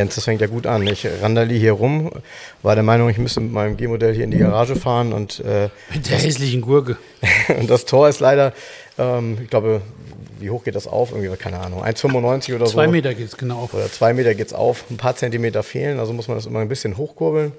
[0.00, 0.86] Jens, das fängt ja gut an.
[0.86, 2.10] Ich randali hier rum,
[2.62, 5.68] war der Meinung, ich müsste mit meinem G-Modell hier in die Garage fahren und äh,
[5.92, 6.96] Mit der hässlichen Gurke.
[7.60, 8.54] und das Tor ist leider,
[8.98, 9.82] ähm, ich glaube,
[10.38, 11.10] wie hoch geht das auf?
[11.12, 12.72] Irgendwie, keine Ahnung, 1,95 oder so.
[12.72, 13.68] Zwei Meter geht's genau.
[13.74, 16.68] Oder zwei Meter geht's auf, ein paar Zentimeter fehlen, also muss man das immer ein
[16.68, 17.52] bisschen hochkurbeln.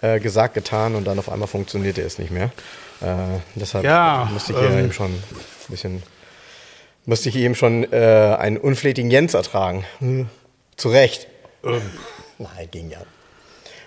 [0.00, 2.50] Äh, gesagt, getan und dann auf einmal funktionierte es nicht mehr.
[3.00, 5.22] Äh, deshalb Ja, musste ich hier ähm, eben schon ein
[5.68, 6.02] bisschen,
[7.06, 9.84] musste ich eben schon äh, einen unflätigen Jens ertragen.
[10.00, 10.28] Hm.
[10.76, 11.28] Zu Recht.
[12.38, 12.98] Nein, ging ja.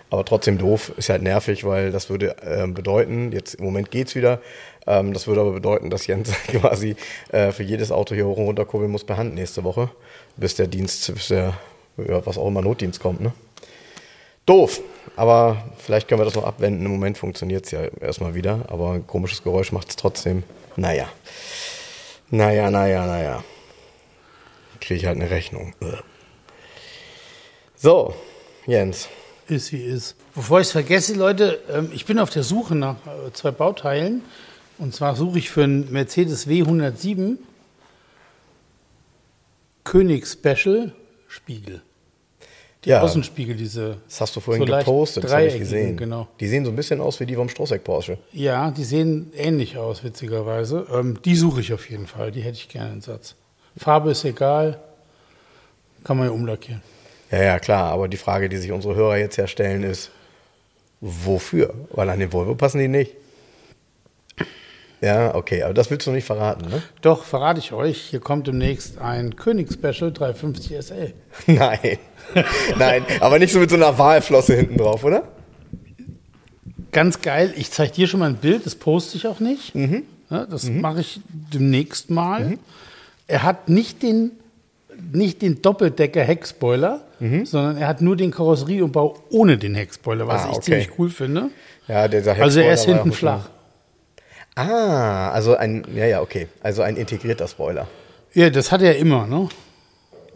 [0.09, 4.16] Aber trotzdem doof, ist halt nervig, weil das würde ähm, bedeuten, jetzt im Moment geht's
[4.16, 4.42] wieder,
[4.86, 6.95] ähm, das würde aber bedeuten, dass Jens quasi
[7.31, 9.89] äh, für jedes Auto hier hoch und runter kurbeln muss per Hand nächste Woche,
[10.38, 11.53] bis der Dienst, bis der,
[11.97, 13.34] ja, was auch immer Notdienst kommt, ne?
[14.45, 14.80] Doof,
[15.17, 16.86] aber vielleicht können wir das noch abwenden.
[16.86, 20.44] Im Moment funktioniert's ja erstmal wieder, aber ein komisches Geräusch macht's trotzdem.
[20.78, 21.09] Naja.
[22.30, 23.44] Naja, naja, naja.
[24.80, 25.73] Kriege ich halt eine Rechnung.
[25.81, 26.02] Ugh.
[27.80, 28.16] So,
[28.66, 29.08] Jens.
[29.47, 30.16] Ist wie ist.
[30.33, 34.23] Bevor ich es vergesse, Leute, ähm, ich bin auf der Suche nach äh, zwei Bauteilen.
[34.80, 37.38] Und zwar suche ich für einen Mercedes W107
[39.84, 40.92] König Special
[41.28, 41.81] Spiegel.
[42.84, 43.02] Die Ja.
[43.02, 43.97] Außenspiegel, diese.
[44.08, 45.97] Das hast du vorhin so gepostet, das habe ich gesehen.
[45.97, 46.28] Genau.
[46.39, 48.17] Die sehen so ein bisschen aus wie die vom Strohsack Porsche.
[48.34, 50.88] Ja, die sehen ähnlich aus, witzigerweise.
[50.91, 52.31] Ähm, die suche ich auf jeden Fall.
[52.31, 53.36] Die hätte ich gerne in Satz.
[53.78, 54.80] Farbe ist egal.
[56.03, 56.81] Kann man ja umlackieren.
[57.31, 60.11] Ja, ja, klar, aber die Frage, die sich unsere Hörer jetzt ja stellen, ist,
[61.02, 61.74] wofür?
[61.91, 63.16] Weil an den Volvo passen die nicht.
[65.01, 66.81] Ja, okay, aber das willst du nicht verraten, ne?
[67.01, 71.13] Doch, verrate ich euch, hier kommt demnächst ein König Special 350 SL.
[71.47, 72.00] Nein.
[72.79, 75.28] Nein, aber nicht so mit so einer Walflosse hinten drauf, oder?
[76.91, 79.74] Ganz geil, ich zeige dir schon mal ein Bild, das poste ich auch nicht.
[80.30, 81.22] Ja, das mache ich
[81.53, 82.57] demnächst mal.
[83.28, 84.31] Er hat nicht den,
[85.13, 87.02] nicht den Doppeldecker Heckspoiler,
[87.46, 90.62] sondern er hat nur den Karosserieumbau ohne den Heckspoiler, was Ah, ich okay.
[90.63, 91.50] ziemlich cool finde.
[91.88, 93.50] Ja, dieser Also er ist hinten flach.
[94.56, 96.47] Ah, also ein, ja, ja, okay.
[96.62, 97.88] Also ein integrierter Spoiler.
[98.34, 99.50] Ja, das hat er immer, ne?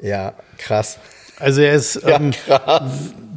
[0.02, 0.98] Ja, krass.
[1.42, 2.32] Also er ist Ja, ähm,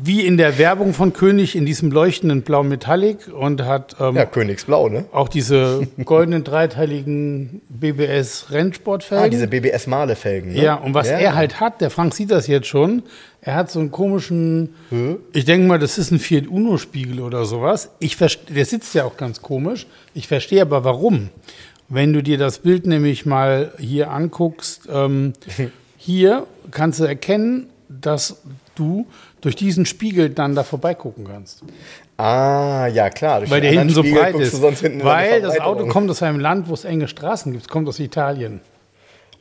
[0.06, 4.26] wie in der Werbung von König in diesem leuchtenden Blau Metallic und hat ähm, Ja,
[4.26, 5.06] Königsblau, ne?
[5.12, 9.24] auch diese goldenen dreiteiligen BBS Rennsportfelgen.
[9.24, 10.62] Ah, diese BBS-Male-Felgen, ne?
[10.62, 13.02] ja, und was er halt hat, der Frank sieht das jetzt schon,
[13.40, 14.74] er hat so einen komischen,
[15.32, 17.90] ich denke mal, das ist ein Fiat Uno-Spiegel oder sowas.
[17.98, 19.86] Ich der sitzt ja auch ganz komisch.
[20.14, 21.28] Ich verstehe aber warum.
[21.90, 25.34] Wenn du dir das Bild nämlich mal hier anguckst, ähm,
[25.98, 27.68] hier kannst du erkennen,
[28.06, 28.40] dass
[28.74, 29.06] du
[29.40, 31.62] durch diesen Spiegel dann da vorbeigucken kannst.
[32.16, 33.40] Ah, ja, klar.
[33.40, 34.62] Durch Weil der hinten so Spiegel breit ist.
[34.62, 37.64] Weil das Auto kommt aus einem Land, wo es enge Straßen gibt.
[37.64, 38.60] Es kommt aus Italien.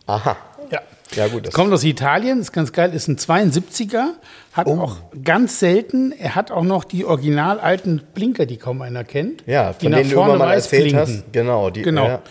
[0.07, 0.35] Aha.
[0.71, 0.81] Ja.
[1.15, 1.45] Ja, gut.
[1.45, 4.13] Das Kommt aus Italien, ist ganz geil, ist ein 72er,
[4.53, 4.79] hat Oh.
[4.79, 9.43] auch ganz selten, er hat auch noch die original alten Blinker, die kaum einer kennt.
[9.45, 11.31] ja, die von denen du immer mal erzählt hast.
[11.31, 11.69] Genau.
[11.69, 12.07] Die, Genau.
[12.07, 12.21] Ja.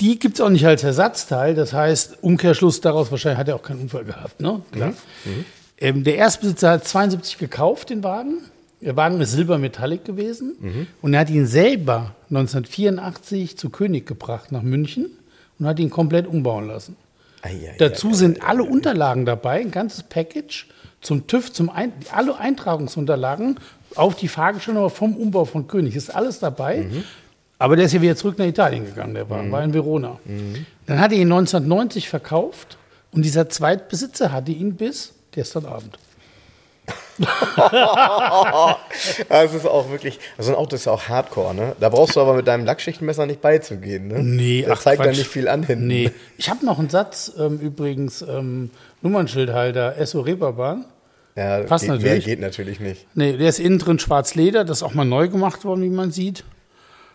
[0.00, 3.62] Die gibt es auch nicht als Ersatzteil, das heißt, Umkehrschluss daraus, wahrscheinlich hat er auch
[3.62, 4.40] keinen Unfall gehabt.
[4.40, 4.60] Ne?
[4.70, 4.90] Klar.
[5.24, 5.44] Mhm.
[5.78, 8.38] Ähm, der Erstbesitzer hat 72 gekauft, den Wagen.
[8.80, 10.86] Der Wagen ist Silbermetallic gewesen Mhm.
[11.02, 15.10] und er hat ihn selber 1984 zu König gebracht nach München
[15.58, 16.96] und hat ihn komplett umbauen lassen.
[17.42, 20.66] Ei, ei, Dazu ei, sind alle Unterlagen dabei, ein ganzes Package
[21.00, 23.58] zum TÜV, zum Ein alle Eintragungsunterlagen
[23.96, 25.96] auf die Fahrgestellnummer vom Umbau von König.
[25.96, 26.82] Ist alles dabei.
[26.82, 27.04] Mhm.
[27.62, 30.18] Aber der ist ja wieder zurück nach Italien gegangen, der Wagen, war in Verona.
[30.24, 30.66] Mhm.
[30.86, 32.76] Dann hat er ihn 1990 verkauft
[33.12, 35.96] und dieser Zweitbesitzer hatte ihn bis gestern Abend.
[39.28, 41.76] Das ist auch wirklich, also ein Auto ist ja auch Hardcore, ne?
[41.78, 44.22] Da brauchst du aber mit deinem Lackschichtenmesser nicht beizugehen, ne?
[44.22, 45.86] Nee, das zeigt ja nicht viel an hinten.
[45.86, 46.10] Nee.
[46.38, 48.70] Ich habe noch einen Satz, ähm, übrigens, ähm,
[49.02, 50.86] Nummernschildhalter, Esso Reeperbahn.
[51.36, 52.26] Ja, Passt geht, natürlich.
[52.26, 53.06] Mehr geht natürlich nicht.
[53.14, 55.90] Nee, der ist innen drin schwarz Leder, das ist auch mal neu gemacht worden, wie
[55.90, 56.44] man sieht.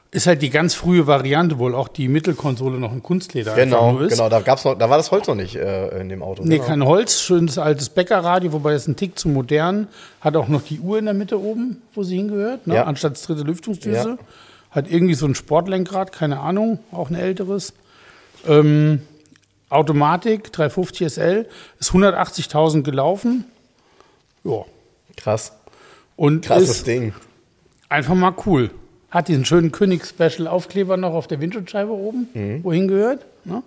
[0.09, 4.29] Ist halt die ganz frühe Variante, wohl auch die Mittelkonsole noch in Kunstleder Genau, genau.
[4.29, 6.43] Da gab's noch, da war das Holz noch nicht äh, in dem Auto.
[6.43, 6.67] Nee, genau.
[6.67, 9.87] kein Holz, schönes altes Bäckerradio, wobei es ein Tick zu modern.
[10.21, 12.75] Hat auch noch die Uhr in der Mitte oben, wo sie hingehört, ne?
[12.75, 12.83] Ja.
[12.85, 14.17] anstatt das dritte Lüftungsdüse.
[14.17, 14.17] Ja.
[14.71, 17.73] Hat irgendwie so ein Sportlenkrad, keine Ahnung, auch ein älteres.
[18.47, 19.01] Ähm,
[19.69, 21.47] Automatik, 350 SL,
[21.79, 23.43] ist 180.000 gelaufen.
[24.45, 24.63] Ja.
[25.17, 25.51] Krass.
[26.15, 27.13] Und Krasses Ding.
[27.89, 28.71] einfach mal cool.
[29.17, 32.63] Hat diesen schönen König-Special-Aufkleber noch auf der Windschutzscheibe oben, Mhm.
[32.63, 33.25] wohin gehört.
[33.45, 33.63] Ne?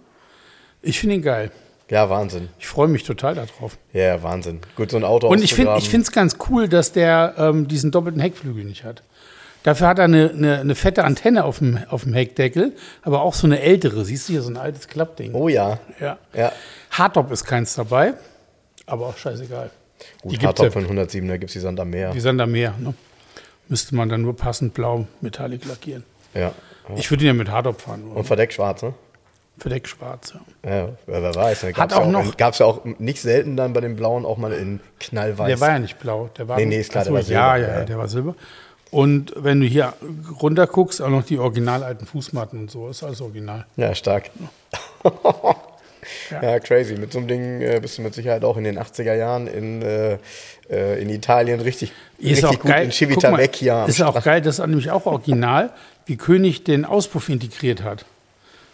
[0.80, 1.50] Ich finde ihn geil.
[1.90, 2.50] Ja, Wahnsinn.
[2.60, 3.76] Ich freue mich total darauf.
[3.92, 4.60] Ja, Wahnsinn.
[4.76, 8.20] Gut, so ein Auto Und ich finde es ganz cool, dass der ähm, diesen doppelten
[8.20, 9.02] Heckflügel nicht hat.
[9.64, 12.72] Dafür hat er eine, eine, eine fette Antenne auf dem, auf dem Heckdeckel,
[13.02, 14.04] aber auch so eine ältere.
[14.04, 15.34] Siehst du hier so ein altes Klappding?
[15.34, 15.80] Oh ja.
[15.98, 16.16] Ja.
[16.32, 16.52] Ja.
[16.92, 18.14] Hardtop ist keins dabei,
[18.86, 19.70] aber auch scheißegal.
[19.98, 22.12] die Gut, gibt's Hardtop von 107, da gibt es die Sand am Meer.
[22.12, 22.72] die sind da mehr.
[22.78, 22.94] Ne?
[23.70, 26.04] Müsste man dann nur passend blau Metallic lackieren.
[26.34, 26.52] Ja.
[26.96, 28.02] Ich würde ihn ja mit Hardtop fahren.
[28.04, 28.16] Nur.
[28.16, 28.92] Und verdeckt schwarz, ne?
[29.58, 30.34] Verdeck schwarz.
[30.64, 30.70] Ja.
[30.70, 31.62] Ja, wer weiß.
[31.62, 31.68] Ne?
[31.70, 33.94] Hat Gab's auch ja auch noch- Gab es ja auch nicht selten dann bei den
[33.96, 35.46] Blauen auch mal in knallweiß.
[35.48, 36.30] Der war ja nicht blau.
[36.36, 37.26] Der war Nee, nee, ist klar, der war Ja,
[37.56, 37.84] Silber, ja, ja.
[37.84, 38.34] der war Silber.
[38.90, 39.92] Und wenn du hier
[40.40, 43.66] runter guckst, auch noch die original alten Fußmatten und so, ist alles original.
[43.76, 44.30] Ja, stark.
[46.30, 46.58] ja.
[46.60, 46.94] crazy.
[46.94, 49.82] Mit so einem Ding äh, bist du mit Sicherheit auch in den 80er Jahren in,
[49.82, 50.18] äh,
[50.70, 52.82] äh, in Italien richtig, Ist richtig auch gut geil.
[52.84, 52.90] in
[53.24, 55.70] am Ist auch geil, das ist nämlich auch original,
[56.06, 58.04] wie König den Auspuff integriert hat.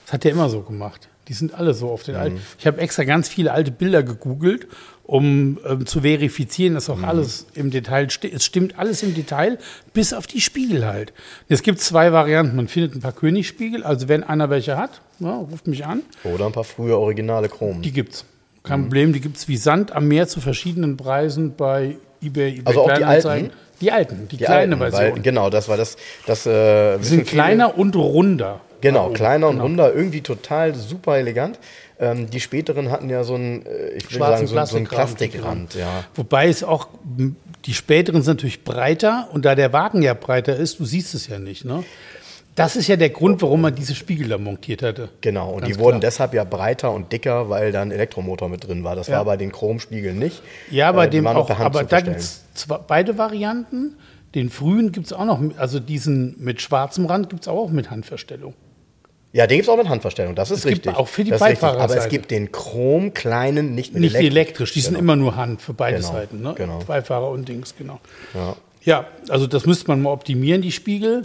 [0.04, 1.08] Das hat er immer so gemacht.
[1.28, 2.20] Die sind alle so auf den Mhm.
[2.20, 2.40] alten.
[2.58, 4.68] Ich habe extra ganz viele alte Bilder gegoogelt,
[5.02, 6.94] um ähm, zu verifizieren, dass Mhm.
[7.04, 8.34] auch alles im Detail stimmt.
[8.34, 9.58] Es stimmt alles im Detail,
[9.92, 11.12] bis auf die Spiegel halt.
[11.48, 12.54] Es gibt zwei Varianten.
[12.54, 13.82] Man findet ein paar Königspiegel.
[13.82, 16.02] Also wenn einer welche hat, ja, ruft mich an.
[16.24, 17.82] Oder ein paar frühe originale Chromen.
[17.82, 18.24] Die gibt's.
[18.62, 18.84] Kein Mhm.
[18.84, 22.92] Problem, die gibt's wie Sand am Meer zu verschiedenen Preisen bei eBay, eBay Also auch
[22.94, 23.50] die alten?
[23.80, 25.16] Die alten, die, Die kleine alten, Version.
[25.16, 25.96] Weil, genau, das war das.
[26.26, 28.60] das äh, sind kleiner und runder.
[28.80, 29.64] Genau, kleiner und genau.
[29.64, 31.58] runder, irgendwie total super elegant.
[31.98, 35.70] Ähm, die späteren hatten ja so einen, äh, ich will sagen, so, so einen Plastikrand.
[35.70, 35.74] Plastikrand.
[35.74, 36.04] Ja.
[36.14, 36.88] Wobei es auch,
[37.64, 41.26] die späteren sind natürlich breiter und da der Wagen ja breiter ist, du siehst es
[41.26, 41.64] ja nicht.
[41.64, 41.84] Ne?
[42.56, 45.10] Das ist ja der Grund, warum man diese Spiegel da montiert hatte.
[45.20, 46.10] Genau, und Ganz die wurden klar.
[46.10, 48.96] deshalb ja breiter und dicker, weil da ein Elektromotor mit drin war.
[48.96, 49.18] Das Ja.
[49.18, 50.42] war bei den Chromspiegeln nicht.
[50.70, 52.44] Ja, bei Äh, dem auch, aber da gibt es
[52.88, 53.96] beide Varianten.
[54.34, 57.90] Den frühen gibt es auch noch, also diesen mit schwarzem Rand gibt es auch mit
[57.90, 58.54] Handverstellung.
[59.32, 60.96] Ja, den gibt es auch mit Handverstellung, das ist Es gibt richtig.
[60.96, 61.62] auch für die richtig.
[61.62, 64.32] Aber es gibt den Chrom kleinen nicht mit Nicht Elektrik.
[64.32, 65.00] elektrisch, die sind Genau.
[65.02, 66.40] immer nur Hand für beide Genau, Seiten.
[66.40, 66.54] Ne?
[66.56, 66.78] genau.
[66.86, 68.00] Beifahrer und Dings, genau.
[68.34, 68.56] Ja.
[68.86, 71.22] Ja, also das müsste man mal optimieren, die Spiegel.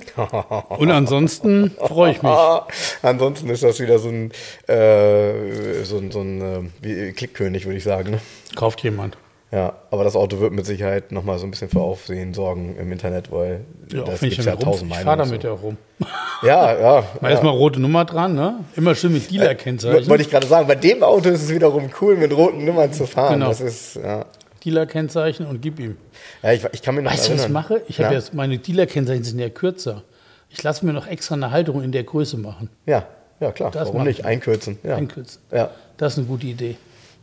[0.69, 2.31] Und ansonsten freue ich mich.
[3.03, 4.31] Ansonsten ist das wieder so ein,
[4.67, 8.11] äh, so ein, so ein äh, Klickkönig, würde ich sagen.
[8.11, 8.19] Ne?
[8.55, 9.15] Kauft jemand.
[9.51, 12.91] Ja, aber das Auto wird mit Sicherheit nochmal so ein bisschen für Aufsehen sorgen im
[12.91, 15.29] Internet, weil Ja, das damit ja tausend ich fahre Meinungen.
[15.29, 15.77] damit ja rum.
[15.99, 16.05] So.
[16.47, 17.03] Ja, ja.
[17.19, 17.29] Mal ja.
[17.29, 18.63] erstmal rote Nummer dran, ne?
[18.75, 20.09] Immer schön mit Dealer-Kennzeichen.
[20.09, 23.05] Wollte ich gerade sagen, bei dem Auto ist es wiederum cool, mit roten Nummern zu
[23.05, 23.33] fahren.
[23.35, 23.49] Genau.
[23.49, 24.25] Das ist, ja.
[24.63, 25.97] Dealer-Kennzeichen und gib ihm.
[26.43, 27.81] ja ich, ich kann mir noch Weißt du, was ich mache?
[27.87, 28.19] Ich habe Ja?
[28.19, 30.03] jetzt, meine Dealer-Kennzeichen sind ja kürzer.
[30.49, 32.69] Ich lasse mir noch extra eine Halterung in der Größe machen.
[32.85, 33.07] Ja,
[33.39, 33.71] ja klar.
[33.71, 34.19] Das Warum nicht?
[34.19, 34.25] ich.
[34.25, 34.77] Einkürzen.
[34.83, 34.95] Ja.
[34.95, 35.41] Einkürzen.
[35.51, 36.77] Ja, Das ist eine gute Idee.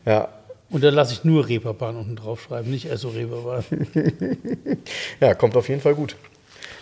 [0.05, 0.29] ja.
[0.71, 3.65] Und dann lasse ich nur Reeperbahn unten drauf schreiben, nicht Esso Reeperbahn.
[5.21, 6.15] ja, kommt auf jeden Fall gut.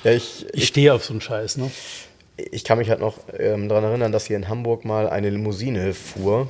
[0.02, 1.70] Ja, ich, Ich stehe auf so einen Scheiß, ne?
[2.37, 5.94] Ich kann mich halt noch ähm, daran erinnern, dass hier in Hamburg mal eine Limousine
[5.94, 6.49] fuhr,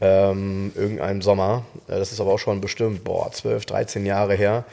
[0.00, 1.64] ähm, irgendeinem Sommer.
[1.88, 4.64] Äh, das ist aber auch schon bestimmt, boah, 12, 13 Jahre her.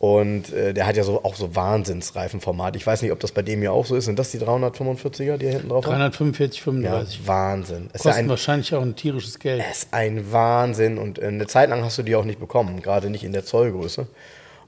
[0.00, 2.76] Und äh, der hat ja so auch so Wahnsinnsreifenformat.
[2.76, 4.04] Ich weiß nicht, ob das bei dem hier auch so ist.
[4.04, 5.92] Sind das die 345er, die hier hinten drauf haben?
[5.94, 7.26] 345, Ja, 35.
[7.26, 7.88] Wahnsinn.
[7.94, 9.62] Es ist ja Kosten ein, wahrscheinlich auch ein tierisches Geld.
[9.70, 10.98] es ist ein Wahnsinn.
[10.98, 13.44] Und äh, eine Zeit lang hast du die auch nicht bekommen, gerade nicht in der
[13.46, 14.06] Zollgröße.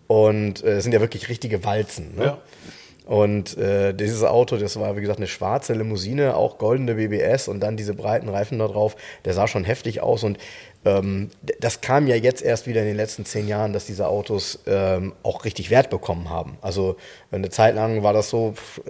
[0.06, 2.16] Und äh, es sind ja wirklich richtige Walzen.
[2.16, 2.24] Ne?
[2.24, 2.38] Ja.
[3.06, 7.60] Und äh, dieses Auto, das war wie gesagt eine schwarze Limousine, auch goldene BBS und
[7.60, 8.96] dann diese breiten Reifen da drauf.
[9.24, 10.38] Der sah schon heftig aus und
[10.84, 14.60] ähm, das kam ja jetzt erst wieder in den letzten zehn Jahren, dass diese Autos
[14.66, 16.58] ähm, auch richtig Wert bekommen haben.
[16.62, 16.96] Also
[17.30, 18.80] eine Zeit lang war das so, pff,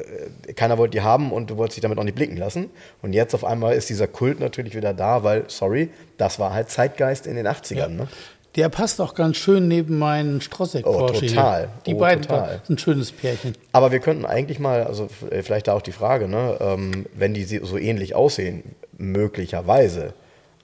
[0.48, 2.70] äh, keiner wollte die haben und du wolltest dich damit auch nicht blicken lassen.
[3.02, 6.70] Und jetzt auf einmal ist dieser Kult natürlich wieder da, weil, sorry, das war halt
[6.70, 7.76] Zeitgeist in den 80ern.
[7.76, 7.88] Ja.
[7.88, 8.08] Ne?
[8.56, 11.68] Der passt auch ganz schön neben meinen Strossek Oh, Porsche total.
[11.84, 12.60] Die Oh, beiden total.
[12.66, 13.54] sind ein schönes Pärchen.
[13.72, 17.34] Aber wir könnten eigentlich mal, also äh, vielleicht da auch die Frage, ne, ähm, wenn
[17.34, 18.62] die so ähnlich aussehen,
[18.96, 20.14] möglicherweise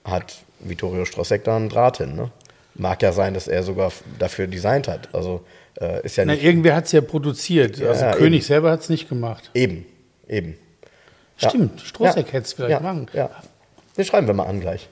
[0.03, 2.15] hat Vittorio Strossek da einen Draht hin.
[2.15, 2.31] Ne?
[2.75, 5.09] Mag ja sein, dass er sogar dafür designt hat.
[5.13, 5.41] Also
[5.79, 6.43] äh, ist ja Na, nicht.
[6.43, 7.79] irgendwer hat es ja produziert.
[7.81, 8.47] also Ja, König eben.
[8.47, 9.51] selber hat es nicht gemacht.
[9.53, 9.85] eben,
[10.27, 10.57] eben.
[11.37, 11.49] Ja.
[11.49, 12.15] Stimmt, Ja.
[12.15, 12.79] hätte es vielleicht ja.
[12.79, 13.07] machen.
[13.13, 13.29] Ja.
[13.97, 14.87] Den schreiben wir mal an gleich.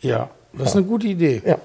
[0.00, 1.42] Ja, das ist eine gute Idee.
[1.44, 1.58] Ja, ja.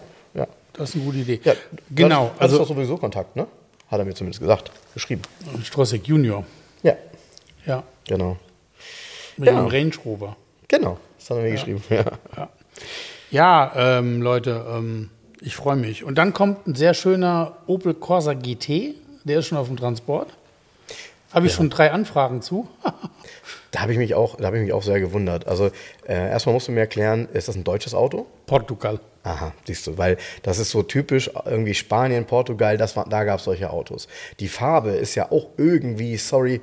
[0.77, 1.39] Das ist eine gute Idee.
[1.43, 1.53] ja
[1.89, 3.47] genau, Das ist doch also sowieso Kontakt, ne?
[3.89, 5.21] Hat er mir zumindest gesagt, geschrieben.
[5.63, 6.45] Strossek Junior.
[6.83, 6.95] Ja,
[7.65, 8.37] Ja, genau.
[9.37, 9.57] mit Ja.
[9.57, 10.35] einem Range Rover.
[10.67, 11.83] Genau, das hat er mir geschrieben.
[11.89, 12.03] Ja.
[12.35, 12.49] Ja,
[13.31, 15.09] ja ähm, Leute, ähm,
[15.41, 16.03] ich freue mich.
[16.03, 18.95] Und dann kommt ein sehr schöner Opel Corsa GT.
[19.23, 20.29] Der ist schon auf dem Transport.
[21.33, 22.67] Habe ich schon drei Anfragen zu.
[23.71, 25.47] Da habe ich mich auch, da habe ich mich auch sehr gewundert.
[25.47, 25.67] Also
[26.07, 28.25] äh, erstmal musst du mir erklären, ist das ein deutsches Auto?
[28.45, 28.99] Portugal.
[29.23, 33.39] Aha, siehst du, weil das ist so typisch irgendwie Spanien, Portugal, das war, da gab
[33.39, 34.07] es solche Autos.
[34.39, 36.61] Die Farbe ist ja auch irgendwie, sorry,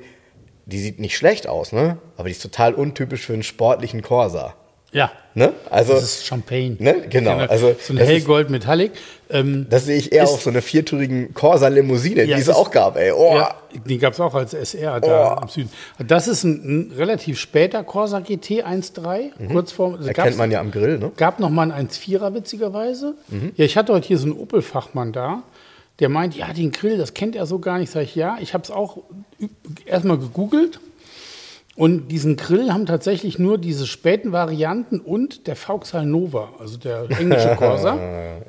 [0.65, 1.99] die sieht nicht schlecht aus, ne?
[2.17, 4.55] Aber die ist total untypisch für einen sportlichen Corsa.
[4.95, 5.11] Ja.
[5.33, 5.51] Ne?
[5.69, 6.77] Also, Das ist Champagne.
[6.79, 7.07] Ne?
[7.09, 8.93] Genau, also so ein hellgold Metallic.
[9.29, 12.95] Ähm, das sehe ich eher auf so eine viertürigen Corsa-Limousine, Ja, die es auch gab,
[12.95, 13.11] ey.
[13.11, 13.35] Oh.
[13.35, 13.53] ja,
[13.85, 15.41] die gab es auch als SR da Oh.
[15.41, 15.69] im Süden.
[16.07, 19.95] Das ist ein, ein relativ später Corsa GT 1.3, kurz vor.
[19.97, 21.11] Also Erkennt man ja am Grill, ne?
[21.17, 23.15] gab noch mal einen 1.4er witzigerweise.
[23.27, 23.51] Mhm.
[23.57, 25.43] Ja, ich hatte heute hier so einen Opel-Fachmann da,
[25.99, 27.91] der meint, ja, den Grill, das kennt er so gar nicht.
[27.91, 28.99] Sag ich, ja, ich habe es auch
[29.85, 30.79] erstmal gegoogelt.
[31.77, 37.05] Und diesen Grill haben tatsächlich nur diese späten Varianten und der Vauxhall Nova, also der
[37.19, 37.97] englische Corsa.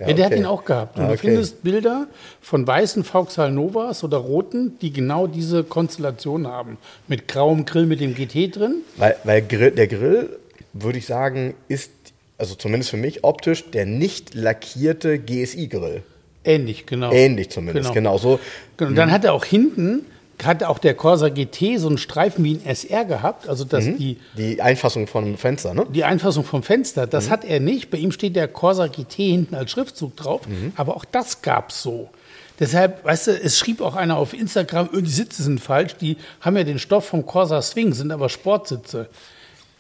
[0.00, 0.40] ja, der hat okay.
[0.40, 0.97] ihn auch gehabt.
[0.97, 1.26] Und Ah, du okay.
[1.26, 2.06] findest Bilder
[2.40, 6.78] von weißen Vauxhall Novas oder roten, die genau diese Konstellation haben.
[7.09, 8.83] Mit grauem Grill mit dem GT drin.
[8.97, 10.28] Weil, weil Grill, der Grill,
[10.73, 11.90] würde ich sagen, ist,
[12.38, 16.02] also zumindest für mich optisch, der nicht lackierte GSI-Grill.
[16.45, 17.11] Ähnlich, genau.
[17.11, 18.38] Ähnlich zumindest, genau so.
[18.76, 20.06] Genau, Und dann hat er auch hinten,
[20.45, 23.99] hat auch der Corsa GT so einen Streifen wie ein SR gehabt, also dass Mhm.
[23.99, 25.87] die, Die Einfassung von Fenster, ne?
[25.93, 27.11] die Einfassung vom Fenster, Mhm.
[27.11, 27.90] das hat er nicht.
[27.90, 30.73] Bei ihm steht der Corsa GT hinten als Schriftzug drauf, Mhm.
[30.76, 32.11] aber auch das gab's so.
[32.59, 36.16] Deshalb, weißt du, es schrieb auch einer auf Instagram, oh, die Sitze sind falsch, die
[36.40, 39.09] haben ja den Stoff vom Corsa Swing, sind aber Sportsitze.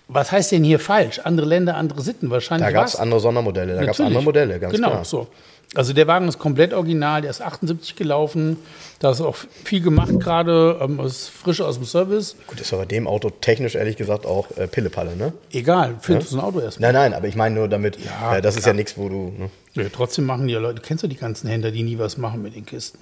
[0.08, 1.18] Was heißt denn hier falsch?
[1.24, 2.30] Andere Länder, andere Sitten.
[2.30, 5.04] Wahrscheinlich Da gab es andere Sondermodelle, da gab es andere Modelle, ganz genau, klar.
[5.04, 5.26] so.
[5.74, 8.56] Also der Wagen ist komplett original, der ist 78 gelaufen,
[8.98, 12.36] da ist auch viel gemacht gerade, ähm, ist frisch aus dem Service.
[12.46, 15.32] Gut, ist aber dem Auto technisch ehrlich gesagt auch äh, Pillepalle, ne?
[15.52, 16.92] Egal, findest du ein Auto erstmal.
[16.92, 19.32] Nein, nein, aber ich meine nur damit, Ja, äh, das ist ja nichts, wo du.
[19.36, 19.50] Ne?
[19.74, 22.42] Ja, trotzdem machen die ja Leute, kennst du die ganzen Händler, die nie was machen
[22.42, 22.98] mit den Kisten?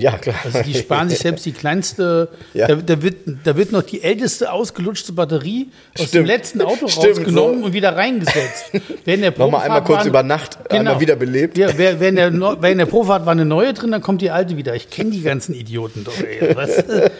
[0.00, 0.36] Ja, klar.
[0.44, 2.68] Also die sparen sich selbst die kleinste, Ja.
[2.68, 6.26] da, da, wird, da wird noch die älteste ausgelutschte Batterie aus dem Stimmt.
[6.28, 7.66] letzten Auto Stimmt, rausgenommen so.
[7.66, 8.70] und wieder reingesetzt.
[9.04, 11.58] Während der Nochmal einmal kurz war- über Nacht einmal wiederbelebt.
[11.58, 14.74] Ja, wenn der, wenn der Profahrt war eine neue drin, dann kommt die alte wieder.
[14.76, 16.16] Ich kenne die ganzen Idioten doch.
[16.20, 16.54] Ey,
[16.88, 17.10] du?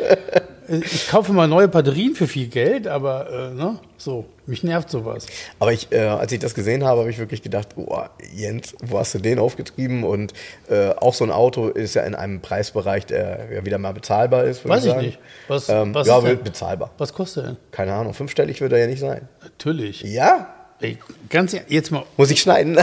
[0.68, 3.78] Ich kaufe mal neue Batterien für viel Geld, aber äh, ne?
[3.96, 5.26] so, mich nervt sowas.
[5.58, 7.98] Aber ich, äh, als ich das gesehen habe, habe ich wirklich gedacht, oh,
[8.34, 10.04] Jens, wo hast du den aufgetrieben?
[10.04, 10.34] Und
[10.68, 14.44] äh, auch so ein Auto ist ja in einem Preisbereich, der ja wieder mal bezahlbar
[14.44, 14.64] ist.
[14.64, 15.06] würde Weiß ich sagen.
[15.06, 15.18] nicht.
[15.48, 16.90] Was- ähm, was ja, bezahlbar.
[16.98, 17.56] Was kostet denn?
[17.70, 19.26] Keine Ahnung, fünfstellig wird er ja nicht sein.
[19.42, 20.02] Natürlich.
[20.02, 20.54] Ja?
[20.80, 20.98] Ey,
[21.30, 22.78] ganz jetzt mal, Muss ich schneiden?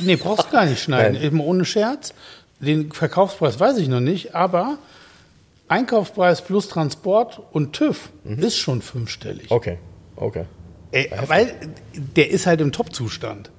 [0.00, 1.14] nee, brauchst gar nicht schneiden.
[1.14, 1.22] Nein.
[1.22, 2.14] Eben ohne Scherz.
[2.60, 4.78] Den Verkaufspreis weiß ich noch nicht, aber
[5.72, 9.50] Einkaufspreis plus Transport und TÜV ist schon fünfstellig.
[9.50, 9.78] okay,
[10.16, 10.44] okay.
[10.92, 11.54] Ey, weil
[11.94, 13.50] der ist halt im Top-Zustand.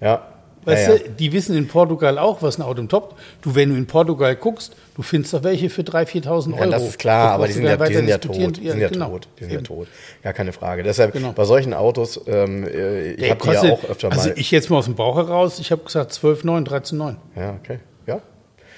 [0.00, 0.26] Ja.
[0.64, 0.98] Weißt ja, ja.
[0.98, 3.16] du, die wissen in Portugal auch, was ein Auto im Top.
[3.40, 6.64] Du, wenn du in Portugal guckst, du findest da welche für 3.000, 4.000 Euro.
[6.64, 8.56] Ja, das ist klar, aber die sind ja, die sind ja tot.
[8.56, 9.10] Die sind ja genau.
[9.10, 9.28] tot.
[9.38, 9.88] Die sind ja tot.
[10.22, 10.82] Gar keine Frage.
[10.82, 11.32] Deshalb, Genau.
[11.32, 14.38] bei solchen Autos, ähm, äh, ich habe die ja auch öfter also mal.
[14.38, 17.16] ich jetzt mal aus dem Bauch heraus, ich habe gesagt 12,9, 13,9.
[17.36, 17.78] ja, okay.
[18.06, 18.20] Ja.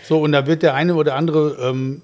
[0.07, 2.03] So, und da wird der eine oder andere ähm,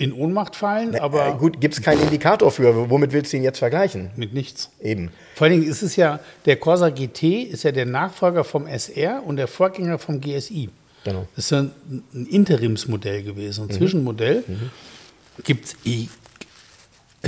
[0.00, 2.88] in Ohnmacht fallen, aber äh, gut, gibt es keinen Indikator für.
[2.88, 4.10] Womit willst du ihn jetzt vergleichen?
[4.16, 4.70] mit nichts.
[4.80, 5.10] Eben.
[5.34, 9.22] Vor allen Dingen ist es ja, der Corsa GT ist ja der Nachfolger vom SR
[9.26, 10.70] und der Vorgänger vom GSI.
[11.04, 11.28] Genau.
[11.36, 14.42] Das ist ja ein, ein Interimsmodell gewesen, ein Zwischenmodell.
[15.44, 16.08] Gibt es eh.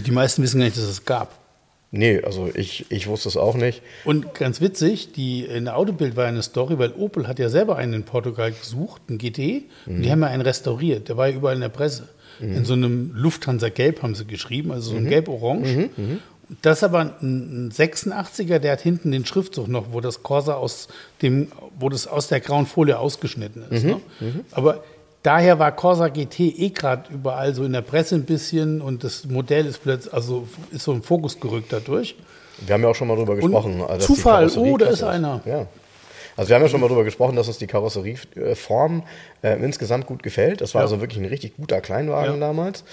[0.01, 1.39] Die meisten wissen gar nicht, dass es gab.
[1.91, 3.83] Nee, also ich, ich wusste es auch nicht.
[4.07, 7.77] Und ganz witzig, die, in der Autobild war eine Story, weil Opel hat ja selber
[7.77, 11.11] einen in Portugal gesucht, einen GT, und die haben ja einen restauriert.
[11.11, 12.09] Der war ja überall in der Presse.
[12.41, 15.91] In so einem Lufthansa-Gelb haben sie geschrieben, also so ein Gelb-Orange.
[16.61, 20.55] Das ist aber ein, ein 86er, der hat hinten den Schriftzug noch, wo das Corsa
[20.55, 20.89] aus
[21.23, 21.49] dem,
[21.79, 23.85] wo das aus der grauen Folie ausgeschnitten ist.
[23.85, 24.01] Ne?
[24.51, 24.83] Aber
[25.23, 29.25] daher war Corsa GT eh gerade überall so in der Presse ein bisschen und das
[29.27, 32.17] Modell ist plötzlich, also ist so ein Fokus gerückt dadurch.
[32.67, 33.83] Wir haben ja auch schon mal drüber gesprochen.
[34.01, 35.41] Zufall, oh, da klasse ist einer.
[35.47, 35.67] Ja.
[36.37, 39.03] Also wir haben ja schon mal drüber gesprochen, dass uns die Karosserieform
[39.43, 40.61] äh, insgesamt gut gefällt.
[40.61, 40.85] Das war Ja.
[40.87, 42.41] also wirklich ein richtig guter Kleinwagen Ja.
[42.49, 42.85] damals.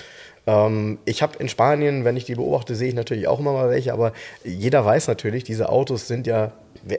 [0.48, 3.70] Ähm, ich habe in Spanien, wenn ich die beobachte, sehe ich natürlich auch immer mal
[3.70, 6.52] welche, aber jeder weiß natürlich, diese Autos sind ja,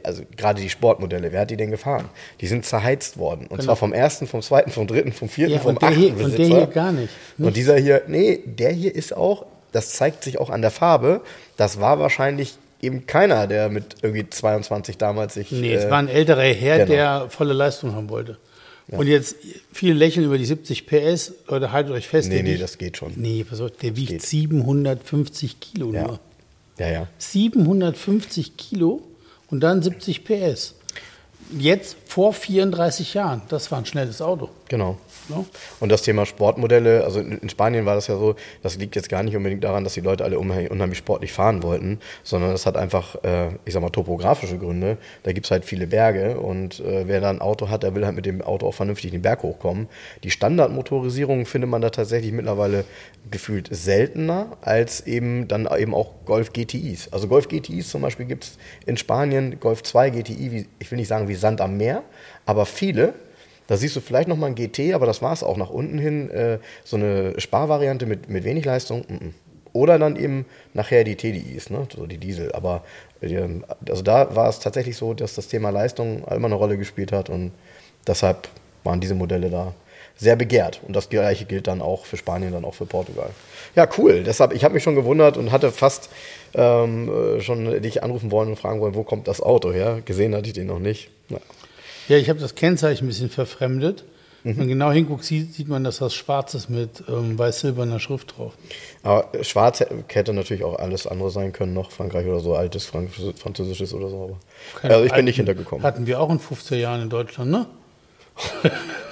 [0.04, 2.08] also gerade die Sportmodelle, wer hat die denn gefahren?
[2.40, 3.46] Die sind zerheizt worden.
[3.48, 6.18] Und zwar vom ersten, vom zweiten, vom dritten, vom vierten, Ja, vom achten hier- und
[6.18, 6.44] der Besitzer.
[6.56, 7.12] hier gar nicht.
[7.38, 11.22] Und dieser hier, nee, der hier ist auch, das zeigt sich auch an der Farbe,
[11.56, 15.50] das war wahrscheinlich eben keiner, der mit irgendwie 22 damals sich.
[15.52, 16.90] Nee, äh, es war ein älterer Herr, genau.
[16.90, 18.38] der volle Leistung haben wollte.
[18.88, 19.36] Und jetzt
[19.72, 21.32] viele lächeln über die 70 PS.
[21.46, 22.28] Leute, haltet euch fest.
[22.28, 23.12] Nee, nee, wiegt- das geht schon.
[23.14, 24.22] Nee, pass auf, der wiegt geht.
[24.22, 26.02] 750 Kilo ja.
[26.08, 26.20] nur.
[26.78, 27.06] ja, ja.
[27.18, 29.02] 750 Kilo
[29.48, 30.74] und dann 70 PS.
[31.56, 33.42] jetzt vor 34 Jahren.
[33.48, 34.48] Das war ein schnelles Auto.
[34.68, 34.98] Genau.
[35.28, 35.44] Ne?
[35.80, 39.08] Und das Thema Sportmodelle, also in in Spanien war das ja so, das liegt jetzt
[39.08, 42.76] gar nicht unbedingt daran, dass die Leute alle unheimlich, sportlich fahren wollten, sondern das hat
[42.76, 44.98] einfach, äh, ich sag mal, topografische Gründe.
[45.22, 48.16] Da gibt's halt viele Berge und äh, wer da ein Auto hat, der will halt
[48.16, 49.88] mit dem Auto auch vernünftig den Berg hochkommen.
[50.22, 52.84] Die Standardmotorisierung findet man da tatsächlich mittlerweile
[53.30, 57.12] gefühlt seltener als eben dann eben auch Golf GTIs.
[57.12, 61.08] Also Golf GTIs zum Beispiel gibt's in Spanien, Golf 2 GTI, wie, ich will nicht
[61.08, 62.02] sagen wie Sand am Meer,
[62.46, 63.14] aber viele.
[63.70, 65.96] Da siehst du vielleicht noch mal ein GT, aber das war es auch nach unten
[65.96, 66.28] hin.
[66.28, 69.04] Äh, so eine Sparvariante mit, mit wenig Leistung.
[69.08, 69.34] mm, mm.
[69.72, 71.86] Oder dann eben nachher die TDIs, ne?
[71.94, 72.50] so die Diesel.
[72.50, 72.82] Aber
[73.22, 77.12] ähm, also da war es tatsächlich so, dass das Thema Leistung immer eine Rolle gespielt
[77.12, 77.52] hat und
[78.08, 78.48] deshalb
[78.82, 79.72] waren diese Modelle da
[80.16, 80.80] sehr begehrt.
[80.84, 83.30] Und das gleiche gilt dann auch für Spanien, dann auch für Portugal.
[83.76, 84.24] Ja, cool.
[84.24, 86.10] Deshalb, ich habe mich schon gewundert und hatte fast
[86.54, 90.02] ähm, äh, schon dich anrufen wollen und fragen wollen, wo kommt das Auto her?
[90.04, 91.10] Gesehen hatte ich den noch nicht.
[91.28, 91.38] Ja.
[92.10, 94.04] Ja, ich habe das Kennzeichen ein bisschen verfremdet.
[94.42, 98.36] Wenn man genau hinguckt, sieht, sieht man, dass das schwarz ist mit ähm, weiß-silberner Schrift
[98.36, 98.54] drauf.
[99.04, 103.10] Aber schwarz hätte natürlich auch alles andere sein können, noch Frankreich oder so, altes Frank
[103.36, 104.38] Französisches oder so.
[104.82, 105.84] Aber also ich bin nicht hintergekommen.
[105.84, 107.66] Hatten wir auch in 50er Jahren in Deutschland, ne?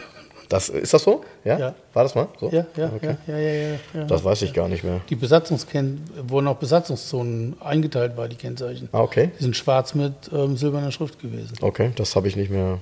[0.48, 1.24] Das, ist das so?
[1.44, 1.58] Ja?
[1.58, 1.74] Ja.
[1.92, 2.48] War das mal so?
[2.50, 3.16] Ja, ja, Okay.
[3.26, 4.04] ja, ja, ja, ja.
[4.04, 5.00] Das weiß ich gar nicht mehr.
[5.10, 8.88] Die Besatzungsken wurden auch Besatzungszonen eingeteilt, war die Kennzeichen.
[8.92, 9.30] Ah, okay.
[9.38, 11.54] Die sind schwarz mit ähm, silberner Schrift gewesen.
[11.60, 12.78] Okay, das habe ich nicht mehr.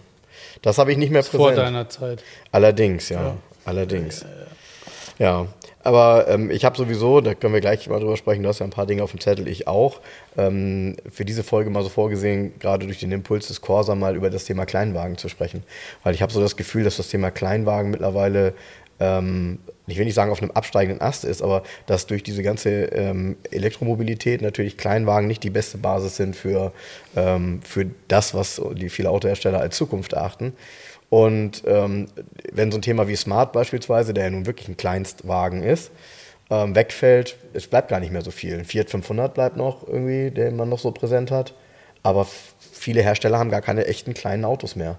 [0.62, 1.66] Das habe ich nicht mehr Vor präsent.
[1.66, 2.22] deiner Zeit.
[2.52, 3.20] Allerdings, ja.
[3.22, 3.36] Ja.
[3.64, 4.24] Allerdings.
[5.18, 5.46] Ja.
[5.82, 8.66] Aber ähm, ich habe sowieso, da können wir gleich mal drüber sprechen, du hast ja
[8.66, 10.00] ein paar Dinge auf dem Zettel, ich auch,
[10.36, 14.28] ähm, für diese Folge mal so vorgesehen, gerade durch den Impuls des Corsa mal über
[14.28, 15.62] das Thema Kleinwagen zu sprechen.
[16.02, 18.52] Weil ich habe so das Gefühl, dass das Thema Kleinwagen mittlerweile,
[18.98, 22.86] ähm, ich will nicht sagen auf einem absteigenden Ast ist, aber dass durch diese ganze
[22.86, 26.72] ähm, Elektromobilität natürlich Kleinwagen nicht die beste Basis sind für,
[27.14, 30.52] ähm, für das, was die viele Autohersteller als Zukunft erachten.
[31.08, 32.06] Und ähm,
[32.52, 35.90] wenn so ein Thema wie Smart beispielsweise, der ja nun wirklich ein Kleinstwagen ist,
[36.50, 38.58] ähm, wegfällt, es bleibt gar nicht mehr so viel.
[38.58, 41.54] Ein Fiat 500 bleibt noch irgendwie, den man noch so präsent hat.
[42.02, 42.26] Aber
[42.72, 44.96] viele Hersteller haben gar keine echten kleinen Autos mehr.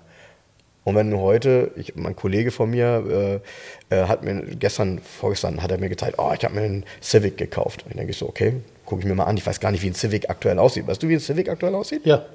[0.84, 3.42] Und wenn du heute, ich, mein Kollege von mir
[3.90, 6.86] äh, äh, hat mir gestern, vorgestern, hat er mir gezeigt, oh, ich habe mir einen
[7.02, 7.84] Civic gekauft.
[7.84, 8.54] Und dann denke ich so, okay,
[8.86, 9.36] gucke ich mir mal an.
[9.36, 10.88] Ich weiß gar nicht, wie ein Civic aktuell aussieht.
[10.88, 12.06] Weißt du, wie ein Civic aktuell aussieht?
[12.06, 12.26] Ja,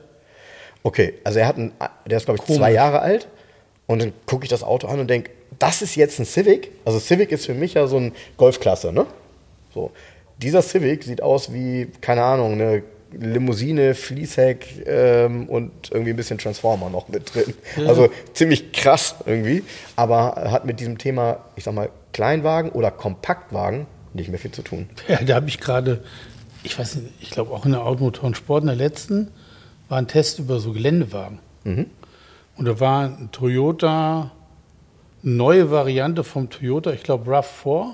[0.83, 1.73] Okay, also er hat einen,
[2.07, 2.59] der ist glaube ich Komisch.
[2.59, 3.29] zwei Jahre alt
[3.87, 6.71] und dann gucke ich das Auto an und denke, das ist jetzt ein Civic.
[6.85, 9.07] Also Civic ist für mich ja so ein Golfklasse, ne?
[9.75, 9.91] So.
[10.39, 16.39] Dieser Civic sieht aus wie, keine Ahnung, eine Limousine, Fließheck ähm, und irgendwie ein bisschen
[16.39, 17.55] Transformer noch mit drin.
[17.87, 19.63] Also ziemlich krass irgendwie,
[19.97, 24.63] aber hat mit diesem Thema, ich sag mal, Kleinwagen oder Kompaktwagen nicht mehr viel zu
[24.63, 24.89] tun.
[25.09, 26.03] ja da habe ich gerade,
[26.63, 29.29] ich weiß nicht, ich glaube auch in der Automotor und Sport, in der letzten,
[29.89, 31.39] war ein Test über so Geländewagen.
[32.63, 34.31] Und da war ein Toyota,
[35.25, 37.87] eine neue Variante vom Toyota, ich glaube RAV4.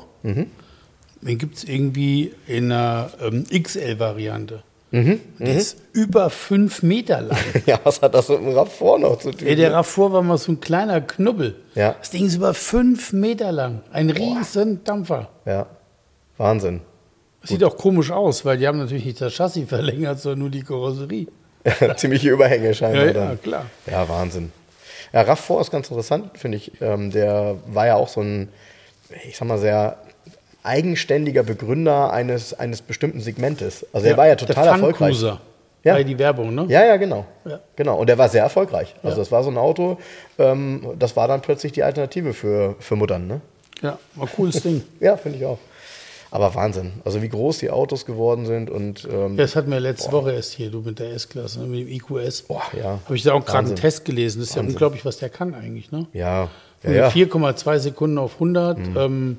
[1.22, 4.62] Den gibt es irgendwie in einer ähm, XL-Variante.
[4.92, 7.38] Der ist über fünf Meter lang.
[7.64, 9.48] Ja, was hat das mit dem RAV4 noch zu tun?
[9.48, 11.56] Ey, der RAV4 war mal so ein kleiner Knubbel.
[11.74, 11.94] Ja.
[11.98, 13.80] Das Ding ist über fünf Meter lang.
[13.90, 15.30] Ein riesen Dampfer.
[15.46, 15.64] Ja,
[16.36, 16.82] Wahnsinn.
[17.42, 20.62] Sieht auch komisch aus, weil die haben natürlich nicht das Chassis verlängert, sondern nur die
[20.62, 21.28] Karosserie.
[21.96, 23.06] Ziemliche Überhänge scheinbar.
[23.06, 23.66] Ja, ja, klar.
[23.90, 24.52] Ja, Wahnsinn.
[25.12, 26.80] Ja, RAV4 ist ganz interessant, finde ich.
[26.80, 28.48] Ähm, der war ja auch so ein,
[29.26, 29.96] ich sag mal, sehr
[30.62, 33.86] eigenständiger Begründer eines, eines bestimmten Segmentes.
[33.92, 35.20] Also er war ja total der erfolgreich.
[35.22, 35.92] Ja.
[35.92, 36.66] War ja die Werbung, ne?
[36.68, 37.24] Ja, ja, genau.
[37.44, 37.60] Ja.
[37.76, 37.96] Genau.
[37.98, 38.94] Und der war sehr erfolgreich.
[39.02, 39.22] Also Ja.
[39.22, 39.96] das war so ein Auto,
[40.38, 43.40] ähm, das war dann plötzlich die Alternative für, für Muttern, ne?
[43.80, 44.82] Ja, war ein cooles Ding.
[45.00, 45.58] Ja, finde ich auch.
[46.30, 46.92] Aber Wahnsinn.
[47.04, 50.32] Also wie groß die Autos geworden sind und ähm, Ja, Das hatten wir letzte Woche
[50.32, 52.42] erst hier, du mit der S-Klasse, ne, mit dem IQS.
[52.42, 52.98] Boah, ja.
[53.04, 53.76] Habe ich da auch gerade einen.
[53.76, 54.40] Test gelesen.
[54.40, 54.74] Das ist ja Wahnsinn.
[54.74, 56.06] unglaublich, was der kann eigentlich, ne?
[56.12, 56.48] ja,
[56.84, 57.08] ja, ja.
[57.08, 59.38] 4,2 Sekunden auf 100, ähm,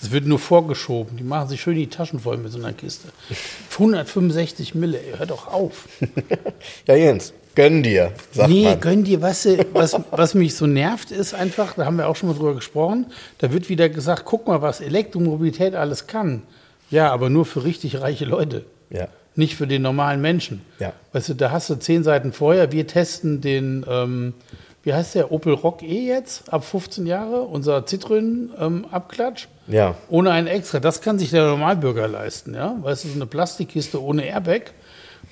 [0.00, 1.16] Das wird nur vorgeschoben.
[1.16, 3.08] Die machen sich schön die Taschen voll mit so einer Kiste.
[3.72, 5.88] 165 Mille, ey, hör doch auf.
[6.86, 8.80] Ja, Jens, gönn dir, sagt nee, man.
[8.80, 12.14] gönn dir, weißt du, was, was mich so nervt, ist einfach, da haben wir auch
[12.14, 13.06] schon mal drüber gesprochen,
[13.38, 16.42] da wird wieder gesagt, guck mal, was Elektromobilität alles kann.
[16.90, 18.64] Ja, aber nur für richtig reiche Leute.
[18.90, 19.08] Ja.
[19.34, 20.62] Nicht für den normalen Menschen.
[20.78, 20.92] Ja.
[21.12, 22.70] Weißt du, da hast du zehn Seiten vorher.
[22.70, 24.34] Wir testen den, ähm,
[24.86, 29.48] wie heißt der, Opel Rock E jetzt, ab 15 Jahre, unser Citroën-Abklatsch.
[29.66, 29.96] Ja.
[30.08, 30.78] Ohne ein Extra.
[30.78, 32.76] Das kann sich der Normalbürger leisten, ja.
[32.80, 34.70] Weißt du, so eine Plastikkiste ohne Airbag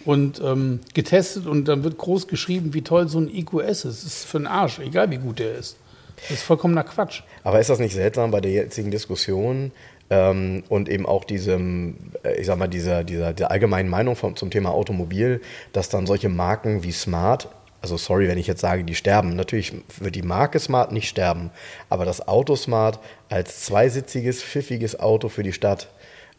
[0.04, 3.84] und ähm, getestet und dann wird groß geschrieben, wie toll so ein IQS ist.
[3.84, 5.76] Das ist für den Arsch, egal wie gut der ist.
[6.16, 7.22] Das ist vollkommener Quatsch.
[7.44, 9.70] Aber ist das nicht seltsam bei der jetzigen Diskussion
[10.10, 14.34] ähm, und eben auch diesem, äh, ich sag mal, dieser, dieser, der allgemeinen Meinung vom,
[14.34, 15.40] zum Thema Automobil,
[15.72, 17.48] dass dann solche Marken wie Smart,
[17.85, 21.51] also sorry, wenn ich jetzt sage, die sterben, natürlich wird die Marke Smart nicht sterben,
[21.90, 25.88] aber das Auto Smart als zweisitziges, pfiffiges Auto für die Stadt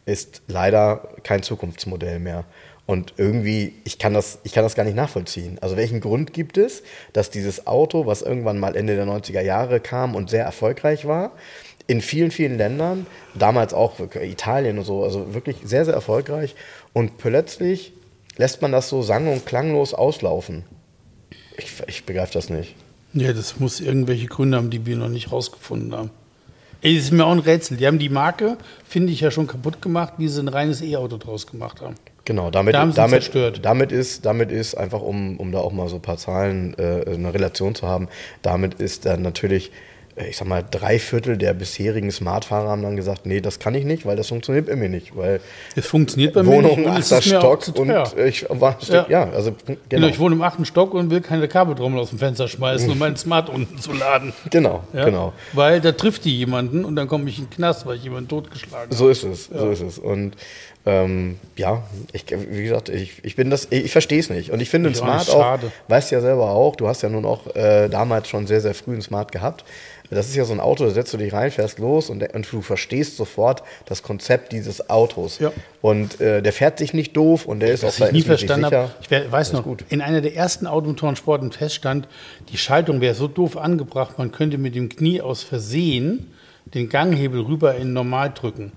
[0.06, 2.46] ist leider kein Zukunftsmodell mehr.
[2.84, 5.58] Und irgendwie, ich kann, das, ich kann das gar nicht nachvollziehen.
[5.60, 6.82] Also welchen Grund gibt es,
[7.12, 11.30] dass dieses Auto, was irgendwann mal Ende der 90er Jahre kam und sehr erfolgreich war,
[11.86, 16.56] in vielen, vielen Ländern, damals auch Italien und so, also wirklich sehr, sehr erfolgreich,
[16.92, 17.92] und plötzlich
[18.36, 20.64] lässt man das so sang- und klanglos auslaufen.
[21.56, 22.74] Ich, ich begreife das nicht.
[23.12, 26.10] Ja, das muss irgendwelche Gründe haben, die wir noch nicht rausgefunden haben.
[26.82, 27.76] Ey, das ist mir auch ein Rätsel.
[27.78, 31.16] Die haben die Marke, finde ich, ja schon kaputt gemacht, wie sie ein reines E-Auto
[31.16, 31.94] draus gemacht haben.
[32.26, 33.60] Genau, damit, Da damit, zerstört.
[33.62, 37.04] damit ist, damit ist einfach, um, um da auch mal so ein paar Zahlen, äh,
[37.06, 38.08] eine Relation zu haben,
[38.42, 39.70] damit ist dann natürlich,
[40.16, 43.84] ich sag mal, drei Viertel der bisherigen Smartfahrer haben dann gesagt, nee, das kann ich
[43.84, 45.40] nicht, weil das funktioniert bei mir nicht, weil
[45.74, 49.06] Es funktioniert bei mir Wohnung, nicht und es achter mir Stock und ich war, Ja.
[49.10, 49.30] ja.
[49.30, 49.78] also Genau.
[49.90, 52.98] genau, ich wohne im achten Stock und will keine Kabeltrommel aus dem Fenster schmeißen, um
[52.98, 54.32] meinen Smart unten zu laden.
[54.50, 55.04] genau, Ja?
[55.04, 55.34] genau.
[55.52, 58.28] Weil da trifft die jemanden und dann komme ich in den Knast, weil ich jemanden
[58.28, 58.94] totgeschlagen habe.
[58.94, 59.98] So ist es, so ist es.
[59.98, 60.32] Und
[60.86, 64.50] ähm, ja, ich, wie gesagt, ich, ich bin das, ich, ich verstehe es nicht.
[64.50, 65.72] Und ich finde ein Ich auch Smart auch, schade.
[65.88, 68.94] weißt ja selber auch, du hast ja nun auch äh, damals schon sehr, sehr früh
[68.94, 69.64] ein Smart gehabt.
[70.08, 72.52] Das ist ja so ein Auto, da setzt du dich rein, fährst los und, und
[72.52, 75.40] du verstehst sofort das Konzept dieses Autos.
[75.40, 75.50] Ja.
[75.82, 78.66] Und äh, der fährt sich nicht doof und der ist auch Was ich nie verstanden
[78.66, 78.94] habe, sicher.
[79.00, 79.84] ich we- weiß noch, gut.
[79.88, 82.06] in einer der ersten Automotorensporten feststand,
[82.52, 86.32] die Schaltung wäre so doof angebracht, man könnte mit dem Knie aus Versehen
[86.66, 88.70] den Ganghebel rüber in normal drücken.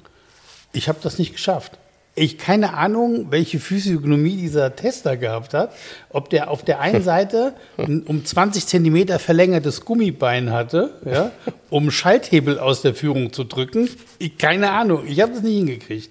[0.74, 1.79] Ich habe das nicht geschafft.
[2.20, 5.72] Ich keine Ahnung, welche Physiognomie dieser Tester gehabt hat.
[6.10, 11.32] Ob der auf der einen Seite ein um 20 Zentimeter verlängertes Gummibein hatte, ja,
[11.70, 13.90] um Schalthebel aus der Führung zu drücken.
[14.18, 16.10] Ich, keine Ahnung, ich habe das nicht hingekriegt.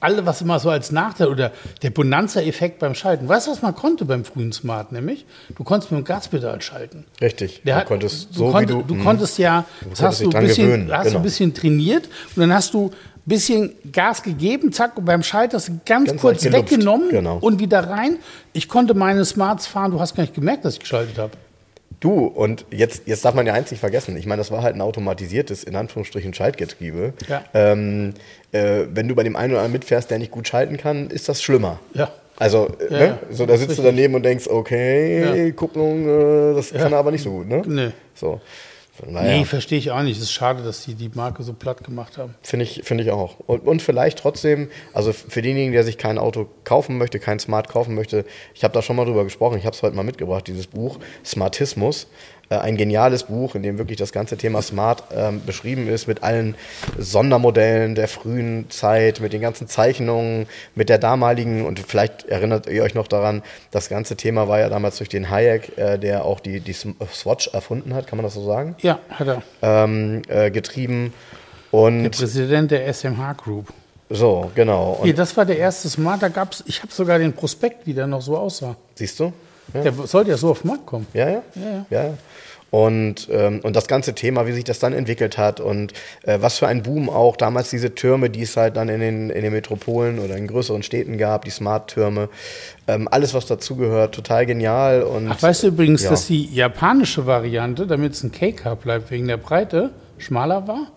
[0.00, 1.50] Alle, was immer so als Nachteil oder
[1.82, 3.26] der Bonanza-Effekt beim Schalten.
[3.26, 5.24] Weißt du, was man konnte beim frühen Smart nämlich?
[5.56, 7.04] Du konntest mit dem Gaspedal schalten.
[7.22, 7.62] Richtig.
[7.64, 9.02] Der du hat, konntest du, so konnt, wie du, du mh.
[9.02, 11.18] konntest ja, das konntest hast, du ein bisschen, hast du genau.
[11.18, 12.90] ein bisschen trainiert und dann hast du
[13.28, 17.38] bisschen Gas gegeben, zack, und beim Schalter du ganz, Ganz kurz weggenommen genau.
[17.40, 18.16] und wieder rein.
[18.52, 21.32] Ich konnte meine Smarts fahren, du hast gar nicht gemerkt, dass ich geschaltet habe.
[22.00, 24.16] Du, und jetzt, jetzt darf man ja eins nicht vergessen.
[24.16, 27.12] Ich meine, das war halt ein automatisiertes, in Anführungsstrichen, Schaltgetriebe.
[27.28, 27.42] Ja.
[27.54, 28.14] Ähm,
[28.52, 31.28] äh, wenn du bei dem einen oder anderen mitfährst, der nicht gut schalten kann, ist
[31.28, 31.80] das schlimmer.
[31.94, 32.12] Ja.
[32.36, 33.06] Also, äh, Ja, ne?
[33.06, 33.96] ja, so, da sitzt du richtig.
[33.96, 37.62] daneben und denkst, okay, Kupplung, äh, das kann er aber nicht so gut, ne?
[37.66, 37.90] Nee.
[38.14, 38.40] So.
[38.98, 40.16] Von Nee, verstehe ich auch nicht.
[40.16, 42.34] Es ist schade, dass die die Marke so platt gemacht haben.
[42.42, 43.36] finde ich, finde ich auch.
[43.46, 47.68] Und, und vielleicht trotzdem, also für denjenigen, der sich kein Auto kaufen möchte, kein Smart
[47.68, 50.46] kaufen möchte, ich habe da schon mal drüber gesprochen, ich habe es heute mal mitgebracht,
[50.48, 52.08] dieses Buch Smartismus.
[52.50, 56.22] Äh, Ein geniales Buch, in dem wirklich das ganze Thema Smart ähm, beschrieben ist, mit
[56.22, 56.54] allen
[56.98, 62.82] Sondermodellen der frühen Zeit, mit den ganzen Zeichnungen, mit der damaligen, und vielleicht erinnert ihr
[62.82, 66.40] euch noch daran, das ganze Thema war ja damals durch den Hayek, äh, der auch
[66.40, 69.42] die, die Swatch erfunden hat, kann man das so sagen, Ja, hat er.
[69.62, 71.12] ähm, äh, getrieben.
[71.72, 73.68] Der Und Präsident der SMH Group.
[74.10, 74.92] so, genau.
[75.00, 76.22] Und Hier, das war der erste Smart.
[76.22, 78.74] Da gab's, ich habe sogar den Prospekt, wie der noch so aussah.
[78.94, 79.32] siehst du?
[79.74, 81.06] Ja, Der sollte ja so auf den Markt kommen.
[81.12, 81.28] ja.
[81.28, 81.42] ja.
[81.54, 82.04] Ja, ja.
[82.04, 82.14] ja.
[82.70, 86.58] Und, ähm, und das ganze Thema, wie sich das dann entwickelt hat und äh, was
[86.58, 89.54] für ein Boom auch damals diese Türme, die es halt dann in den, in den
[89.54, 92.28] Metropolen oder in größeren Städten gab, die Smart-Türme,
[92.86, 95.02] ähm, alles was dazugehört, total genial.
[95.02, 96.10] Und, Ach, weißt du übrigens, ja.
[96.10, 100.88] dass die japanische Variante, damit es ein K-Car bleibt wegen der Breite, schmaler war?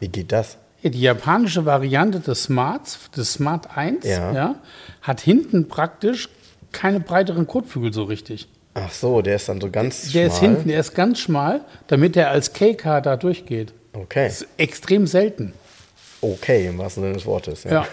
[0.00, 0.56] Wie geht das?
[0.80, 4.32] Ja, die japanische Variante des Smarts, des Smart 1, Ja.
[4.32, 4.54] ja.
[5.02, 6.30] hat hinten praktisch
[6.74, 8.46] keine breiteren Kotflügel so richtig.
[8.74, 10.50] Ach so, der ist dann so ganz Der ist schmal.
[10.50, 13.72] hinten, der ist ganz schmal, damit er als K-Car da durchgeht.
[13.92, 14.26] Okay.
[14.26, 15.52] Das ist extrem selten.
[16.20, 17.64] Okay, im wahrsten Sinne des Wortes.
[17.64, 17.86] Ja.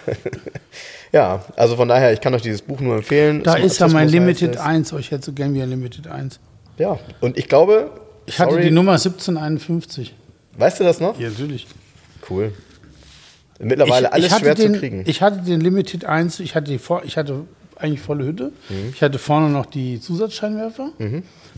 [1.12, 3.44] ja, also von daher, ich kann euch dieses Buch nur empfehlen.
[3.44, 4.62] Da ist ja mein Limited es.
[4.62, 4.94] 1.
[4.94, 6.40] Oh, ich hätte so gern wie ein Limited 1.
[6.78, 7.92] Ja, und ich glaube,
[8.26, 10.16] Ich hatte sorry, die Nummer 1751.
[10.58, 11.20] weißt du das noch?
[11.20, 11.68] Ja, natürlich.
[12.30, 12.54] Cool.
[13.60, 15.04] Mittlerweile alles hatte schwer den, zu kriegen.
[15.06, 17.42] Ich hatte den Limited 1, ich hatte, die, vor- ich hatte
[17.82, 18.52] eigentlich volle Hütte.
[18.70, 18.94] Mhm.
[18.94, 20.90] Ich hatte vorne noch die Zusatzscheinwerfer.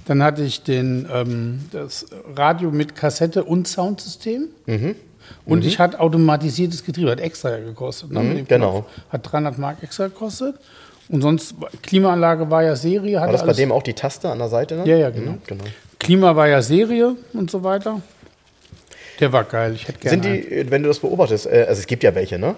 [0.05, 2.05] Dann hatte ich den, ähm, das
[2.35, 4.47] Radio mit Kassette und Soundsystem.
[4.65, 4.95] Mhm.
[5.45, 8.11] Und ich hatte automatisiertes Getriebe, hat extra gekostet.
[8.11, 8.71] Ne, dem genau.
[8.71, 8.85] Knopf.
[9.09, 10.55] Hat 300 Mark extra gekostet.
[11.09, 13.15] Und sonst, Klimaanlage war ja Serie.
[13.15, 14.75] War Hatte das bei alles, dem auch die Taste an der Seite?
[14.75, 14.87] Ne?
[14.87, 15.31] Ja, ja, genau.
[15.31, 15.63] Mhm, genau.
[15.99, 18.01] Klima war ja Serie und so weiter.
[19.19, 19.73] Der war geil.
[19.75, 22.39] Ich hätte gerne Sind die, wenn du das beobachtest, äh, also es gibt ja welche,
[22.39, 22.47] ne?
[22.47, 22.55] einen.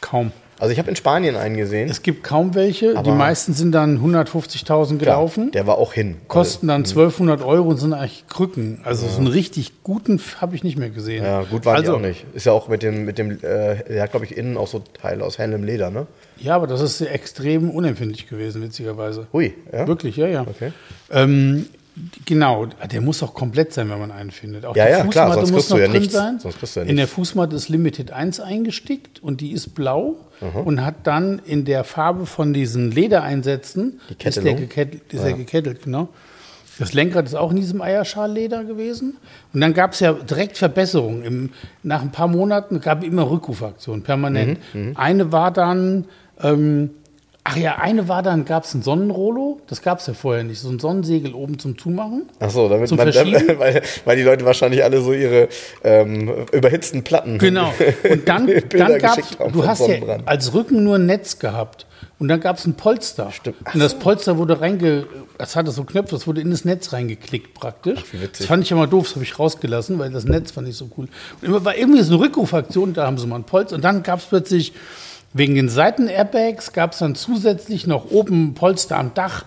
[0.00, 0.32] kaum.
[0.58, 1.90] Also ich habe in Spanien einen gesehen.
[1.90, 2.94] Es gibt kaum welche.
[3.02, 6.16] die meisten sind dann 150.000 gelaufen, Der war auch hin.
[6.28, 8.80] kosten dann 1200 Euro und sind eigentlich Krücken.
[8.84, 11.24] Also so einen richtig guten habe ich nicht mehr gesehen.
[11.24, 12.24] Ja, gut waren also, die auch nicht.
[12.34, 13.36] Ist ja auch mit dem, mit dem, äh,
[13.88, 16.06] der hat glaube ich innen auch so Teile aus hellem Leder, ne?
[16.38, 19.26] Ja, aber das ist extrem unempfindlich gewesen, witzigerweise.
[19.32, 19.86] Hui, ja?
[19.86, 20.42] Wirklich, ja, ja.
[20.42, 20.72] Okay.
[21.10, 21.66] Ähm,
[22.24, 24.64] genau, der muss auch komplett sein, wenn man einen findet.
[24.64, 26.14] Auch Ja, die ja, klar, sonst muss kriegst du noch ja drin nichts.
[26.14, 26.38] sein.
[26.38, 27.14] Sonst kriegst du ja in der nichts.
[27.14, 30.16] Fußmatte ist Limited 1 eingestickt und die ist blau
[30.64, 35.32] und hat dann in der Farbe von diesen Ledereinsätzen, Die ist der gekettelt, ist der
[35.32, 36.08] gekettelt, genau.
[36.78, 39.16] Das Lenkrad ist auch in diesem Eierschalleder gewesen.
[39.54, 41.22] Und dann gab es ja direkt Verbesserungen.
[41.24, 41.50] Im,
[41.82, 44.58] nach ein paar Monaten gab es immer Rückrufaktionen, permanent.
[44.74, 46.04] Mhm, Eine war dann,
[46.42, 46.90] ähm,
[47.46, 49.60] ach ja, eine war dann, gab es ein Sonnenrollo.
[49.68, 50.60] Das gab es ja vorher nicht.
[50.60, 52.28] So ein Sonnensegel oben zum Zumachen.
[52.40, 53.58] Ach so, damit man, Verschieben?
[53.58, 55.48] weil, weil die Leute wahrscheinlich alle so ihre
[55.84, 57.72] ähm, überhitzten Platten Genau.
[58.10, 61.86] Und dann, dann gab haben du hast ja als Rücken nur ein Netz gehabt.
[62.18, 63.30] Und dann gab es ein Polster.
[63.30, 63.56] Stimmt.
[63.64, 65.06] Ach Und das Polster wurde reinge,
[65.36, 68.00] das hatte so Knöpfe, das wurde in das Netz reingeklickt praktisch.
[68.12, 68.30] witzig.
[68.38, 70.88] das fand ich immer doof, das habe ich rausgelassen, weil das Netz fand ich so
[70.96, 71.08] cool.
[71.40, 73.76] Und immer war irgendwie so eine Rückrufaktion, da haben sie mal ein Polster.
[73.76, 74.72] Und dann gab es plötzlich,
[75.36, 79.44] wegen den Seiten-Airbags, gab es dann zusätzlich noch oben Polster am Dach.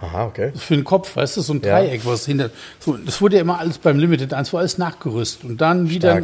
[0.00, 0.52] Aha, okay.
[0.54, 1.80] Für den Kopf, weißt du, so ein Ja.
[1.80, 2.50] Dreieck, was hinter.
[2.78, 5.44] So, das wurde ja immer alles beim Limited 1, war alles nachgerüstet.
[5.44, 6.20] Und dann wieder,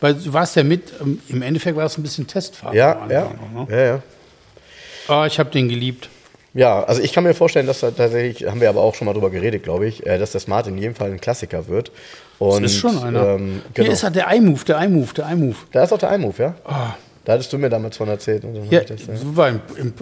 [0.00, 2.74] weil du warst ja mit, ähm, im Endeffekt war es ein bisschen Testfahrt.
[2.74, 3.76] Ja, am ja, Anfang noch, ne?
[3.76, 4.02] ja, ja.
[5.08, 6.10] Ah, ich habe den geliebt.
[6.52, 9.12] Ja, also ich kann mir vorstellen, dass da tatsächlich, haben wir aber auch schon mal
[9.12, 11.90] drüber geredet, glaube ich, äh, dass der Smart in jedem Fall ein Klassiker wird.
[12.38, 13.34] Und, Das ist schon einer.
[13.36, 13.92] Ähm, Hier genau.
[13.92, 15.56] ist halt der iMove, der iMove, der iMove.
[15.72, 16.54] da ist auch der iMove, ja?
[16.64, 16.94] Ah.
[17.24, 18.44] Da hattest du mir damals von erzählt.
[18.44, 19.16] Und dann Ja, das, ja.
[19.16, 19.94] so war im, im,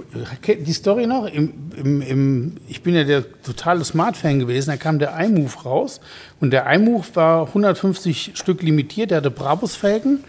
[0.64, 5.64] die Story noch, im, ich bin ja der totale Smart-Fan gewesen, da kam der iMove
[5.64, 6.00] raus
[6.40, 10.24] und der iMove war 150 Stück limitiert, der hatte Brabus-Felgen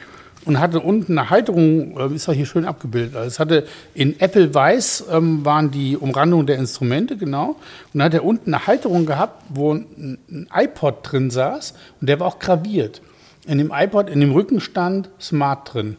[0.45, 3.15] und hatte unten eine Halterung, äh, ist auch hier schön abgebildet.
[3.15, 7.49] Also es hatte in Apple Weiß ähm, waren die Umrandungen der Instrumente, genau.
[7.49, 7.57] Und
[7.93, 12.19] dann hat er unten eine Halterung gehabt, wo ein, ein iPod drin saß und der
[12.19, 13.01] war auch graviert.
[13.47, 15.97] In dem iPod, in dem Rücken stand Smart drin.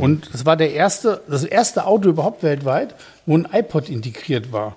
[0.00, 2.94] Und das war der erste, das erste Auto überhaupt weltweit,
[3.26, 4.76] wo ein iPod integriert war.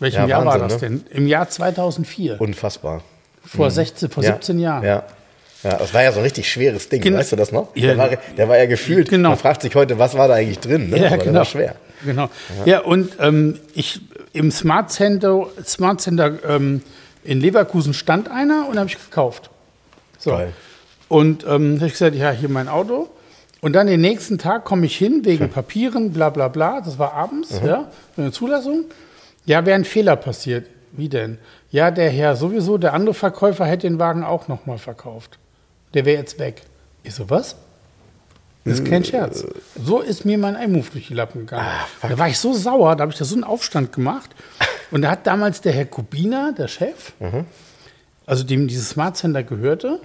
[0.00, 1.16] Welchem Ja, Jahr war das Wahnsinn, denn?
[1.16, 2.40] Im Jahr 2004.
[2.40, 3.02] Unfassbar.
[3.44, 4.32] vor 16, vor ja.
[4.34, 4.84] 17 Jahren.
[4.84, 5.04] Ja.
[5.64, 7.74] Ja, das war ja so ein richtig schweres Ding, Gen- weißt du das noch?
[7.74, 7.88] Ja.
[7.88, 9.30] Der, war, der war ja gefühlt, Genau.
[9.30, 10.88] man fragt sich heute, was war da eigentlich drin?
[10.90, 10.98] Ne?
[11.00, 11.38] Ja, Aber Der genau.
[11.40, 11.74] war schwer.
[12.04, 12.28] Genau.
[12.64, 14.00] Ja, und ähm, ich
[14.32, 16.82] im Smart Center, Smart Center ähm,
[17.24, 19.50] in Leverkusen stand einer und habe ich gekauft.
[20.18, 20.30] So.
[20.30, 20.52] Geil.
[21.08, 23.08] Und ähm, habe ich gesagt, ja, hier mein Auto.
[23.60, 26.80] Und dann den nächsten Tag komme ich hin wegen Papieren, bla bla bla.
[26.80, 28.84] Das war abends, ja, eine Zulassung.
[29.46, 30.66] Ja, wäre ein Fehler passiert.
[30.92, 31.38] Wie denn?
[31.70, 35.38] Ja, der Herr sowieso, der andere Verkäufer hätte den Wagen auch nochmal verkauft.
[35.94, 36.62] Der wäre jetzt weg.
[37.02, 37.56] Ich so, was?
[38.64, 39.44] Das ist kein Scherz.
[39.82, 41.66] So ist mir mein iMove durch die Lappen gegangen.
[42.02, 44.30] da war ich so sauer, da habe ich da so einen Aufstand gemacht.
[44.90, 47.12] Und da hat damals der Herr Kubina, der Chef,
[48.26, 50.00] also dem dieses Smart Center gehörte,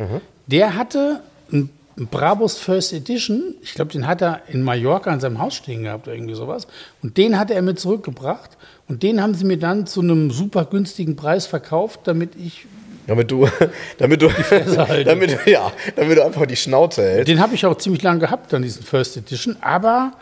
[0.47, 5.39] der hatte einen Brabus First Edition, ich glaube, den hat er in Mallorca an seinem
[5.39, 6.67] Haus stehen gehabt oder irgendwie sowas.
[7.03, 8.51] Und den hatte er mit zurückgebracht.
[8.87, 12.65] Und den haben sie mir dann zu einem super günstigen Preis verkauft, damit ich
[13.05, 13.47] Damit du,
[13.97, 14.29] damit du,
[15.05, 17.27] damit, ja, damit du einfach die Schnauze hältst.
[17.27, 19.57] Den habe ich auch ziemlich lange gehabt, dann diesen First Edition.
[19.61, 20.13] Aber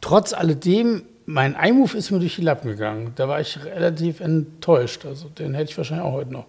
[0.00, 3.12] trotz alledem, mein iMove ist mir durch die Lappen gegangen.
[3.16, 5.04] Da war ich relativ enttäuscht.
[5.04, 6.46] Also den hätte ich wahrscheinlich auch heute noch.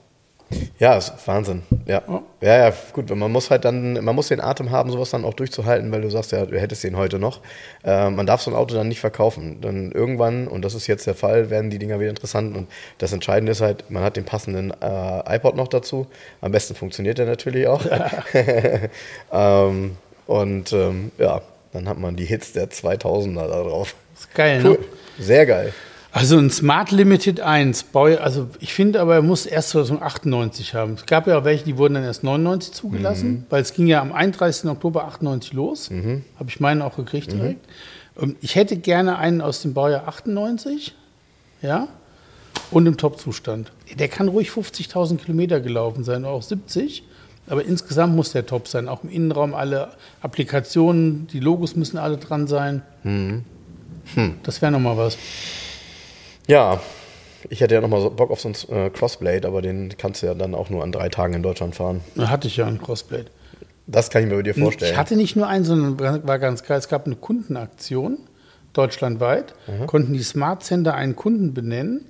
[0.80, 1.64] Ja, ist Wahnsinn.
[1.86, 2.02] Ja.
[2.42, 2.68] Ja.
[2.68, 3.14] ja, gut.
[3.14, 6.10] Man muss halt dann, man muss den Atem haben, sowas dann auch durchzuhalten, weil du
[6.10, 7.42] sagst ja, du hättest den heute noch.
[7.84, 9.60] Äh, man darf so ein Auto dann nicht verkaufen.
[9.62, 12.56] Dann irgendwann, und das ist jetzt der Fall, werden die Dinger wieder interessant.
[12.56, 16.08] Und das Entscheidende ist halt, man hat den passenden äh, iPod noch dazu.
[16.42, 17.84] Am besten funktioniert der natürlich auch.
[19.32, 21.42] ähm, und ähm, ja,
[21.74, 23.96] dann hat man die Hits der 2000er da drauf.
[24.16, 24.72] Ist geil, Cool.
[24.72, 24.78] ne?
[25.20, 25.74] Sehr geil.
[26.17, 30.93] Also ein Smart Limited 1, Bau- also ich finde aber, er muss erst 2098 haben.
[30.93, 34.01] Es gab ja auch welche, die wurden dann erst 99 zugelassen, weil es ging ja
[34.01, 34.67] am 31.
[34.71, 35.89] Oktober 98 los.
[36.39, 37.65] Habe ich meinen auch gekriegt direkt.
[38.19, 40.95] Ähm, Ich hätte gerne einen aus dem Baujahr 98,
[41.62, 41.88] ja,
[42.71, 43.71] und im Top-Zustand.
[43.99, 47.03] Der kann ruhig 50.000 Kilometer gelaufen sein, auch 70.
[47.47, 48.88] Aber insgesamt muss der top sein.
[48.89, 49.89] Auch im Innenraum alle
[50.21, 52.82] Applikationen, die Logos müssen alle dran sein.
[54.43, 55.15] Das wäre nochmal was.
[56.48, 56.82] Ja,
[57.50, 60.28] ich hätte ja nochmal so Bock auf so einen äh, Crossblade, aber den kannst du
[60.28, 62.02] ja dann auch nur an drei Tagen in Deutschland fahren.
[62.16, 63.26] Da hatte ich ja einen Crossblade.
[63.86, 64.92] Das kann ich mir bei dir vorstellen.
[64.92, 66.78] Ich hatte nicht nur einen, sondern war ganz geil.
[66.78, 68.18] Es gab eine Kundenaktion
[68.74, 69.56] deutschlandweit,
[69.88, 72.06] konnten die Smart Center einen Kunden benennen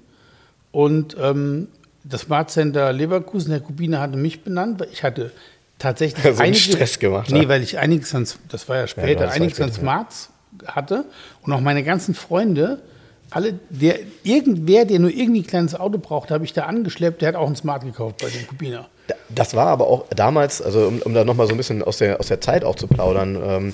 [0.72, 1.68] und ähm,
[2.04, 5.32] das Smart Center Leverkusen, Herr Kubine hatte mich benannt, weil ich hatte
[5.80, 7.50] tatsächlich So einen Stress gemacht, Nee, ja.
[7.50, 9.76] weil ich einiges an, das war ja später, war einiges an ja.
[9.76, 10.30] Smarts
[10.66, 11.06] hatte
[11.42, 12.82] und auch meine ganzen Freunde,
[13.30, 17.30] alle, der, irgendwer, der nur irgendwie ein kleines Auto braucht, habe ich da angeschleppt, der
[17.30, 18.88] hat auch einen Smart gekauft bei dem Kubiner.
[19.30, 22.20] Das war aber auch damals, also um, um da nochmal so ein bisschen aus der,
[22.20, 23.74] aus der Zeit auch zu plaudern, ähm,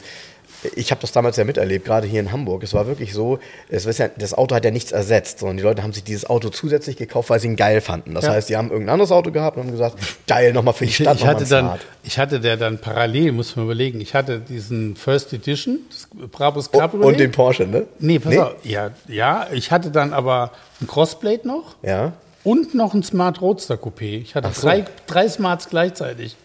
[0.75, 2.63] ich habe das damals ja miterlebt, gerade hier in Hamburg.
[2.63, 5.63] Es war wirklich so, es ist ja, das Auto hat ja nichts ersetzt, sondern die
[5.63, 8.13] Leute haben sich dieses Auto zusätzlich gekauft, weil sie ihn geil fanden.
[8.13, 8.31] Das Ja.
[8.31, 9.97] heißt, die haben irgendein anderes Auto gehabt und haben gesagt,
[10.27, 13.31] geil, nochmal für die Ich, Stadt, ich, nochmal hatte dann, ich hatte der dann parallel,
[13.33, 17.07] muss man überlegen, ich hatte diesen First Edition, das Brabus Cabriolet.
[17.07, 17.85] und den Porsche, ne?
[17.99, 22.13] nee, pass auf, ja, ja, ich hatte dann aber ein Crossblade noch Ja.
[22.43, 24.21] und noch ein Smart Roadster Coupé.
[24.21, 24.67] Ich hatte so.
[24.67, 26.35] drei, drei Smarts gleichzeitig.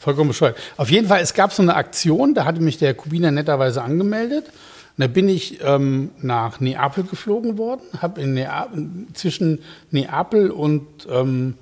[0.00, 0.56] Vollkommen bescheuert.
[0.78, 4.46] Auf jeden Fall, es gab so eine Aktion, da hatte mich der Kubiner netterweise angemeldet.
[4.46, 9.58] Und da bin ich ähm, nach Neapel geflogen worden, habe in Neapel, zwischen
[9.90, 11.54] Neapel und ähm,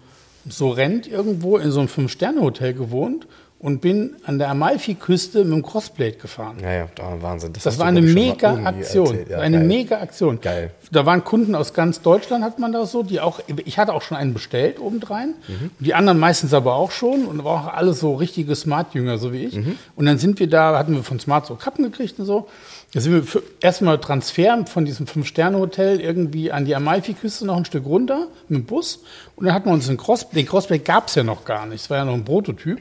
[0.48, 3.27] Sorrent irgendwo in so einem Fünf-Sterne-Hotel gewohnt
[3.60, 6.58] und bin an der Amalfi-Küste mit dem Crossblade gefahren.
[6.62, 7.52] Ja, ja, da Wahnsinn.
[7.54, 9.18] Das war du, eine glaub ich, schon mal mega Aktion.
[9.28, 9.66] Ja, eine geil.
[9.66, 10.40] mega Aktion.
[10.40, 10.70] Geil.
[10.92, 14.02] Da waren Kunden aus ganz Deutschland, hat man das so, die auch, ich hatte auch
[14.02, 15.34] schon einen bestellt obendrein.
[15.48, 15.70] Mhm.
[15.80, 19.44] Die anderen meistens aber auch schon und war auch alles so richtige Smart-Jünger, so wie
[19.44, 19.56] ich.
[19.56, 19.76] Mhm.
[19.96, 22.46] Und dann sind wir da, hatten wir von Smart so Kappen gekriegt und so.
[22.94, 27.64] Da sind wir für- erstmal Transfer von diesem Fünf-Sterne-Hotel irgendwie an die Amalfi-Küste noch ein
[27.64, 29.00] Stück runter mit dem Bus.
[29.34, 31.82] Und dann hatten wir uns einen Cross, den Crossback gab es ja noch gar nicht.
[31.82, 32.78] Es war ja noch ein Prototyp.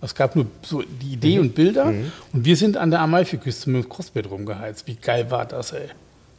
[0.00, 1.40] Es gab nur so die Idee Mhm.
[1.40, 1.86] und Bilder.
[1.86, 4.86] Und wir sind an der Amalfi-Küste mit dem Crossbed rumgeheizt.
[4.86, 5.86] Wie geil war das, ey?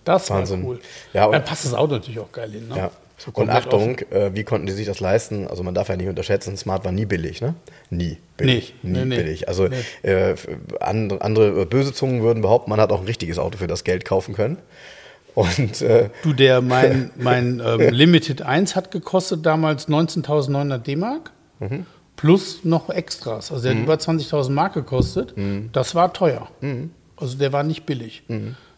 [0.05, 0.63] Das Wahnsinn.
[0.63, 0.79] war cool.
[1.13, 2.67] Ja, und- Dann passt das Auto natürlich auch geil hin.
[2.69, 2.77] Ne?
[2.77, 2.91] Ja.
[3.17, 5.45] So Und Achtung, äh, wie konnten die sich das leisten?
[5.45, 7.53] Also man darf ja nicht unterschätzen, Smart war nie billig, ne?
[7.89, 8.75] Nie billig.
[8.81, 9.49] Nee, nie nee, billig.
[9.49, 9.75] Also Nee.
[10.09, 10.35] äh,
[10.79, 14.05] andere, andere böse Zungen würden behaupten, man hat auch ein richtiges Auto für das Geld
[14.05, 14.57] kaufen können.
[15.35, 21.85] Und äh, Du, der mein, mein ähm, Limited 1 hat gekostet damals 19.900 D-Mark Mhm.
[22.19, 23.51] Plus noch Extras.
[23.51, 25.35] Also der hat über 20.000 Mark gekostet.
[25.37, 25.69] Mhm.
[25.71, 26.47] Das war teuer.
[27.15, 28.23] Also der war nicht billig.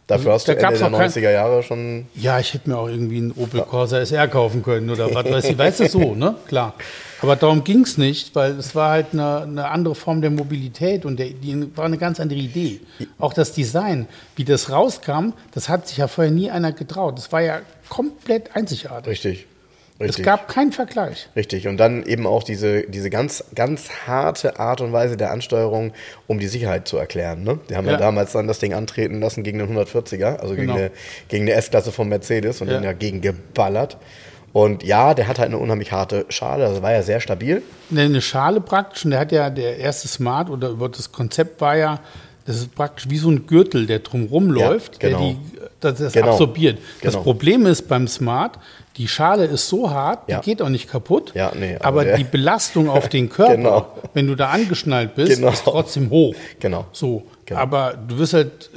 [0.08, 2.06] dafür hast du Da Ende der noch kein- 90er Jahre schon.
[2.16, 5.46] Ja, ich hätte mir auch irgendwie einen Opel Corsa SR kaufen können oder was weiß
[5.46, 5.58] ich.
[5.58, 6.36] Weißt du, so, ne?
[6.48, 6.76] Klar.
[7.22, 11.06] Aber darum ging es nicht, weil es war halt eine, eine andere Form der Mobilität
[11.06, 12.82] und der, die war eine ganz andere Idee.
[13.20, 17.18] Auch das Design, wie das rauskam, das hat sich ja vorher nie einer getraut.
[17.18, 19.12] Das war ja komplett einzigartig.
[19.12, 19.48] Richtig.
[20.02, 20.26] Es Richtig.
[20.26, 21.30] gab keinen Vergleich.
[21.36, 21.68] Richtig.
[21.68, 25.94] Und dann eben auch diese, diese ganz, ganz harte Art und Weise der Ansteuerung,
[26.28, 27.44] um die Sicherheit zu erklären.
[27.44, 27.60] Ne?
[27.70, 27.94] Die haben ja.
[27.94, 27.98] Ja.
[27.98, 30.76] damals dann das Ding antreten lassen gegen den 140er, also gegen Genau.
[30.80, 30.92] eine,
[31.28, 32.76] gegen eine S-Klasse von Mercedes und Ja.
[32.76, 33.98] dann dagegen geballert.
[34.54, 37.62] Und ja, der hat halt eine unheimlich harte Schale, also war ja sehr stabil.
[37.90, 41.62] Ne, Eine Schale praktisch, und der hat ja der erste Smart oder über das Konzept
[41.62, 42.02] war ja,
[42.46, 45.20] das ist praktisch wie so ein Gürtel, der drumrum läuft, genau.
[45.20, 45.38] der die,
[45.80, 46.32] das, das Genau.
[46.32, 46.80] absorbiert.
[47.02, 47.24] Das Genau.
[47.24, 48.60] Problem ist beim Smart,
[48.98, 50.40] die Schale ist so hart, Ja.
[50.40, 53.56] die geht auch nicht kaputt, Ja, nee, aber aber der- die Belastung auf den Körper,
[53.56, 53.88] Genau.
[54.14, 55.52] wenn du da angeschnallt bist, Genau.
[55.52, 56.36] ist trotzdem hoch.
[56.60, 56.86] Genau.
[56.92, 57.60] So, Genau.
[57.62, 58.70] aber du wirst halt,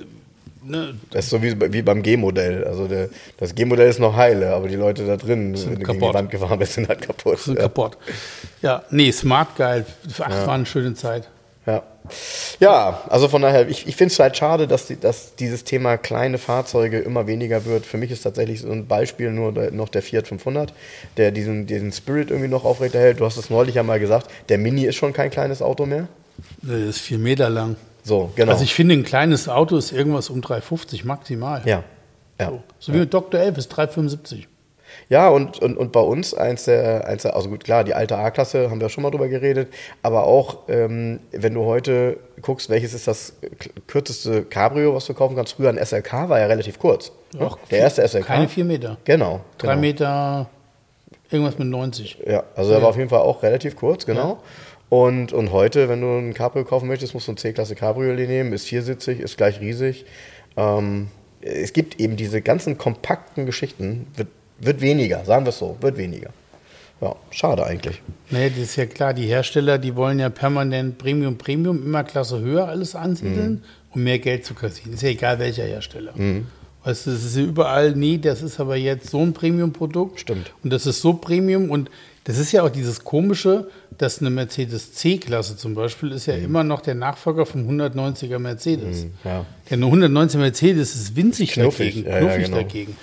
[0.64, 2.64] ne, Das ist so wie, wie beim G-Modell.
[2.64, 6.00] Also der, das G-Modell ist noch heile, aber die Leute da drin, wenn du gegen
[6.00, 6.14] die.
[6.14, 7.38] Wand gefahren bist, sind halt kaputt.
[7.40, 7.62] so ja.
[7.62, 7.98] kaputt.
[8.62, 9.84] Ja, nee, Smart geil.
[10.20, 11.28] Ach, war eine schöne Zeit.
[12.60, 13.02] Ja.
[13.08, 16.38] also von daher, ich, ich finde es halt schade, dass, die, dass dieses Thema kleine
[16.38, 17.86] Fahrzeuge immer weniger wird.
[17.86, 20.72] Für mich ist tatsächlich so ein Beispiel nur der, noch der Fiat 500,
[21.16, 23.20] der diesen, diesen Spirit irgendwie noch aufrechterhält.
[23.20, 26.08] Du hast es neulich ja mal gesagt, der Mini ist schon kein kleines Auto mehr.
[26.62, 27.76] Das ist vier Meter lang.
[28.02, 28.52] So, genau.
[28.52, 31.62] Also ich finde, ein kleines Auto ist irgendwas um 3,50 maximal.
[31.64, 31.84] ja.
[32.40, 32.48] Ja.
[32.50, 33.40] So, so wie mit Dr.
[33.40, 34.46] Elf ist 3,75.
[35.08, 38.16] Ja, und, und, und bei uns eins der, eins der, also gut, klar, die alte
[38.16, 42.94] A-Klasse, haben wir schon mal drüber geredet, aber auch, ähm, wenn du heute guckst, welches
[42.94, 43.34] ist das
[43.86, 47.12] kürzeste Cabrio, was du kaufen kannst, früher ein SLK war ja relativ kurz.
[47.32, 47.48] ne?
[47.50, 48.26] Ach, der erste SLK.
[48.26, 48.96] Keine vier Meter.
[49.04, 49.40] Genau.
[49.58, 49.80] Drei genau.
[49.80, 50.50] Meter,
[51.30, 52.18] irgendwas mit 90.
[52.26, 54.38] Ja, also der war auf jeden Fall auch relativ kurz, genau.
[54.88, 58.52] Und, und heute, wenn du ein Cabrio kaufen möchtest, musst du ein C-Klasse Cabriolet nehmen,
[58.52, 60.04] ist viersitzig, ist gleich riesig.
[60.56, 61.08] Ähm,
[61.40, 64.28] es gibt eben diese ganzen kompakten Geschichten, wird,
[64.58, 66.30] wird weniger, sagen wir es so, wird weniger.
[67.00, 68.00] Ja, schade eigentlich.
[68.30, 72.40] Nee, das ist ja klar, die Hersteller, die wollen ja permanent Premium, Premium, immer Klasse
[72.40, 73.62] höher alles ansiedeln, mhm.
[73.90, 74.94] um mehr Geld zu kassieren.
[74.94, 76.12] Ist ja egal welcher Hersteller.
[76.14, 76.46] Mhm.
[76.84, 80.20] Weißt du, es ist ja überall, nee, das ist aber jetzt so ein Premium-Produkt.
[80.20, 80.52] Stimmt.
[80.62, 81.90] Und das ist so Premium und
[82.24, 86.44] das ist ja auch dieses Komische, dass eine Mercedes C-Klasse zum Beispiel ist ja mhm.
[86.44, 89.04] immer noch der Nachfolger vom 190er Mercedes.
[89.04, 89.46] Mhm, ja.
[89.70, 92.56] Der 190er Mercedes ist winzig knuffig, dagegen, knuffig ja, genau.
[92.56, 92.96] dagegen.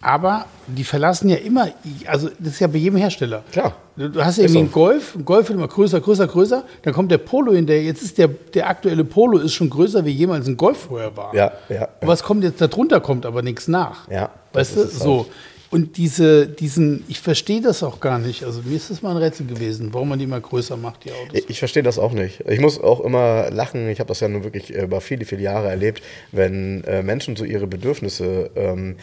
[0.00, 1.68] Aber die verlassen ja immer,
[2.06, 3.42] also das ist ja bei jedem Hersteller.
[3.50, 3.74] Klar.
[3.96, 6.64] Du hast ja irgendwie einen Golf, ein Golf wird immer größer, größer, größer.
[6.82, 10.04] Dann kommt der Polo in der, jetzt ist der, der aktuelle Polo ist schon größer,
[10.04, 11.34] wie jemals ein Golf vorher war.
[11.34, 11.74] Ja, ja.
[11.76, 11.88] ja.
[12.02, 14.08] was kommt jetzt darunter, kommt aber nichts nach.
[14.10, 14.30] Ja.
[14.52, 15.18] Weißt du, so.
[15.20, 15.28] Halt.
[15.70, 18.44] Und diese, diesen, ich verstehe das auch gar nicht.
[18.44, 21.10] Also mir ist das mal ein Rätsel gewesen, warum man die mal größer macht, die
[21.10, 21.32] Autos.
[21.32, 22.44] Ich, ich verstehe das auch nicht.
[22.46, 23.88] Ich muss auch immer lachen.
[23.88, 27.44] Ich habe das ja nun wirklich über viele, viele Jahre erlebt, wenn äh, Menschen so
[27.44, 28.96] ihre Bedürfnisse ähm,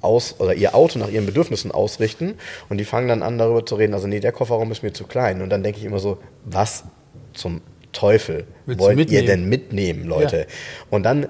[0.00, 2.34] aus oder ihr Auto nach ihren Bedürfnissen ausrichten
[2.68, 5.04] und die fangen dann an darüber zu reden, also nee, der Kofferraum ist mir zu
[5.04, 6.84] klein und dann denke ich immer so, was
[7.32, 7.60] zum
[7.92, 10.40] Teufel Willst wollt ihr denn mitnehmen, Leute?
[10.40, 10.44] Ja.
[10.90, 11.26] Und dann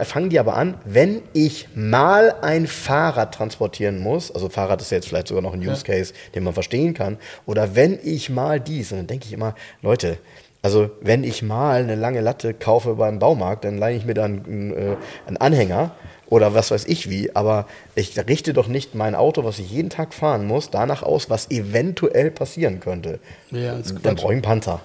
[0.00, 5.08] fangen die aber an, wenn ich mal ein Fahrrad transportieren muss, also Fahrrad ist jetzt
[5.08, 8.92] vielleicht sogar noch ein Use Case, den man verstehen kann, oder wenn ich mal dies,
[8.92, 10.18] und dann denke ich immer, Leute,
[10.62, 14.44] also wenn ich mal eine lange Latte kaufe beim Baumarkt, dann leihe ich mir dann
[14.44, 14.96] einen, äh,
[15.26, 15.92] einen Anhänger
[16.30, 19.90] oder was weiß ich wie, aber ich richte doch nicht mein Auto, was ich jeden
[19.90, 23.18] Tag fahren muss, danach aus, was eventuell passieren könnte.
[23.50, 24.80] Ja, dann brauche ich einen Panzer.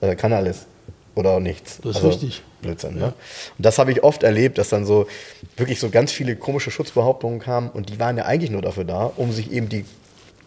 [0.00, 0.66] Äh, kann alles.
[1.16, 1.78] Oder auch nichts.
[1.78, 2.42] Das ist also, richtig.
[2.62, 3.00] Blödsinn, ne?
[3.00, 3.06] ja.
[3.08, 3.14] ne?
[3.58, 5.06] Und das habe ich oft erlebt, dass dann so
[5.56, 9.12] wirklich so ganz viele komische Schutzbehauptungen kamen und die waren ja eigentlich nur dafür da,
[9.16, 9.84] um sich eben die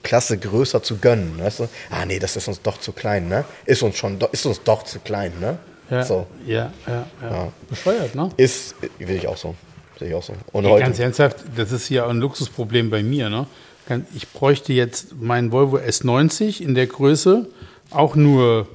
[0.04, 1.38] Klasse größer zu gönnen.
[1.38, 1.70] Weißt du?
[1.90, 3.46] Ah, nee, das ist uns doch zu klein, ne?
[3.66, 5.58] Ist uns schon, ist uns doch zu klein, ne?
[5.90, 6.28] Ja, so.
[6.46, 7.30] ja, ja, ja.
[7.30, 7.52] ja.
[7.70, 8.30] Bescheuert, ne?
[8.38, 9.56] Ist, will ich auch so.
[10.00, 10.34] Sehe ich auch so.
[10.52, 13.48] Und Ey, heute, ganz ernsthaft, das ist ja ein Luxusproblem bei mir, ne?
[14.14, 17.48] Ich bräuchte jetzt meinen Volvo S90 in der Größe
[17.90, 18.68] auch nur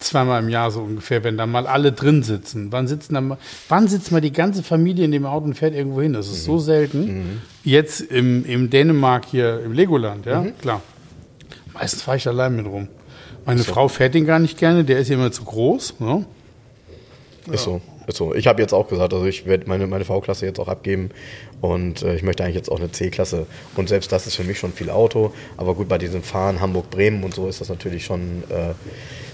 [0.00, 2.70] zweimal im Jahr so ungefähr, wenn da mal alle drin sitzen.
[2.70, 3.38] Wann, sitzen dann mal,
[3.68, 6.12] wann sitzt mal die ganze Familie in dem Auto und fährt irgendwo hin?
[6.12, 6.52] Das ist mhm.
[6.52, 7.06] so selten.
[7.06, 7.40] Mhm.
[7.62, 10.58] Jetzt im, im Dänemark hier, im Legoland, ja, mhm.
[10.58, 10.82] klar.
[11.72, 12.88] Meistens fahre ich allein mit rum.
[13.46, 13.72] Meine so.
[13.72, 16.00] Frau fährt den gar nicht gerne, der ist immer zu groß.
[16.00, 16.24] Ne?
[17.46, 17.72] Ist ja.
[17.72, 17.80] so.
[18.08, 18.34] So.
[18.34, 21.10] Ich habe jetzt auch gesagt, also ich werde meine, meine V-Klasse jetzt auch abgeben
[21.60, 23.46] und äh, ich möchte eigentlich jetzt auch eine C-Klasse.
[23.76, 25.32] Und selbst das ist für mich schon viel Auto.
[25.56, 28.74] Aber gut, bei diesem Fahren Hamburg-Bremen und so ist das natürlich schon äh,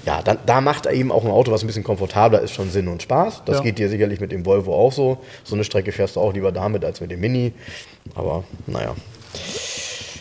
[0.06, 2.70] ja, dann, da macht er eben auch ein Auto, was ein bisschen komfortabler ist, schon
[2.70, 3.42] Sinn und Spaß.
[3.44, 3.62] Das ja.
[3.62, 5.18] geht dir sicherlich mit dem Volvo auch so.
[5.44, 7.52] So eine Strecke fährst du auch lieber damit als mit dem Mini.
[8.14, 8.94] Aber naja.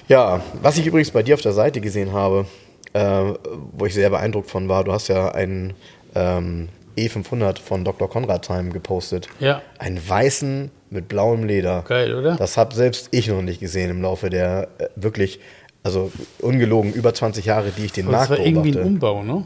[0.08, 2.46] Ja, was ich übrigens bei dir auf der Seite gesehen habe,
[2.94, 3.34] äh,
[3.74, 5.74] wo ich sehr beeindruckt von war, du hast ja einen
[6.16, 6.70] ähm,
[7.08, 8.10] E500 von Dr.
[8.10, 9.28] Konradsheim gepostet.
[9.40, 9.62] Ja.
[9.78, 11.84] Einen weißen mit blauem Leder.
[11.88, 12.36] Geil, oder?
[12.36, 15.40] Das habe selbst ich noch nicht gesehen im Laufe der äh, wirklich,
[15.84, 18.44] also ungelogen über 20 Jahre, die ich den Markt beobachte.
[18.44, 19.44] Das war irgendwie ein Umbau, ne?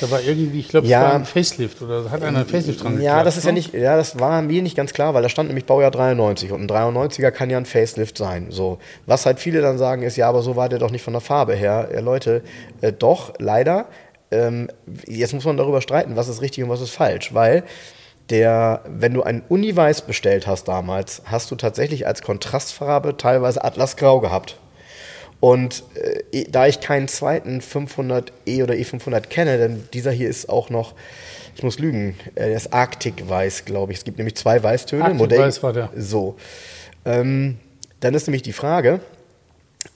[0.00, 3.00] Da war irgendwie, ich glaube, ja, war ein Facelift oder hat einer ein Facelift dran
[3.00, 3.50] Ja, das ist ne?
[3.50, 6.52] ja nicht, ja, das war mir nicht ganz klar, weil da stand nämlich Baujahr 93
[6.52, 8.46] und ein 93er kann ja ein Facelift sein.
[8.50, 11.14] So, was halt viele dann sagen ist, ja, aber so war der doch nicht von
[11.14, 11.88] der Farbe her.
[11.92, 12.42] Ja, Leute,
[12.80, 13.86] äh, doch, leider.
[14.30, 14.68] Ähm,
[15.06, 17.64] jetzt muss man darüber streiten, was ist richtig und was ist falsch, weil
[18.30, 24.20] der, wenn du einen Uni-Weiß bestellt hast damals, hast du tatsächlich als Kontrastfarbe teilweise Atlasgrau
[24.20, 24.58] gehabt.
[25.40, 25.84] Und
[26.32, 30.94] äh, da ich keinen zweiten 500e oder E500 kenne, denn dieser hier ist auch noch,
[31.54, 33.98] ich muss lügen, äh, der ist Arctic Weiß, glaube ich.
[33.98, 35.04] Es gibt nämlich zwei Weißtöne.
[35.04, 35.90] Arctic Modell, Weiß war der.
[35.96, 36.36] So.
[37.04, 37.58] Ähm,
[38.00, 39.00] dann ist nämlich die Frage,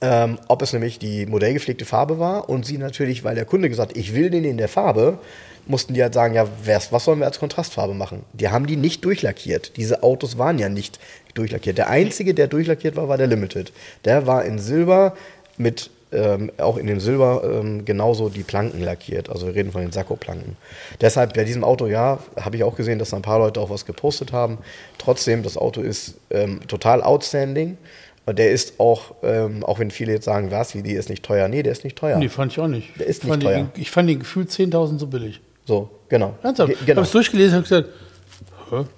[0.01, 3.91] ähm, ob es nämlich die modellgepflegte Farbe war und sie natürlich, weil der Kunde gesagt
[3.91, 5.19] hat, ich will den in der Farbe,
[5.65, 8.23] mussten die halt sagen, ja, was sollen wir als Kontrastfarbe machen?
[8.33, 9.77] Die haben die nicht durchlackiert.
[9.77, 10.99] Diese Autos waren ja nicht
[11.35, 11.77] durchlackiert.
[11.77, 13.71] Der einzige, der durchlackiert war, war der Limited.
[14.03, 15.15] Der war in Silber
[15.57, 19.29] mit ähm, auch in dem Silber ähm, genauso die Planken lackiert.
[19.29, 20.57] Also wir reden von den Sakko-Planken.
[21.01, 23.69] Deshalb bei diesem Auto, ja, habe ich auch gesehen, dass da ein paar Leute auch
[23.69, 24.59] was gepostet haben.
[24.97, 27.77] Trotzdem, das Auto ist ähm, total outstanding.
[28.25, 31.23] Und der ist auch, ähm, auch wenn viele jetzt sagen, was, wie die ist nicht
[31.23, 31.47] teuer.
[31.49, 32.17] Nee, der ist nicht teuer.
[32.17, 32.97] Nee, fand ich auch nicht.
[32.99, 33.63] Der ist ich nicht teuer.
[33.63, 35.41] Den, ich fand den gefühlt 10.000 so billig.
[35.65, 36.35] So, genau.
[36.41, 36.71] Ernsthaft?
[36.71, 36.81] Genau.
[36.83, 37.89] Ich habe es durchgelesen und gesagt,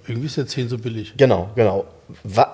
[0.06, 1.14] irgendwie ist der 10 so billig.
[1.16, 1.84] Genau, genau.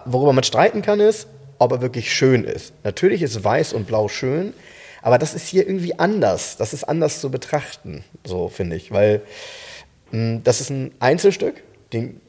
[0.07, 2.73] Worüber man streiten kann, ist, ob er wirklich schön ist.
[2.85, 4.55] Natürlich ist weiß und blau schön,
[5.03, 6.57] aber das ist hier irgendwie anders.
[6.57, 9.23] Das ist anders zu betrachten, so finde ich, weil
[10.11, 11.62] mh, hm, das ist ein Einzelstück.
[11.93, 12.20] Den,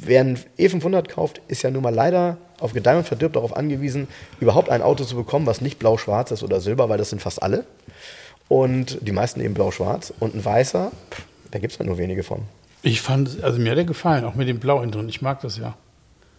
[0.00, 4.08] wer ein E500 kauft, ist ja nun mal leider auf Gedeih und Verdirb darauf angewiesen,
[4.40, 7.42] überhaupt ein Auto zu bekommen, was nicht blau-schwarz ist oder silber, weil das sind fast
[7.42, 7.64] alle.
[8.48, 10.12] Und die meisten eben blau-schwarz.
[10.20, 12.42] Und ein weißer, pff, da gibt es halt nur wenige von.
[12.82, 15.08] Ich fand, also mir hat der gefallen, auch mit dem Blau innen drin.
[15.08, 15.74] Ich mag das ja.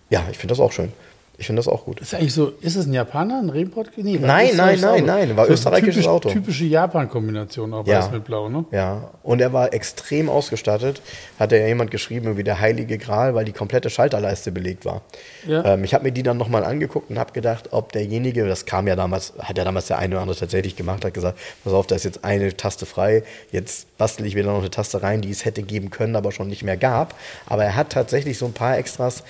[0.09, 0.93] Ja, ich finde das auch schön.
[1.37, 1.99] Ich finde das auch gut.
[1.99, 3.89] Ist eigentlich so, ist es ein Japaner, ein Rennport?
[3.97, 5.05] Nee, Nein, österreichisches nein, Auto.
[5.05, 6.29] nein, nein, war So österreichisches typisch, Auto.
[6.29, 7.99] Typische Japan-Kombination, auch Ja.
[7.99, 8.63] weiß mit Blau, ne?
[8.71, 11.01] Ja, und er war extrem ausgestattet.
[11.37, 15.01] Hat ja jemand geschrieben, wie der heilige Gral, weil die komplette Schalterleiste belegt war.
[15.45, 15.65] Ja.
[15.73, 18.87] Ähm, ich habe mir die dann nochmal angeguckt und habe gedacht, ob derjenige, das kam
[18.87, 21.85] ja damals, hat ja damals der eine oder andere tatsächlich gemacht, hat gesagt, pass auf,
[21.87, 25.31] da ist jetzt eine Taste frei, jetzt bastel ich wieder noch eine Taste rein, die
[25.31, 27.13] es hätte geben können, aber schon nicht mehr gab.
[27.45, 29.23] Aber er hat tatsächlich so ein paar Extras,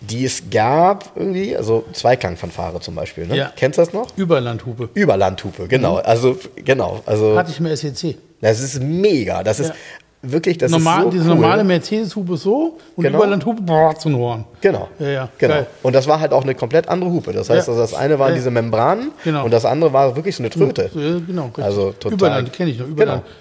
[0.00, 3.26] die es gab irgendwie, also Zweiklangfanfare zum Beispiel.
[3.26, 3.36] Ne?
[3.36, 3.52] Ja.
[3.56, 4.16] Kennst du das noch?
[4.16, 4.88] Überlandhupe.
[4.94, 5.96] Überlandhupe, genau.
[5.96, 7.00] Also, genau.
[7.06, 8.16] Also, Hatte ich mir SEC.
[8.40, 9.42] das ist mega.
[9.42, 9.74] Das ist Ja.
[10.22, 11.34] wirklich, das Normal, ist so diese cool.
[11.34, 13.18] normale Mercedes-Hupe so und Genau.
[13.18, 13.62] Überlandhupe
[13.98, 14.44] zum Horn.
[14.60, 14.88] Genau.
[14.98, 15.54] Ja, ja, genau.
[15.54, 15.66] geil.
[15.82, 17.32] Und das war halt auch eine komplett andere Hupe.
[17.32, 17.72] Das heißt, Ja.
[17.74, 18.34] also das eine waren Ja.
[18.36, 19.44] diese Membranen Genau.
[19.44, 20.90] und das andere war wirklich so eine Tröte.
[20.94, 21.46] Ja, genau.
[21.46, 21.64] richtig.
[21.64, 22.86] Also total- Überland kenne ich noch.
[22.86, 23.22] Überland.
[23.24, 23.34] Genau.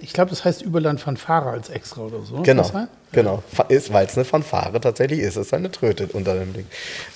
[0.00, 2.42] Ich glaube, das heißt Überland Fanfare als extra oder so.
[2.42, 2.62] Genau.
[2.62, 2.88] das?
[3.12, 3.42] Genau.
[3.68, 5.36] Ist, weil es eine Fanfare tatsächlich ist.
[5.36, 6.66] Es ist eine Tröte unter dem Ding.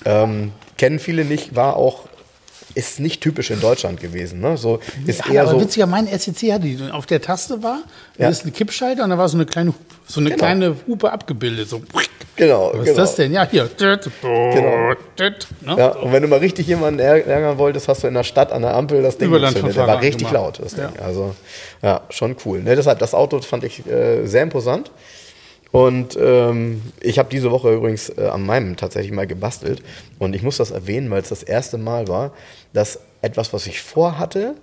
[0.04, 2.08] Ähm, kennen viele nicht, war auch,
[2.76, 4.40] ist nicht typisch in Deutschland gewesen.
[4.40, 4.56] Ne?
[4.56, 5.60] So, ist Ja, eher aber so.
[5.62, 6.78] witziger, mein SEC hatte die.
[6.92, 7.80] Auf der Taste war,
[8.18, 8.28] da Ja.
[8.30, 9.72] ist ein Kippschalter und da war so eine kleine,
[10.06, 10.38] so eine Genau.
[10.38, 11.68] kleine Hupe abgebildet.
[11.68, 11.80] So.
[12.36, 12.66] Genau.
[12.66, 12.84] Was genau.
[12.90, 13.32] ist das denn?
[13.32, 13.68] Ja, hier.
[13.78, 14.94] Genau.
[15.64, 15.76] Ne?
[15.78, 18.52] Ja, und wenn du mal richtig jemanden ärg- ärgern wolltest, hast du in der Stadt
[18.52, 19.74] an der Ampel das Ding gezündet.
[19.76, 20.34] Der war richtig gemacht.
[20.34, 20.84] laut, das Ding.
[20.98, 21.02] Ja.
[21.02, 21.34] Also,
[21.82, 22.62] ja, schon cool.
[22.62, 24.90] Ne, deshalb, das Auto fand ich äh, sehr imposant.
[25.72, 29.82] Und ähm, ich habe diese Woche übrigens äh, an meinem tatsächlich mal gebastelt.
[30.18, 32.32] Und ich muss das erwähnen, weil es das erste Mal war,
[32.76, 34.54] dass etwas, was ich vorhatte,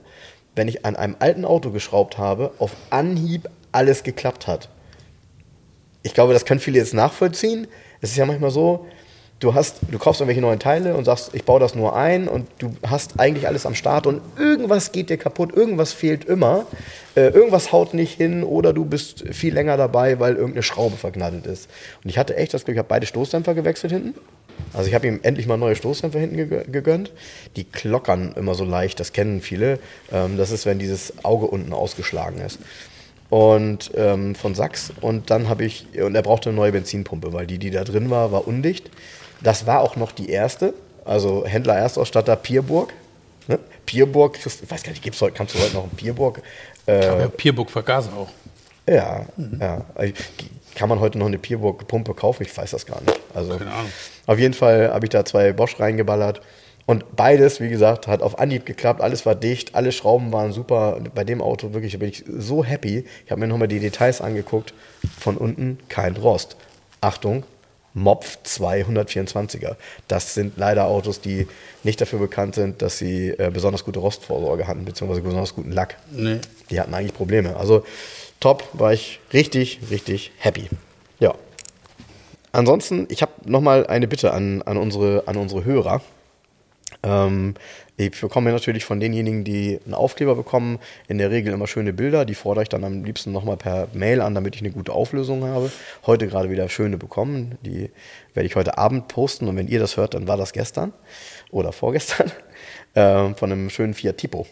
[0.56, 4.70] wenn ich an einem alten Auto geschraubt habe, auf Anhieb alles geklappt hat
[6.04, 7.68] ich glaube, das können viele jetzt nachvollziehen.
[8.02, 8.86] Es ist ja manchmal so,
[9.40, 12.48] du hast, du kaufst irgendwelche neuen Teile und sagst, ich baue das nur ein und
[12.60, 16.66] du hast eigentlich alles am Start und irgendwas geht dir kaputt, irgendwas fehlt immer,
[17.16, 21.46] äh, irgendwas haut nicht hin oder du bist viel länger dabei, weil irgendeine Schraube verknattelt
[21.46, 21.70] ist.
[22.04, 24.14] Und ich hatte echt das Glück, ich habe beide Stoßdämpfer gewechselt hinten.
[24.74, 27.12] Also ich habe ihm endlich mal neue Stoßdämpfer hinten gegö- gegönnt.
[27.56, 29.80] Die klockern immer so leicht, das kennen viele.
[30.12, 32.60] Ähm, das ist, wenn dieses Auge unten ausgeschlagen ist
[33.30, 37.48] und ähm, von Sachs und dann habe ich und er brauchte eine neue Benzinpumpe, weil
[37.48, 38.90] die, die da drin war, war undicht.
[39.42, 40.74] Das war auch noch die erste,
[41.06, 42.94] also Händler Erstausstatter Pierburg.
[43.48, 43.60] Ne?
[43.86, 46.42] Pierburg, ich weiß gar nicht, gibt's heute, kannst du heute noch einen Pierburg?
[46.88, 48.30] Äh, Ja, Pierburg Vergaser auch.
[48.88, 49.26] ja,
[49.60, 49.86] ja.
[50.76, 52.44] Kann man heute noch eine Pierburg-Pumpe kaufen?
[52.44, 53.20] Ich weiß das gar nicht.
[53.34, 53.92] Also, Keine Ahnung.
[54.26, 56.42] Auf jeden Fall habe ich da zwei Bosch reingeballert.
[56.86, 59.02] Und beides, wie gesagt, hat auf Anhieb geklappt.
[59.02, 61.00] Alles war dicht, alle Schrauben waren super.
[61.16, 63.06] Bei dem Auto wirklich da bin ich so happy.
[63.26, 64.74] Ich habe mir nochmal die Details angeguckt.
[65.18, 66.58] Von unten kein Rost.
[67.00, 67.44] Achtung,
[67.94, 69.76] Mopf 224er.
[70.08, 71.48] Das sind leider Autos, die
[71.84, 75.98] nicht dafür bekannt sind, dass sie äh, besonders gute Rostvorsorge hatten, beziehungsweise besonders guten Lack.
[76.12, 76.40] Nee.
[76.70, 77.56] Die hatten eigentlich Probleme.
[77.56, 77.86] Also
[78.44, 80.68] top, war ich richtig, richtig happy.
[81.20, 81.34] Ja.
[82.52, 86.02] Ansonsten, ich habe nochmal eine Bitte an, an, unsere, an unsere Hörer.
[87.04, 87.54] Ähm,
[87.96, 92.26] ich bekomme natürlich von denjenigen, die einen Aufkleber bekommen, in der Regel immer schöne Bilder.
[92.26, 95.46] Die fordere ich dann am liebsten nochmal per Mail an, damit ich eine gute Auflösung
[95.46, 95.72] habe.
[96.06, 97.58] Heute gerade wieder schöne bekommen.
[97.62, 97.92] Die
[98.34, 99.48] werde ich heute Abend posten.
[99.48, 100.92] Und wenn ihr das hört, dann war das gestern
[101.50, 102.30] oder vorgestern
[102.96, 104.46] ähm, von einem schönen Fiat Tipo.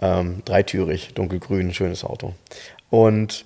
[0.00, 2.34] Ähm, dreitürig, dunkelgrün, schönes Auto.
[2.94, 3.44] Und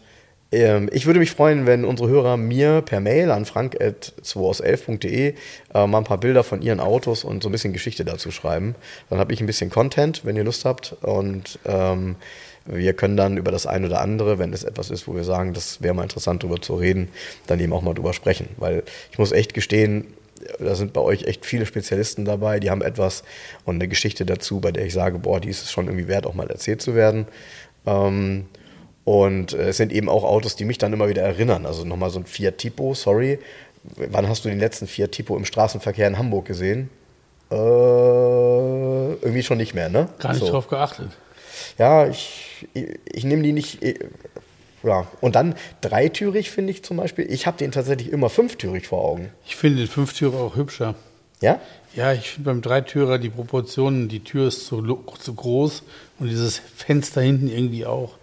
[0.52, 5.34] ähm, ich würde mich freuen, wenn unsere Hörer mir per Mail an frank.2aus11.de
[5.72, 8.74] äh, mal ein paar Bilder von ihren Autos und so ein bisschen Geschichte dazu schreiben.
[9.08, 10.96] Dann habe ich ein bisschen Content, wenn ihr Lust habt.
[11.00, 12.16] Und ähm,
[12.66, 15.54] wir können dann über das eine oder andere, wenn es etwas ist, wo wir sagen,
[15.54, 17.08] das wäre mal interessant, darüber zu reden,
[17.46, 18.50] dann eben auch mal drüber sprechen.
[18.58, 20.08] Weil ich muss echt gestehen,
[20.58, 23.24] da sind bei euch echt viele Spezialisten dabei, die haben etwas
[23.64, 26.26] und eine Geschichte dazu, bei der ich sage, boah, die ist es schon irgendwie wert,
[26.26, 27.26] auch mal erzählt zu werden.
[27.86, 28.44] Ähm,
[29.08, 31.64] und äh, es sind eben auch Autos, die mich dann immer wieder erinnern.
[31.64, 33.38] Also nochmal so ein Fiat Tipo, sorry.
[33.96, 36.90] Wann hast du den letzten Fiat Tipo im Straßenverkehr in Hamburg gesehen?
[37.50, 40.08] Äh, irgendwie schon nicht mehr, ne?
[40.18, 40.50] Gar nicht So.
[40.50, 41.08] drauf geachtet.
[41.78, 43.82] Ja, ich, ich, ich nehme die nicht.
[43.82, 43.94] äh,
[44.82, 45.06] Ja.
[45.22, 47.32] Und dann dreitürig finde ich zum Beispiel.
[47.32, 49.30] Ich habe den tatsächlich immer fünftürig vor Augen.
[49.46, 50.94] Ich finde den Fünftürer auch hübscher.
[51.40, 51.60] Ja?
[51.94, 54.82] Ja, ich finde beim Dreitürer die Proportionen, die Tür ist zu,
[55.18, 55.82] zu groß
[56.18, 58.18] und dieses Fenster hinten irgendwie auch.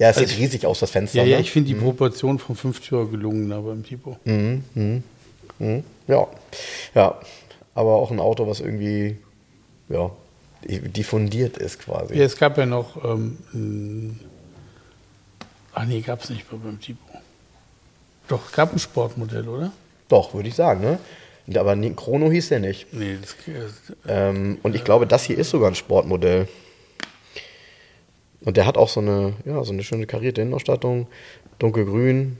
[0.00, 1.18] Ja, es Also sieht riesig aus, das Fenster.
[1.18, 1.42] Ja, ja, ne?
[1.42, 4.16] ich finde die Proportion vom Fünftürer gelungener beim Tipo.
[4.24, 4.64] Mhm,
[6.08, 6.26] Ja.
[6.94, 7.20] Ja.
[7.74, 9.18] Aber auch ein Auto, was irgendwie,
[9.90, 10.10] ja,
[10.64, 12.16] diffundiert ist quasi.
[12.16, 14.18] Ja, es gab ja noch, ähm,
[15.74, 16.98] ach nee, gab es nicht bei- beim Tipo.
[18.28, 19.70] Doch, es gab ein Sportmodell, oder?
[20.08, 20.98] Doch, würde ich sagen, ne?
[21.58, 22.92] Aber Chrono hieß der nicht.
[22.94, 23.36] Nee, das,
[24.08, 26.48] Ähm, und ich glaube, das hier ist sogar ein Sportmodell.
[28.42, 31.06] Und der hat auch so eine, ja, so eine schöne karierte Innenausstattung,
[31.58, 32.38] dunkelgrün.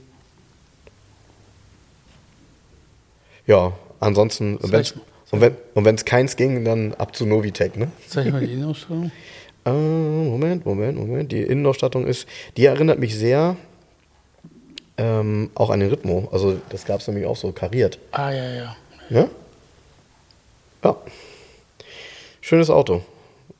[3.47, 5.01] Ja, ansonsten, und wenn's- mal.
[5.31, 7.91] und wenn wenn's keins ging, dann ab zu Novitec, ne?
[8.07, 9.11] Zeig mal die Innenausstattung.
[9.63, 11.31] Äh, Moment, Moment, Moment.
[11.31, 12.27] Die Innenausstattung ist,
[12.57, 13.55] die erinnert mich sehr
[14.97, 16.29] ähm, auch an den Ritmo.
[16.31, 17.99] Also das gab es nämlich auch so kariert.
[18.11, 18.75] Ah, ja, ja.
[19.11, 19.27] Ja?
[20.83, 20.95] Ja.
[22.41, 23.03] Schönes Auto.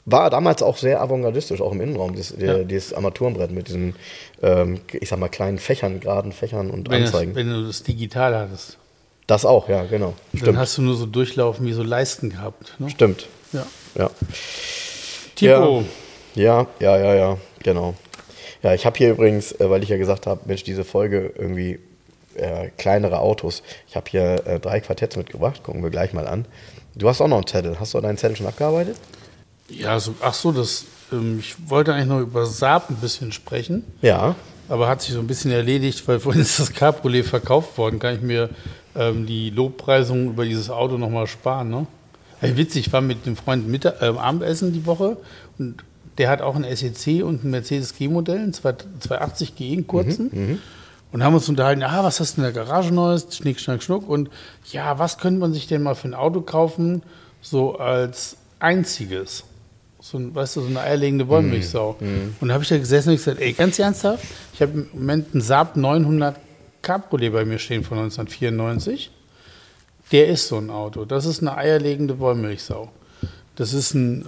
[0.06, 2.60] War damals auch sehr avantgardistisch, auch im Innenraum, dieses, Ja.
[2.64, 3.96] dieses Armaturenbrett mit diesen,
[4.42, 7.36] ähm, ich sag mal, kleinen Fächern, geraden Fächern und Wenn, das, Anzeigen.
[7.36, 8.78] wenn du das digital hattest,
[9.28, 10.14] das auch, ja, genau.
[10.34, 10.58] dann Stimmt.
[10.58, 12.76] hast du nur so Durchlaufen wie so Leisten gehabt.
[12.80, 12.90] Ne?
[12.90, 13.28] Stimmt.
[13.54, 13.66] Ja.
[13.96, 14.10] Ja.
[15.36, 15.84] Tipo,
[16.36, 17.94] Ja, ja, ja, ja, genau.
[18.64, 21.80] Ja, ich habe hier übrigens, äh, weil ich ja gesagt habe, Mensch, diese Folge irgendwie
[22.36, 23.64] äh, kleinere Autos.
[23.88, 26.46] Ich habe hier äh, drei Quartetts mitgebracht, gucken wir gleich mal an.
[26.96, 27.80] Du hast auch noch einen Zettel.
[27.80, 28.98] Hast du deinen Zettel schon abgearbeitet?
[29.78, 33.84] Ja, so, ach so, das, ähm, ich wollte eigentlich noch über Saab ein bisschen sprechen,
[34.02, 34.36] Ja.
[34.70, 38.00] aber hat sich so ein bisschen erledigt, weil vorhin ist das Cabriolet verkauft worden.
[38.00, 38.50] Kann ich mir
[38.96, 41.88] ähm, die Lobpreisung über dieses Auto nochmal sparen, ne?
[42.42, 45.18] Ey, witzig, ich war mit einem Freund Mittag, äh, Abendessen die Woche
[45.60, 45.84] und
[46.18, 50.60] der hat auch ein SEC und ein Mercedes G-Modell, ein 280 G, einen kurzen.
[51.12, 53.28] Und haben uns unterhalten, ah, was hast du in der Garage Neues?
[53.36, 54.08] Schnick, schnack, schnuck.
[54.10, 54.30] Und
[54.72, 57.04] ja, was könnte man sich denn mal für ein Auto kaufen,
[57.42, 59.44] so als einziges?
[60.02, 61.96] So, ein, weißt du, so eine eierlegende Wollmilchsau.
[62.42, 64.24] Und da habe ich da gesessen und gesagt, ey, ganz ernsthaft,
[64.54, 66.38] ich habe im Moment einen Saab 900
[66.82, 69.12] Cabriolet bei mir stehen von 1994.
[70.12, 71.06] Der ist so ein Auto.
[71.06, 72.90] Das ist eine eierlegende Wollmilchsau.
[73.56, 74.28] Das ist ein äh,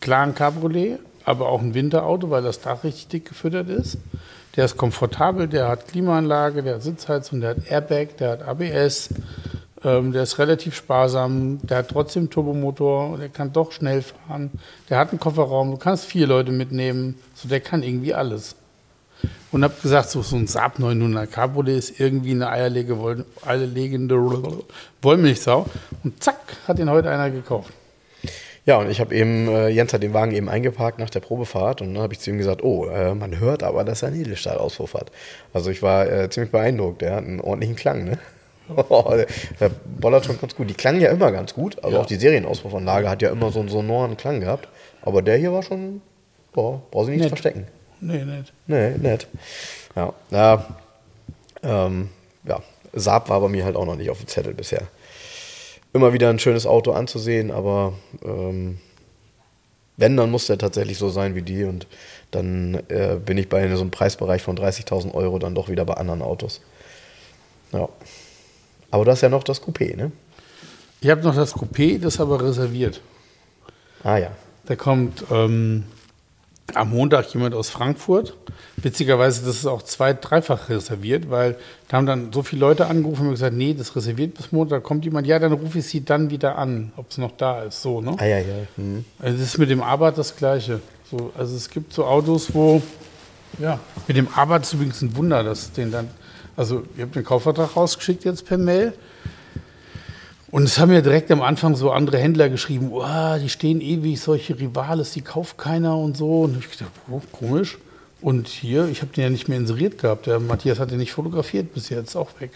[0.00, 3.96] klaren Cabriolet, aber auch ein Winterauto, weil das Dach richtig dick gefüttert ist.
[4.56, 9.08] Der ist komfortabel, der hat Klimaanlage, der hat Sitzheizung, der hat Airbag, der hat ABS,
[9.84, 14.50] ähm, der ist relativ sparsam, der hat trotzdem Turbomotor, der kann doch schnell fahren,
[14.88, 18.56] der hat einen Kofferraum, du kannst vier Leute mitnehmen, so der kann irgendwie alles.
[19.50, 24.16] Und habe gesagt, so, so ein Saab 900 Cabriolet ist irgendwie eine eierlege, eierlegende
[25.02, 25.66] Wollmilchsau.
[26.04, 26.36] Und zack,
[26.68, 27.72] hat ihn heute einer gekauft.
[28.66, 31.80] Ja, und ich habe eben, äh, Jens hat den Wagen eben eingeparkt nach der Probefahrt
[31.80, 34.20] und dann habe ich zu ihm gesagt, oh, äh, man hört aber, dass er einen
[34.20, 35.10] Edelstahlauspuff hat.
[35.54, 38.18] Also ich war äh, ziemlich beeindruckt, der hat einen ordentlichen Klang, ne?
[38.68, 39.26] Der,
[39.60, 40.68] der bollert schon ganz gut.
[40.70, 42.02] Die klangen ja immer ganz gut, also Ja.
[42.02, 44.68] auch die Serienauspuffanlage hat ja immer so einen sonoren Klang gehabt.
[45.02, 46.02] Aber der hier war schon,
[46.52, 47.28] boah, braucht sich nicht Nett.
[47.30, 47.66] verstecken.
[48.00, 48.52] Nee, nicht.
[48.66, 49.26] Nee, nett.
[49.96, 50.66] Ja, ja,
[51.62, 52.08] ähm,
[52.44, 52.60] ja,
[52.92, 54.82] Saab war bei mir halt auch noch nicht auf dem Zettel bisher.
[55.92, 57.94] Immer wieder ein schönes Auto anzusehen, aber
[58.24, 58.78] ähm,
[59.96, 61.86] wenn, dann muss der tatsächlich so sein wie die und
[62.30, 65.94] dann äh, bin ich bei so einem Preisbereich von 30.000 Euro dann doch wieder bei
[65.94, 66.60] anderen Autos.
[67.72, 67.88] Ja.
[68.90, 70.12] Aber du hast ja noch das Coupé, ne?
[71.00, 73.00] Ich habe noch das Coupé, das ist aber reserviert.
[74.02, 74.30] Ah ja.
[74.66, 75.84] Da kommt ähm,
[76.74, 78.34] am Montag jemand aus Frankfurt.
[78.76, 81.56] Witzigerweise, das ist auch zwei-, dreifach reserviert, weil
[81.88, 84.82] da haben dann so viele Leute angerufen und gesagt, nee, das ist reserviert bis Montag.
[84.82, 87.62] Da kommt jemand, ja, dann rufe ich sie dann wieder an, ob es noch da
[87.62, 87.82] ist.
[87.82, 88.14] So, ne?
[88.18, 88.54] Ah ja, ja.
[88.76, 89.04] Hm.
[89.18, 90.80] Also das ist mit dem Abarth das Gleiche.
[91.10, 92.82] So, also es gibt so Autos, wo,
[93.58, 96.08] ja, mit dem Abarth ist übrigens ein Wunder, dass den dann,
[96.58, 98.92] also ihr habt den Kaufvertrag rausgeschickt jetzt per Mail.
[100.50, 104.20] Und es haben ja direkt am Anfang so andere Händler geschrieben, oh, die stehen ewig,
[104.20, 106.42] solche Rivales, die kauft keiner und so.
[106.42, 107.78] Und ich dachte, oh, komisch.
[108.20, 110.26] Und hier, ich habe den ja nicht mehr inseriert gehabt.
[110.26, 112.50] Der Matthias hat den nicht fotografiert bis jetzt, auch weg.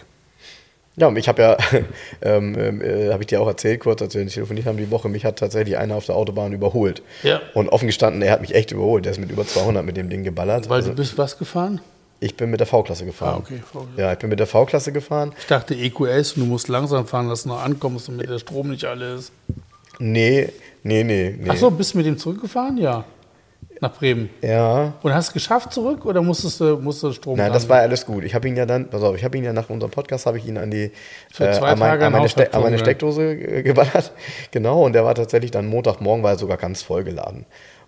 [0.95, 1.57] Ja, und ich habe ja,
[2.21, 5.23] ähm, äh, habe ich dir auch erzählt, kurz als wir telefoniert haben die Woche, mich
[5.23, 7.03] hat tatsächlich einer auf der Autobahn überholt.
[7.23, 7.41] Ja.
[7.53, 9.05] Und offen gestanden, er hat mich echt überholt.
[9.05, 10.67] Der ist mit über 200 mit dem Ding geballert.
[10.67, 11.79] Weil Also, du bist was gefahren?
[12.19, 13.35] Ich bin mit der V-Klasse gefahren.
[13.35, 14.01] Ah, okay, V-Klasse.
[14.01, 15.33] Ja, ich bin mit der V-Klasse gefahren.
[15.37, 18.39] Ich dachte EQS und du musst langsam fahren, dass du noch ankommst und mit der
[18.39, 19.31] Strom nicht alle ist.
[19.99, 20.49] Nee,
[20.83, 21.49] nee, nee, nee.
[21.49, 22.77] Ach so, bist du mit dem zurückgefahren?
[22.77, 23.05] Ja.
[23.81, 24.29] Nach Bremen.
[24.41, 24.93] Ja.
[25.01, 27.79] Und hast du es geschafft zurück oder musstest du, musstest du Strom Nein, das war
[27.79, 28.23] alles gut.
[28.23, 30.37] Ich habe ihn ja dann, pass auf, ich habe ihn ja nach unserem Podcast, habe
[30.37, 30.91] ich ihn an die
[31.33, 34.13] zwei an, mein, an, meine Ste an meine Steckdose äh, geballert.
[34.51, 37.45] Genau, und der war tatsächlich dann Montagmorgen, war er sogar ganz voll geladen.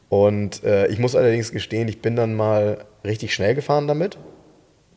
[0.10, 4.18] Und äh, ich muss allerdings gestehen, ich bin dann mal richtig schnell gefahren damit.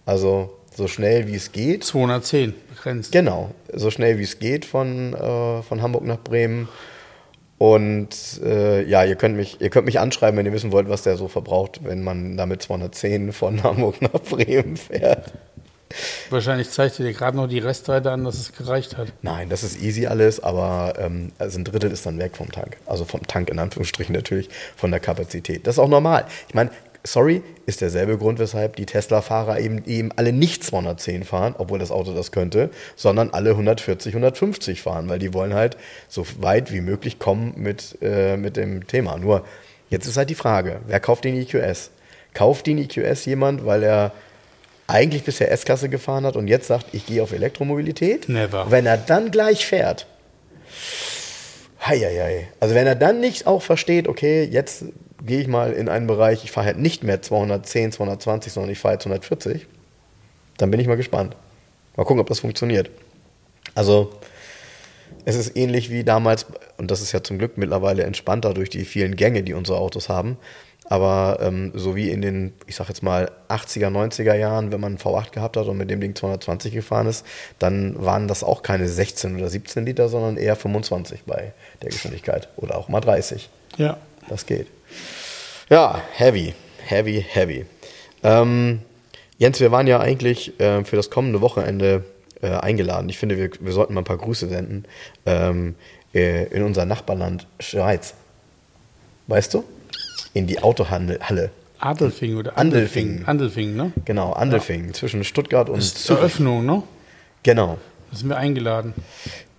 [0.04, 1.84] Also so schnell wie es geht.
[1.84, 3.12] 210 begrenzt.
[3.12, 6.68] Genau, so schnell wie es geht von, äh, von Hamburg nach Bremen.
[7.58, 11.02] Und äh, ja, ihr könnt, mich, ihr könnt mich anschreiben, wenn ihr wissen wollt, was
[11.02, 15.32] der so verbraucht, wenn man damit 210 von Hamburg nach Bremen fährt.
[16.30, 19.08] Wahrscheinlich zeigt er dir gerade noch die Restweite an, dass es gereicht hat.
[19.22, 22.76] Nein, das ist easy alles, aber ähm, also ein Drittel ist dann weg vom Tank.
[22.86, 25.66] Also vom Tank in Anführungsstrichen natürlich, von der Kapazität.
[25.66, 26.26] Das ist auch normal.
[26.48, 26.70] Ich meine,
[27.04, 31.90] sorry, ist derselbe Grund, weshalb die Tesla-Fahrer eben, eben alle nicht 210 fahren, obwohl das
[31.90, 35.76] Auto das könnte, sondern alle 140, 150 fahren, weil die wollen halt
[36.08, 39.16] so weit wie möglich kommen mit, äh, mit dem Thema.
[39.16, 39.44] Nur,
[39.90, 41.90] jetzt ist halt die Frage, wer kauft den EQS?
[42.34, 44.12] Kauft den EQS jemand, weil er
[44.88, 48.28] eigentlich bisher S-Klasse gefahren hat und jetzt sagt, ich gehe auf Elektromobilität.
[48.28, 48.70] Never.
[48.70, 50.06] Wenn er dann gleich fährt,
[51.84, 52.48] heieiei.
[52.58, 54.84] Also wenn er dann nicht auch versteht, okay, jetzt
[55.24, 58.78] gehe ich mal in einen Bereich, ich fahre halt nicht mehr 210, 220, sondern ich
[58.78, 59.66] fahre jetzt 140,
[60.56, 61.36] dann bin ich mal gespannt.
[61.96, 62.90] Mal gucken, ob das funktioniert.
[63.74, 64.12] Also
[65.26, 66.46] es ist ähnlich wie damals,
[66.78, 70.08] und das ist ja zum Glück mittlerweile entspannter durch die vielen Gänge, die unsere Autos
[70.08, 70.38] haben.
[70.88, 74.92] Aber ähm, so wie in den, ich sag jetzt mal, 80er, 90er Jahren, wenn man
[74.92, 77.26] einen V8 gehabt hat und mit dem Ding 220 gefahren ist,
[77.58, 82.48] dann waren das auch keine 16 oder 17 Liter, sondern eher 25 bei der Geschwindigkeit.
[82.56, 83.50] Oder auch mal 30.
[83.76, 83.98] Ja.
[84.28, 84.66] Das geht.
[85.68, 86.54] Ja, heavy,
[86.86, 87.66] heavy, heavy.
[88.22, 88.80] Ähm,
[89.36, 92.04] Jens, wir waren ja eigentlich äh, für das kommende Wochenende
[92.40, 93.10] äh, eingeladen.
[93.10, 94.86] Ich finde, wir, wir sollten mal ein paar Grüße senden
[95.26, 95.74] ähm,
[96.14, 98.14] äh, in unser Nachbarland Schweiz.
[99.26, 99.64] Weißt du?
[100.34, 101.50] In die Autohalle.
[101.80, 103.24] Adelfing oder Andelfingen.
[103.26, 103.92] Andelfingen, ne?
[104.04, 106.18] Genau, Andelfingen, zwischen Stuttgart und Das ist zur.
[106.18, 106.82] Eröffnung, ne?
[107.42, 107.78] Genau.
[108.10, 108.94] Da sind wir eingeladen.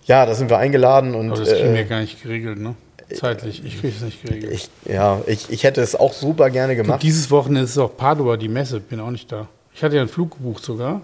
[0.04, 2.74] Ja, da sind wir eingeladen und Aber das kriegen wir äh, gar nicht geregelt, ne?
[3.14, 3.64] Zeitlich.
[3.64, 4.52] Ich kriege es nicht geregelt.
[4.52, 7.02] ich, ja, ich, ich hätte es auch super gerne gemacht.
[7.02, 8.80] dieses Wochenende ist auch Padua, die Messe.
[8.80, 9.48] Bin auch nicht da.
[9.74, 11.00] Ich hatte ja einen Flug gebucht sogar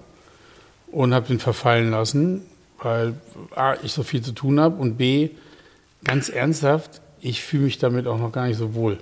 [0.93, 2.43] und habe den verfallen lassen,
[2.81, 3.15] weil
[3.55, 5.31] A, ich so viel zu tun habe und B,
[6.05, 8.99] ganz ernsthaft, ich fühle mich damit auch noch gar nicht so wohl.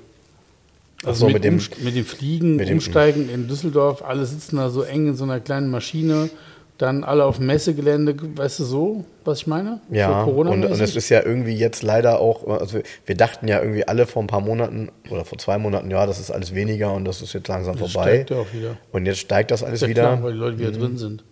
[1.07, 4.57] Also so, mit, mit dem- mit dem Fliegen, mit dem- Umsteigen in Düsseldorf, alle sitzen
[4.57, 6.31] da so eng in so einer kleinen Maschine,
[6.79, 9.81] dann alle auf dem Messegelände, weißt du so, was ich meine?
[9.91, 13.87] Ja, und, und es ist ja irgendwie jetzt leider auch, also wir dachten ja irgendwie
[13.87, 17.05] alle vor ein paar Monaten oder vor zwei Monaten, ja, das ist alles weniger und
[17.05, 18.09] das ist jetzt langsam Jetzt vorbei.
[18.25, 18.77] steigt ja auch wieder.
[18.91, 20.03] Und jetzt steigt das alles ja wieder.
[20.03, 20.81] klar, weil die Leute wieder Mhm.
[20.81, 21.23] drin sind.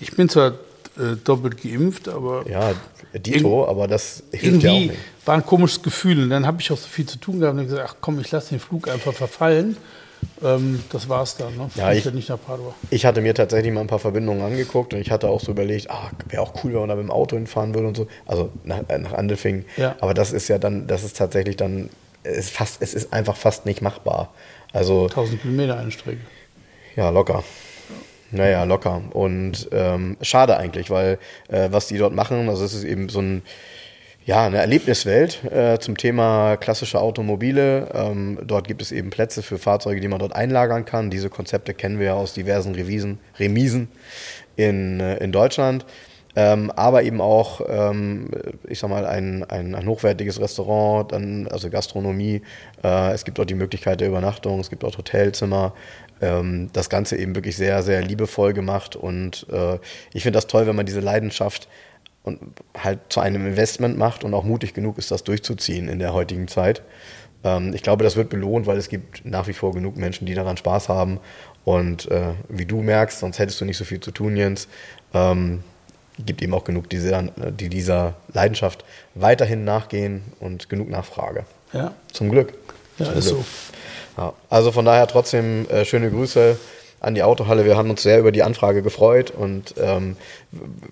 [0.00, 0.48] Ich bin zwar
[0.98, 2.72] äh, doppelt geimpft, aber Ja,
[3.14, 4.94] Dito, aber das hilft ja auch nicht.
[5.26, 6.22] War ein komisches Gefühl.
[6.22, 8.30] Und dann habe ich auch so viel zu tun gehabt und gesagt, ach komm, ich
[8.30, 9.76] lasse den Flug einfach verfallen.
[10.42, 11.56] Ähm, das war's dann.
[11.56, 11.68] Ne?
[11.74, 12.74] Ja, ich- halt nicht nach Padua.
[12.90, 15.90] Ich hatte mir tatsächlich mal ein paar Verbindungen angeguckt und ich hatte auch so überlegt,
[15.90, 18.06] ah, wäre auch cool, wenn man da mit dem Auto hinfahren würde und so.
[18.24, 19.66] Also nach, äh, nach Andelfingen.
[19.76, 19.94] Ja.
[20.00, 21.90] Aber das ist ja dann, das ist tatsächlich dann,
[22.22, 24.32] es ist, fast, es ist einfach fast nicht machbar.
[24.72, 26.20] Also 1000 Kilometer eine Strecke.
[26.96, 27.44] Ja, locker.
[28.30, 29.02] Naja, locker.
[29.12, 31.18] Und ähm, schade eigentlich, weil
[31.48, 33.42] äh, was die dort machen, also es ist eben so ein,
[34.26, 37.88] ja, eine Erlebniswelt äh, zum Thema klassische Automobile.
[37.94, 41.10] Ähm, dort gibt es eben Plätze für Fahrzeuge, die man dort einlagern kann.
[41.10, 43.88] Diese Konzepte kennen wir ja aus diversen Revisen, Remisen
[44.56, 45.86] in, äh, in Deutschland.
[46.34, 48.28] Ähm, aber eben auch, ähm,
[48.68, 52.42] ich sag mal, ein, ein, ein hochwertiges Restaurant, dann, also Gastronomie.
[52.82, 55.72] Äh, es gibt auch die Möglichkeit der Übernachtung, es gibt auch Hotelzimmer.
[56.20, 58.96] Ähm, das Ganze eben wirklich sehr, sehr liebevoll gemacht.
[58.96, 59.78] Und äh,
[60.12, 61.68] ich finde das toll, wenn man diese Leidenschaft
[62.26, 62.38] und
[62.76, 66.48] halt zu einem Investment macht und auch mutig genug ist, das durchzuziehen in der heutigen
[66.48, 66.82] Zeit.
[67.44, 70.34] Ähm, ich glaube, das wird belohnt, weil es gibt nach wie vor genug Menschen, die
[70.34, 71.18] daran Spaß haben.
[71.64, 74.68] Und äh, wie du merkst, sonst hättest du nicht so viel zu tun, Jens,
[75.14, 75.62] ähm,
[76.24, 81.44] gibt eben auch genug, die, dieser- die dieser Leidenschaft weiterhin nachgehen und genug Nachfrage.
[81.72, 82.54] Ja, Zum Glück.
[82.98, 83.38] ja Zum ist Glück.
[84.16, 84.22] so.
[84.22, 86.58] Ja, also von daher trotzdem äh, schöne Grüße
[87.06, 87.64] an die Autohalle.
[87.64, 90.16] Wir haben uns sehr über die Anfrage gefreut und ähm,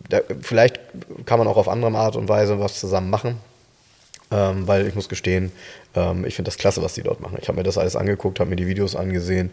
[0.09, 0.81] da, vielleicht
[1.27, 3.37] kann man auch auf andere Art und Weise was zusammen machen.
[4.31, 5.53] Ähm, weil ich muss gestehen,
[5.95, 7.37] ähm, ich finde das klasse, was die dort machen.
[7.43, 9.51] Ich habe mir das alles angeguckt, habe mir die Videos angesehen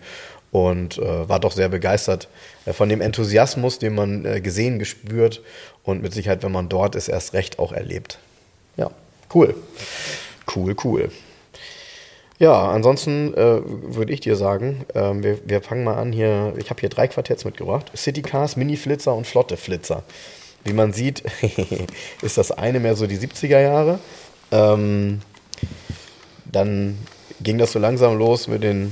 [0.52, 2.30] und äh, war doch sehr begeistert
[2.66, 5.42] äh, von dem Enthusiasmus, den man äh, gesehen, gespürt
[5.84, 8.20] und mit Sicherheit, wenn man dort ist, erst recht auch erlebt.
[8.78, 8.92] Ja,
[9.34, 9.56] cool.
[10.56, 11.12] Cool, cool.
[12.42, 16.56] Ja, ansonsten äh, würde ich dir sagen, ähm, wir, wir fangen mal an hier.
[16.58, 20.02] Ich habe hier drei Quartetts mitgebracht: Citycars, Mini-Flitzer und Flotte Flitzer.
[20.64, 21.22] Wie man sieht,
[22.24, 24.00] ist das eine mehr so die 70er Jahre.
[24.52, 25.22] Ähm,
[26.46, 26.98] dann
[27.42, 28.92] ging das so langsam los mit den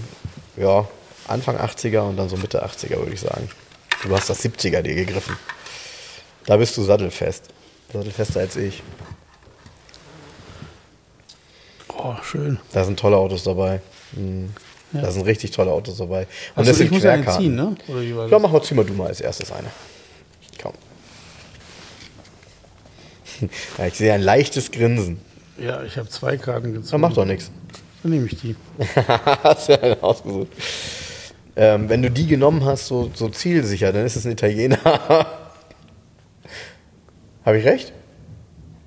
[0.56, 0.88] ja,
[1.28, 3.50] Anfang 80er und dann so Mitte 80er, würde ich sagen.
[4.04, 5.36] Du hast das 70er dir gegriffen.
[6.46, 7.46] Da bist du sattelfest.
[7.92, 8.84] Sattelfester als ich.
[12.02, 12.60] Oh, schön.
[12.72, 13.82] Da sind tolle Autos dabei.
[14.14, 14.52] Mhm.
[14.94, 15.02] Ja.
[15.02, 16.22] Da sind richtig tolle Autos dabei.
[16.56, 17.42] Und Also das sind ja Querkarten.
[17.44, 17.76] ziehen, ne?
[17.88, 18.42] Oder wie war Ja, das?
[18.42, 19.68] mach mal, zieh mal du mal als erstes eine.
[20.62, 20.74] Komm.
[23.78, 25.22] Ja, ich sehe ein leichtes Grinsen.
[25.58, 26.92] Ja, ich habe zwei Karten gezogen.
[26.92, 27.52] Ja, macht doch nichts.
[28.04, 28.56] Dann nehme ich die.
[29.44, 30.48] hast du einen ausgesucht.
[31.56, 34.78] Ähm, wenn du die genommen hast, so, so zielsicher, dann ist es ein Italiener.
[37.46, 37.94] Habe ich recht?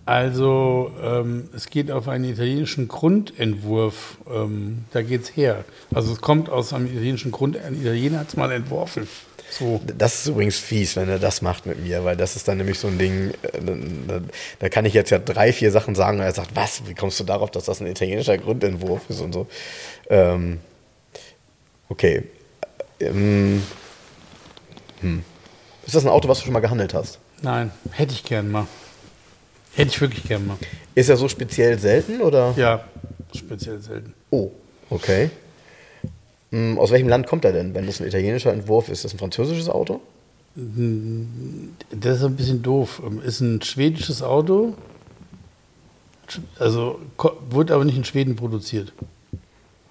[0.05, 4.17] Also, ähm, es geht auf einen italienischen Grundentwurf.
[4.33, 5.65] Ähm, da geht's her.
[5.95, 7.57] Also, es kommt aus einem italienischen Grund.
[7.57, 9.07] Ein Italiener hat es mal entworfen.
[9.53, 9.81] So.
[9.99, 12.79] Das ist übrigens fies, wenn er das macht mit mir, weil das ist dann nämlich
[12.79, 13.61] so ein Ding, äh,
[14.09, 14.21] da,
[14.61, 17.21] da kann ich jetzt ja drei, vier Sachen sagen und er sagt, was, wie kommst
[17.21, 19.47] du darauf, dass das ein italienischer Grundentwurf ist und so.
[20.09, 20.59] Ähm,
[21.91, 22.23] okay,
[22.99, 23.63] Ähm,
[25.01, 25.23] hm.
[25.85, 27.19] Ist das ein Auto, was du schon mal gehandelt hast?
[27.43, 28.67] Nein, hätte ich gern mal.
[29.75, 30.57] Hätte ich wirklich gern mal.
[30.95, 32.55] Ist er so speziell selten oder?
[32.57, 32.85] Ja,
[33.35, 34.15] speziell selten.
[34.31, 34.51] Oh,
[34.91, 35.31] okay.
[36.51, 37.75] Hm, aus welchem Land kommt er denn?
[37.75, 40.01] Wenn das ein italienischer Entwurf ist, ist das ein französisches Auto?
[40.55, 43.01] Das ist ein bisschen doof.
[43.25, 44.75] Ist ein schwedisches Auto.
[46.59, 47.01] Also
[47.49, 48.93] wurde aber nicht in Schweden produziert.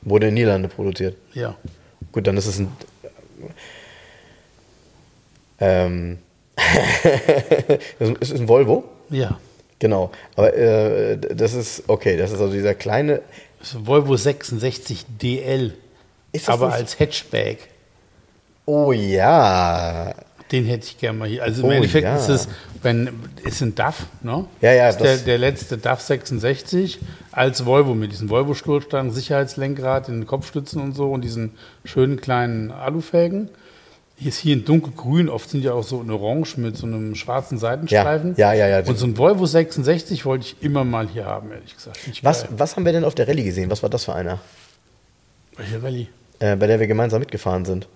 [0.04, 1.16] Wurde in Niederlande produziert.
[1.34, 1.56] Ja.
[2.12, 2.68] Gut, dann ist es ein.
[5.60, 6.20] Ähm,
[8.00, 9.40] es ist ein Volvo, Ja.
[9.82, 10.12] Genau.
[10.38, 12.16] Aber äh, das ist okay.
[12.16, 13.22] Das ist also dieser kleine.
[13.60, 15.74] Das ist ein Volvo 66 DL.
[16.32, 17.68] Das aber nicht- als Hatchback.
[18.66, 20.14] Oh ja,
[20.52, 21.44] Den hätte ich gerne mal hier.
[21.44, 22.16] Also im Oh, Endeffekt ja.
[22.16, 22.48] ist es,
[22.84, 23.10] wenn,
[23.44, 24.46] ist ein DAF, ne?
[24.62, 27.00] Ja, ja, Ist der, das- der letzte DAF 66
[27.32, 31.54] als Volvo mit diesen Volvo-Stoßstangen, Sicherheitslenkrad, den Kopfstützen und so und diesen
[31.86, 33.50] schönen kleinen Alufelgen.
[34.22, 37.16] Hier ist hier in dunkelgrün, oft sind ja auch so in orange mit so einem
[37.16, 38.36] schwarzen Seitenstreifen.
[38.38, 38.86] Ja, ja, ja, ja.
[38.88, 41.98] Und so ein Volvo 66 wollte ich immer mal hier haben, ehrlich gesagt.
[42.22, 43.72] Was, was haben wir denn auf der Rallye gesehen?
[43.72, 44.38] Was war das für einer?
[45.58, 46.08] Welche Rallye?
[46.38, 47.88] Äh, bei der wir gemeinsam mitgefahren sind.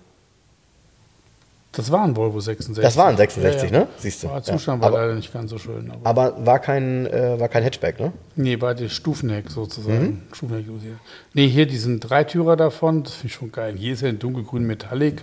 [1.70, 2.82] Das war ein Volvo 66.
[2.82, 3.86] Das war ein 66, ne?
[3.98, 4.26] Siehst du.
[4.26, 4.42] Der Ja.
[4.42, 5.92] Zustand war Aber- leider nicht ganz so schön.
[6.04, 8.12] Aber Aber war kein, äh, war kein Hatchback, ne?
[8.34, 9.50] Nee, war der Stufenheck Mhm.
[9.50, 10.22] sozusagen.
[10.32, 10.96] Stufenheck hier.
[11.34, 13.74] Nee, hier diesen Dreitürer davon, das finde ich schon geil.
[13.78, 15.22] Hier ist ja ein dunkelgrün Metallic.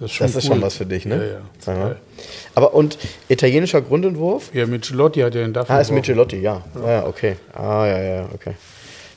[0.00, 0.54] Das ist schon, Das ist cool.
[0.54, 1.40] schon was für dich, ne?
[1.66, 1.96] Ja, ja.
[2.54, 4.50] Aber und italienischer Grundentwurf?
[4.52, 5.76] Ja, Michelotti hat ja den dafür.
[5.76, 6.62] Ah, ist Michelotti, ja.
[6.84, 7.36] Ah, ja, okay.
[7.52, 8.54] Ah, ja, ja, okay.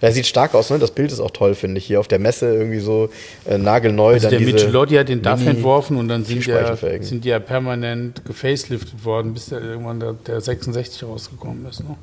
[0.01, 0.77] Ja, sieht stark aus, ne?
[0.77, 1.85] Das Bild ist auch toll, finde ich.
[1.85, 3.09] Hier auf der Messe irgendwie so
[3.49, 4.13] äh, nagelneu.
[4.13, 7.07] Also der Michelotti hat den DAF entworfen und dann sind ja, Vielspeichelfelgen.
[7.07, 11.79] sind die ja permanent gefaceliftet worden, bis der irgendwann der, der 66 rausgekommen ist.
[11.79, 11.95] Ne?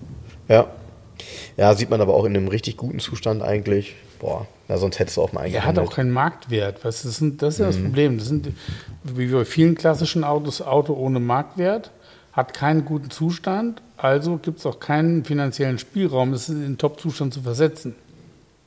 [0.49, 0.67] Ja.
[1.57, 3.95] Ja, sieht man aber auch in einem richtig guten Zustand eigentlich.
[4.25, 5.85] Boah, ja, sonst hättest du auch mal Er eingehandelt.
[5.87, 6.79] hat auch keinen Marktwert.
[6.79, 7.71] Du, das, sind, das ist ja Mhm.
[7.73, 8.19] das Problem.
[8.19, 8.49] Das sind,
[9.03, 11.91] wie bei vielen klassischen Autos, Auto ohne Marktwert,
[12.33, 17.35] hat keinen guten Zustand, also gibt es auch keinen finanziellen Spielraum, das in den Top-Zustand
[17.35, 17.95] zu versetzen.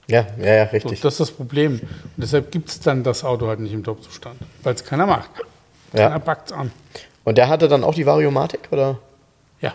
[0.08, 1.02] Ja, ja, ja, So, richtig.
[1.02, 1.74] das ist das Problem.
[1.82, 1.82] Und
[2.16, 5.32] deshalb gibt es dann das Auto halt nicht im Top-Zustand, weil es keiner macht.
[5.92, 6.08] Ja.
[6.10, 6.72] Keiner packt es an.
[7.24, 9.00] Und der hatte dann auch die Variomatik, oder?
[9.60, 9.74] Ja.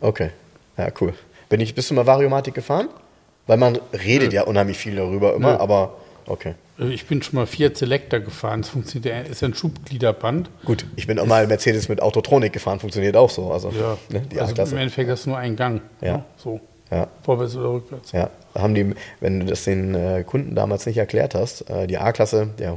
[0.00, 0.30] Okay.
[0.78, 1.12] Ja, cool.
[1.48, 2.88] Bin ich, bist du mal Variomatik gefahren?
[3.46, 5.58] Weil man redet ja unheimlich viel darüber immer, Nö.
[5.58, 6.54] aber okay.
[6.78, 8.62] Ich bin schon mal Fiat Selector gefahren.
[8.62, 10.50] Das funktioniert, ist ein Schubgliederband.
[10.64, 13.52] Gut, ich bin auch mal Mercedes mit Autotronik gefahren, funktioniert auch so.
[13.52, 14.78] Also, Ja, ne, die also im.
[14.78, 15.82] Endeffekt hast du nur einen Gang.
[16.00, 16.16] Ja.
[16.18, 16.24] ne?
[16.36, 16.60] So.
[16.90, 17.08] Ja.
[17.22, 18.12] Vorwärts oder rückwärts.
[18.12, 21.98] Ja, haben die, wenn du das den äh, Kunden damals nicht erklärt hast, äh, die
[21.98, 22.76] A-Klasse, der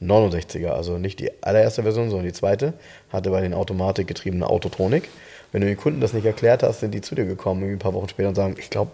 [0.00, 2.74] 169er, also nicht die allererste Version, sondern die zweite,
[3.12, 5.08] hatte bei den automatikgetriebenen Autotronik.
[5.52, 7.80] Wenn du den Kunden das nicht erklärt hast, sind die zu dir gekommen, irgendwie ein
[7.80, 8.90] paar Wochen später und sagen, ich glaube,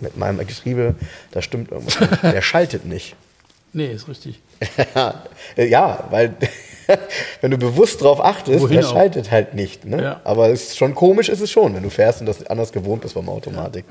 [0.00, 0.94] mit meinem Getriebe,
[1.30, 2.22] da stimmt irgendwas nicht.
[2.22, 3.16] Der schaltet nicht.
[3.72, 4.40] Nee, ist richtig.
[5.56, 6.34] ja, weil
[7.40, 8.92] wenn du bewusst drauf achtest, Wohin der auch?
[8.92, 9.84] schaltet halt nicht.
[9.84, 10.02] Ne?
[10.02, 10.20] Ja.
[10.24, 13.02] Aber es ist schon komisch, ist es schon, wenn du fährst und das anders gewohnt
[13.02, 13.84] bist beim Automatik.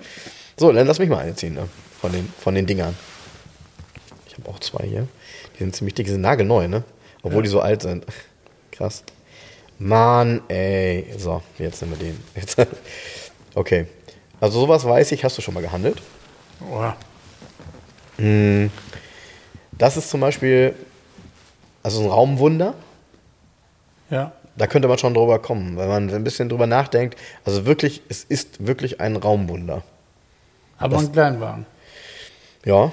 [0.58, 1.70] So, dann lass mich mal eine ziehen ne?
[2.02, 2.96] von, den, von den Dingern.
[4.28, 5.08] Ich habe auch zwei hier.
[5.56, 6.84] Die sind ziemlich dick, die sind nagelneu, ne?
[7.24, 8.06] Obwohl die so alt sind.
[8.72, 9.04] Krass.
[9.80, 11.14] Mann, ey.
[11.18, 12.20] So, jetzt nehmen wir den.
[12.36, 12.58] Jetzt.
[13.54, 13.86] Okay.
[14.40, 16.02] Also sowas weiß ich, hast du schon mal gehandelt.
[16.62, 16.84] Oh,
[19.72, 20.74] Das ist zum Beispiel,
[21.84, 22.74] also ein Raumwunder.
[24.10, 24.32] ja.
[24.60, 27.16] Da könnte man schon drüber kommen, wenn man ein bisschen drüber nachdenkt.
[27.46, 29.84] Also wirklich, es ist wirklich ein Raumwunder.
[30.80, 31.68] Aber ein Kleinwagen.
[32.66, 32.92] Ja, Aus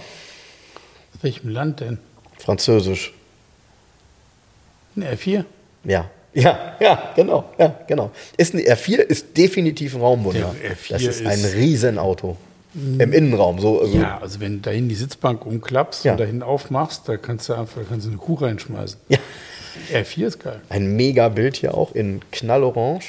[1.22, 1.96] welchem Land denn?
[2.36, 3.14] französisch.
[4.94, 5.46] Ein R4?
[5.84, 8.10] Ja, ja, ja, genau, ja, genau.
[8.36, 10.54] Ist ein R4 ist definitiv ein Raumwunder.
[10.62, 12.36] Der R4 das ist, ein ist- Riesenauto.
[12.74, 13.80] Im Innenraum, so.
[13.82, 16.12] Also, Ja, also wenn du dahin die Sitzbank umklappst Ja.
[16.12, 18.98] und dahin aufmachst, da kannst du einfach kannst du eine Kuh reinschmeißen.
[19.08, 19.18] Ja.
[19.92, 20.60] R4 ist geil.
[20.68, 23.04] Ein mega Bild hier auch in Knallorange.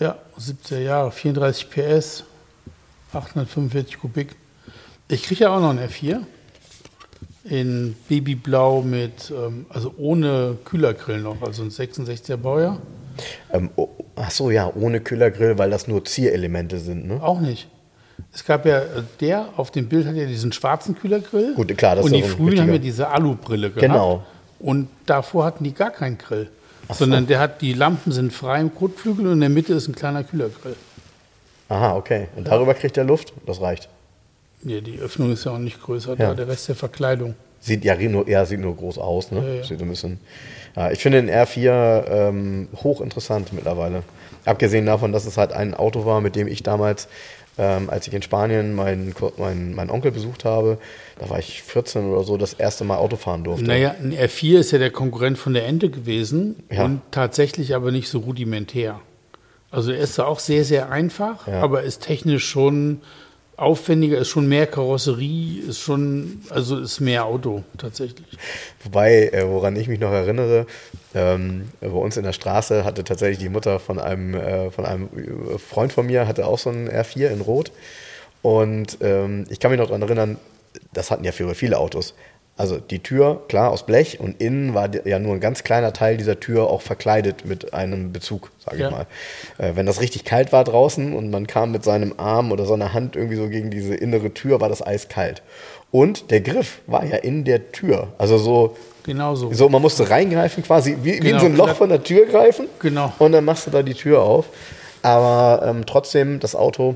[0.00, 2.24] Ja, 70er Jahre, 34 PS,
[3.14, 4.34] 845 Kubik.
[5.08, 6.20] Ich kriege ja auch noch einen R4
[7.44, 12.78] in Babyblau mit, ähm, also ohne Kühlergrill noch, also ein 66er Baujahr.
[13.52, 17.22] Ähm, oh, ach so, ja, ohne Kühlergrill, weil das nur Zierelemente sind, ne?
[17.22, 17.68] Auch nicht.
[18.32, 21.54] Es gab ja, äh, der auf dem Bild hat ja diesen schwarzen Kühlergrill.
[21.54, 23.80] Gut, klar, das Und ist die frühen haben ja diese Alubrille gehabt.
[23.80, 24.24] Genau.
[24.58, 26.48] Und davor hatten die gar keinen Grill.
[26.88, 27.04] Ach so.
[27.04, 29.94] sondern der hat, die Lampen sind frei im Kotflügel und in der Mitte ist ein
[29.94, 30.76] kleiner Kühlergrill.
[31.68, 32.28] Aha, okay.
[32.36, 33.32] Und darüber kriegt er Luft?
[33.46, 33.88] Das reicht.
[34.64, 36.28] Ja, die Öffnung ist ja auch nicht größer, Ja.
[36.28, 37.34] da der Rest der Verkleidung.
[37.60, 39.40] Sieht ja nur, ja, sieht nur groß aus, ne?
[39.40, 39.64] Ja, ja.
[39.64, 40.20] Sieht ein bisschen.
[40.76, 44.02] Ja, ich finde den R4 ähm, hochinteressant mittlerweile.
[44.44, 47.08] Abgesehen davon, dass es halt ein Auto war, mit dem ich damals
[47.56, 50.78] ähm, als ich in Spanien meinen, meinen, meinen Onkel besucht habe.
[51.18, 53.64] Da war ich 14 oder so, das erste Mal Auto fahren durfte.
[53.66, 58.08] Naja, ein R4 ist ja der Konkurrent von der Ente gewesen und tatsächlich aber nicht
[58.08, 59.00] so rudimentär.
[59.70, 63.00] Also er ist auch sehr, sehr einfach, aber ist technisch schon
[63.56, 68.26] aufwendiger, ist schon mehr Karosserie, ist schon, also ist mehr Auto tatsächlich.
[68.82, 70.66] Wobei, äh, woran ich mich noch erinnere,
[71.14, 75.08] ähm, bei uns in der Straße hatte tatsächlich die Mutter von einem, äh, von einem
[75.58, 77.72] Freund von mir, hatte auch so einen R4 in Rot.
[78.42, 80.38] Und ähm, ich kann mich noch daran erinnern,
[80.92, 82.14] das hatten ja viele Autos.
[82.56, 86.16] Also die Tür, klar, aus Blech und innen war ja nur ein ganz kleiner Teil
[86.16, 88.86] dieser Tür auch verkleidet mit einem Bezug, sage Ja.
[88.88, 89.06] ich mal.
[89.58, 92.92] Äh, wenn das richtig kalt war draußen und man kam mit seinem Arm oder seiner
[92.92, 95.42] Hand irgendwie so gegen diese innere Tür, war das eiskalt.
[95.90, 98.08] Und der Griff war ja in der Tür.
[98.18, 99.52] Also so, Genauso.
[99.52, 102.26] so man musste reingreifen, quasi wie, wie in Genau, so ein Loch von der Tür
[102.26, 102.66] greifen.
[102.78, 103.12] Genau.
[103.18, 104.46] Und dann machst du da die Tür auf.
[105.02, 106.94] Aber ähm, trotzdem, das Auto,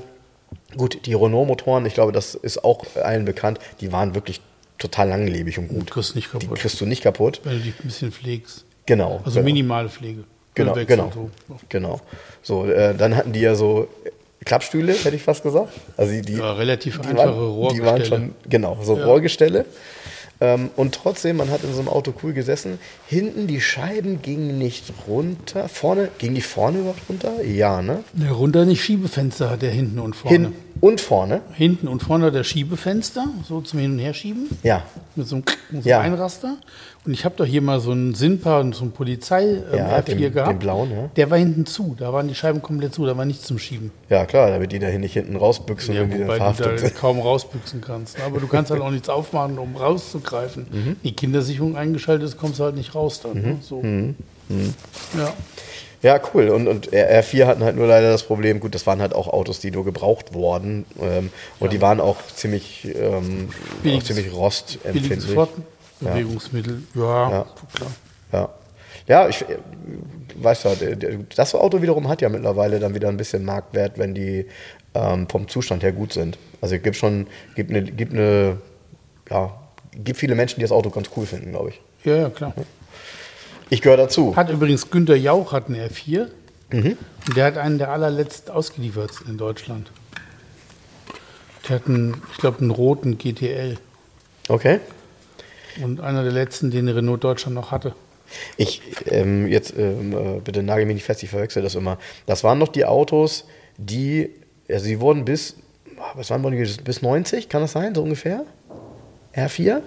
[0.76, 4.40] gut, die Renault-Motoren, ich glaube, das ist auch allen bekannt, die waren wirklich
[4.78, 5.90] total langlebig und gut.
[5.90, 7.40] kriegst nicht Die kaputt, kriegst du nicht kaputt.
[7.44, 8.64] wenn du dich ein bisschen pflegst.
[8.86, 9.20] Genau.
[9.24, 9.44] Also genau.
[9.44, 10.24] minimale Pflege.
[10.54, 11.30] Genau, genau, so.
[11.68, 12.00] genau.
[12.42, 13.86] So, äh, dann hatten die ja so
[14.44, 15.72] Klappstühle, hätte ich fast gesagt.
[15.96, 17.86] Also die, die, Ja, relativ die, einfache waren, die Rohrgestelle.
[17.86, 19.04] waren schon, genau, so Ja.
[19.04, 19.64] Rohrgestelle.
[20.40, 22.78] Ähm, und trotzdem, man hat in so einem Auto cool gesessen.
[23.08, 25.68] Hinten die Scheiben gingen nicht runter.
[25.68, 27.42] Vorne, gingen die vorne überhaupt runter?
[27.44, 28.04] Ja, ne?
[28.12, 30.36] Der runter nicht Schiebefenster hat der hinten und vorne.
[30.38, 31.40] Hin und vorne.
[31.54, 34.48] Hinten und vorne der Schiebefenster, so zum Hin- und Herschieben.
[34.62, 34.82] Ja.
[35.16, 36.00] Mit so einem, mit so Ja.
[36.00, 36.56] Einraster.
[37.06, 39.96] Und ich habe doch hier mal so einen Sinpa und so einen Polizei ähm, Ja,
[39.98, 40.50] R4 den- gehabt.
[40.52, 41.08] den blauen, ja.
[41.16, 43.90] Der war hinten zu, da waren die Scheiben komplett zu, da war nichts zum Schieben.
[44.10, 46.78] Ja, klar, damit die da nicht hinten rausbüchsen, Ja, wenn die wobei du verhaftet da
[46.78, 46.94] sind.
[46.96, 48.18] kaum rausbüchsen kannst.
[48.18, 48.24] ne?
[48.24, 50.66] Aber du kannst halt auch nichts aufmachen, um rauszugreifen.
[50.70, 50.96] Mhm.
[51.02, 53.40] Die Kindersicherung eingeschaltet ist, kommst du halt nicht raus dann.
[53.40, 53.56] Ne?
[53.62, 53.80] So.
[53.82, 54.14] Mhm.
[55.16, 55.32] Ja.
[56.02, 56.48] Ja, cool.
[56.50, 59.26] Und, und R- R4 hatten halt nur leider das Problem, gut, das waren halt auch
[59.28, 60.84] Autos, die nur gebraucht wurden.
[61.00, 63.48] Ähm, und die waren auch ziemlich, ähm,
[63.84, 65.34] auch ziemlich rostempfindlich.
[65.34, 66.82] Fortbewegungsmittel.
[66.94, 67.46] Ja, Ja.
[67.74, 67.90] klar.
[68.32, 68.48] Ja.
[69.08, 69.44] Ja, ich
[70.36, 70.72] weiß ja,
[71.34, 74.46] das Auto wiederum hat ja mittlerweile dann wieder ein bisschen Marktwert, wenn die
[74.94, 76.38] ähm, vom Zustand her gut sind.
[76.60, 77.26] Also es gibt schon,
[77.56, 78.58] gibt eine, gibt eine,
[79.30, 79.52] ja,
[80.04, 81.80] gibt viele Menschen, die das Auto ganz cool finden, glaube ich.
[82.04, 82.52] Ja, ja, klar.
[83.70, 84.36] Ich gehöre dazu.
[84.36, 86.28] Hat übrigens Günter Jauch hat einen R4.
[86.70, 86.96] Mhm.
[87.26, 89.90] Und der hat einen der allerletzten ausgeliefertsten in Deutschland.
[91.68, 93.76] Der hat einen, ich glaube, einen roten GTL.
[94.48, 94.80] Okay.
[95.82, 97.94] Und einer der letzten, den Renault Deutschland noch hatte.
[98.56, 101.98] Ich, ähm, jetzt ähm, äh, bitte nagel mich nicht fest, ich verwechsel das immer.
[102.26, 103.44] Das waren noch die Autos,
[103.78, 104.30] die,
[104.68, 105.56] also sie wurden bis,
[106.14, 108.44] was waren die, bis 90, kann das sein, so ungefähr?
[109.34, 109.80] R4?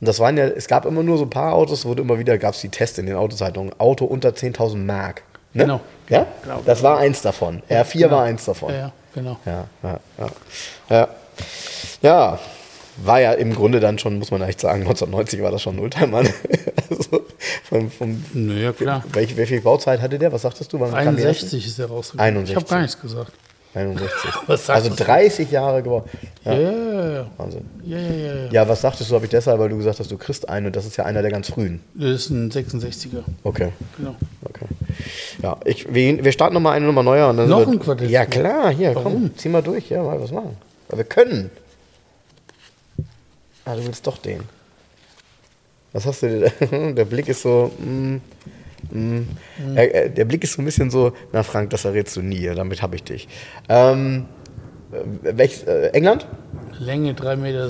[0.00, 2.38] Und das waren ja, es gab immer nur so ein paar Autos, wurde immer wieder,
[2.38, 5.22] gab es die Tests in den Autozeitungen, Auto unter 10.000 Mark.
[5.52, 5.64] Ne?
[5.64, 5.80] Genau.
[6.08, 6.26] Ja?
[6.42, 6.62] Genau.
[6.64, 7.62] Das war eins davon.
[7.68, 8.10] R4 genau.
[8.12, 8.72] war eins davon.
[8.72, 9.36] Ja, ja, genau.
[9.44, 10.00] Ja, ja,
[10.88, 11.08] ja.
[12.02, 12.38] Ja.
[13.02, 15.80] war ja im Grunde dann schon, muss man echt sagen, 1990 war das schon ein
[15.80, 16.18] Oldtimer.
[16.90, 17.26] also
[17.64, 19.04] vom, vom, Naja, klar.
[19.12, 20.32] welche, welche Bauzeit hatte der?
[20.32, 20.80] Was sagtest du?
[20.80, 22.26] Wann kam der 61 ist er rausgekommen.
[22.26, 22.50] 61.
[22.50, 23.32] Ich habe gar nichts gesagt.
[23.74, 23.76] Erst?
[23.76, 24.30] 61.
[24.46, 25.04] Was sagst also du?
[25.04, 26.08] 30 Jahre gebaut.
[26.44, 27.26] Ja, ja.
[27.36, 27.64] Wahnsinn.
[27.84, 30.48] Ja, ja, ja, was sagtest du, habe ich deshalb, weil du gesagt hast, du kriegst
[30.48, 31.80] einen und das ist ja einer der ganz frühen.
[31.94, 33.22] Das ist ein 66er.
[33.44, 33.72] Okay.
[33.96, 34.14] Genau.
[34.44, 34.66] Okay.
[35.42, 37.30] Ja, ich, wir, wir starten nochmal eine Nummer neuer.
[37.30, 38.10] Und dann Noch ein Quartett?
[38.10, 39.36] Ja, klar, hier, komm, Warum?
[39.36, 40.56] zieh mal durch, ja, mal was machen.
[40.88, 41.50] Weil wir können.
[43.64, 44.42] Ah, du willst doch den.
[45.92, 46.94] Was hast du denn?
[46.96, 47.70] Der Blick ist so.
[47.78, 48.16] Mm,
[48.90, 49.22] mm.
[49.74, 52.46] Er, er, der Blick ist so ein bisschen so, na Frank, das errätst du nie,
[52.54, 53.28] damit habe ich dich.
[53.68, 54.26] Ähm,
[54.92, 56.26] äh, welches, äh, England?
[56.78, 57.68] Länge 3,66 Meter.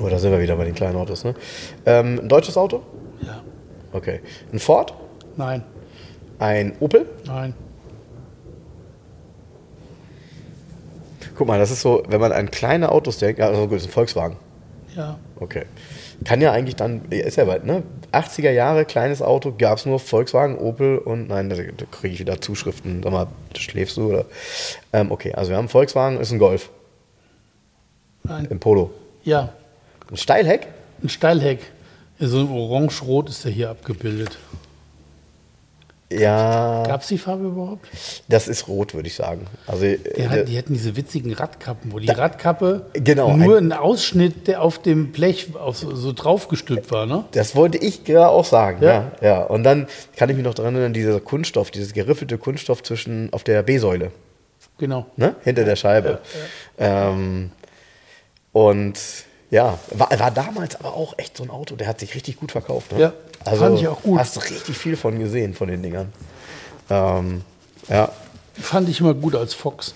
[0.00, 1.34] Oh, da sind wir wieder bei den kleinen Autos, ne?
[1.86, 2.82] Ähm, ein deutsches Auto?
[3.20, 3.42] Ja.
[3.92, 4.20] Okay.
[4.52, 4.94] Ein Ford?
[5.36, 5.62] Nein,
[6.38, 7.06] Ein Opel?
[7.26, 7.54] nein.
[11.36, 13.82] Guck mal, das ist so, wenn man an kleine Autos denkt, ja, also gut, das
[13.82, 14.36] ist ein Volkswagen.
[14.96, 15.18] Ja.
[15.38, 15.66] Okay.
[16.24, 17.84] Kann ja eigentlich dann, ist ja weit, ne?
[18.12, 22.20] 80er Jahre, kleines Auto, gab es nur Volkswagen, Opel und nein, da, da kriege ich
[22.20, 23.02] wieder Zuschriften.
[23.02, 24.24] Sag mal, schläfst du oder?
[24.92, 26.70] Ähm, okay, also wir haben Volkswagen, ist ein Golf,
[28.24, 28.48] Nein.
[28.50, 28.90] ein Polo.
[29.24, 29.52] Ja.
[30.10, 30.66] Ein Steilheck?
[31.02, 31.60] Ein Steilheck.
[32.18, 34.38] So ein orange-rot ist der hier abgebildet.
[36.10, 37.86] Ja, Gab es die Farbe überhaupt?
[38.28, 39.46] das ist rot, würde ich sagen.
[39.66, 43.72] Also, Der äh, hat, die hatten diese witzigen Radkappen, wo die Radkappe genau, nur ein,
[43.72, 47.24] Ausschnitt, der auf dem Blech auf, so, so draufgestülpt war, ne?
[47.32, 49.12] Das wollte ich gerade auch sagen, ja.
[49.20, 49.28] Ja.
[49.28, 49.42] ja.
[49.42, 49.86] Und dann
[50.16, 54.10] kann ich mich noch daran erinnern, dieser Kunststoff, dieses geriffelte Kunststoff zwischen auf der B-Säule,
[54.78, 55.06] Genau.
[55.16, 55.36] ne?
[55.44, 56.20] hinter der Scheibe.
[56.78, 57.50] Ähm,
[58.52, 58.98] und
[59.50, 62.52] ja, war, war damals aber auch echt so ein Auto, der hat sich richtig gut
[62.52, 62.92] verkauft.
[62.92, 63.00] Ne?
[63.00, 63.12] Ja,
[63.54, 64.18] fand ich auch gut.
[64.18, 66.12] Hast richtig viel von gesehen, von den Dingern.
[66.90, 67.42] Ähm,
[67.88, 68.10] ja.
[68.54, 69.94] Fand ich immer gut als Fox.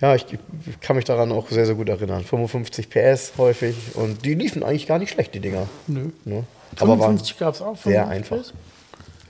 [0.00, 2.22] Ja, ich, ich kann mich daran auch sehr, sehr gut erinnern.
[2.22, 5.66] 55 PS häufig und die liefen eigentlich gar nicht schlecht, die Dinger.
[5.86, 6.10] Nö.
[6.24, 6.44] Ne?
[6.76, 7.76] Aber waren 55 gab es auch.
[7.78, 8.46] sehr 55 einfach.
[8.46, 8.52] PS?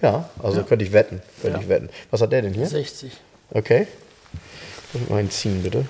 [0.02, 1.22] Ja, also könnte ich wetten.
[1.40, 1.62] Könnte Ja.
[1.62, 1.88] ich wetten.
[2.10, 2.66] Was hat der denn hier?
[2.66, 3.12] 60.
[3.50, 3.86] Okay.
[5.08, 5.86] Mal ziehen, bitte.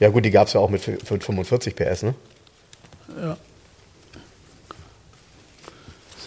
[0.00, 2.14] Ja, gut, die gab es ja auch mit 45 PS, ne?
[3.16, 3.36] Ja.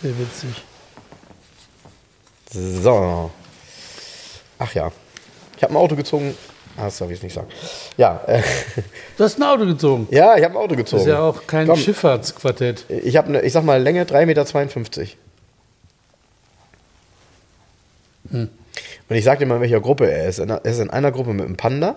[0.01, 0.63] Sehr witzig.
[2.51, 3.31] So.
[4.59, 4.91] Ach ja.
[5.57, 6.35] Ich habe ein Auto gezogen.
[6.77, 7.47] Ah, das darf ich nicht sagen.
[7.97, 8.41] Ja, äh,
[9.17, 10.07] Du hast ein Auto gezogen.
[10.09, 11.01] ja ich habe ein Auto gezogen.
[11.03, 12.85] Das ist ja auch kein Komm, Schifffahrtsquartett.
[12.89, 15.11] Ich habe, ne, ich sag mal, Länge 3,52 Meter.
[18.31, 18.49] Hm.
[19.09, 20.39] Und ich sag dir mal, in welcher Gruppe er ist.
[20.39, 21.95] Er ist in einer Gruppe mit einem Panda.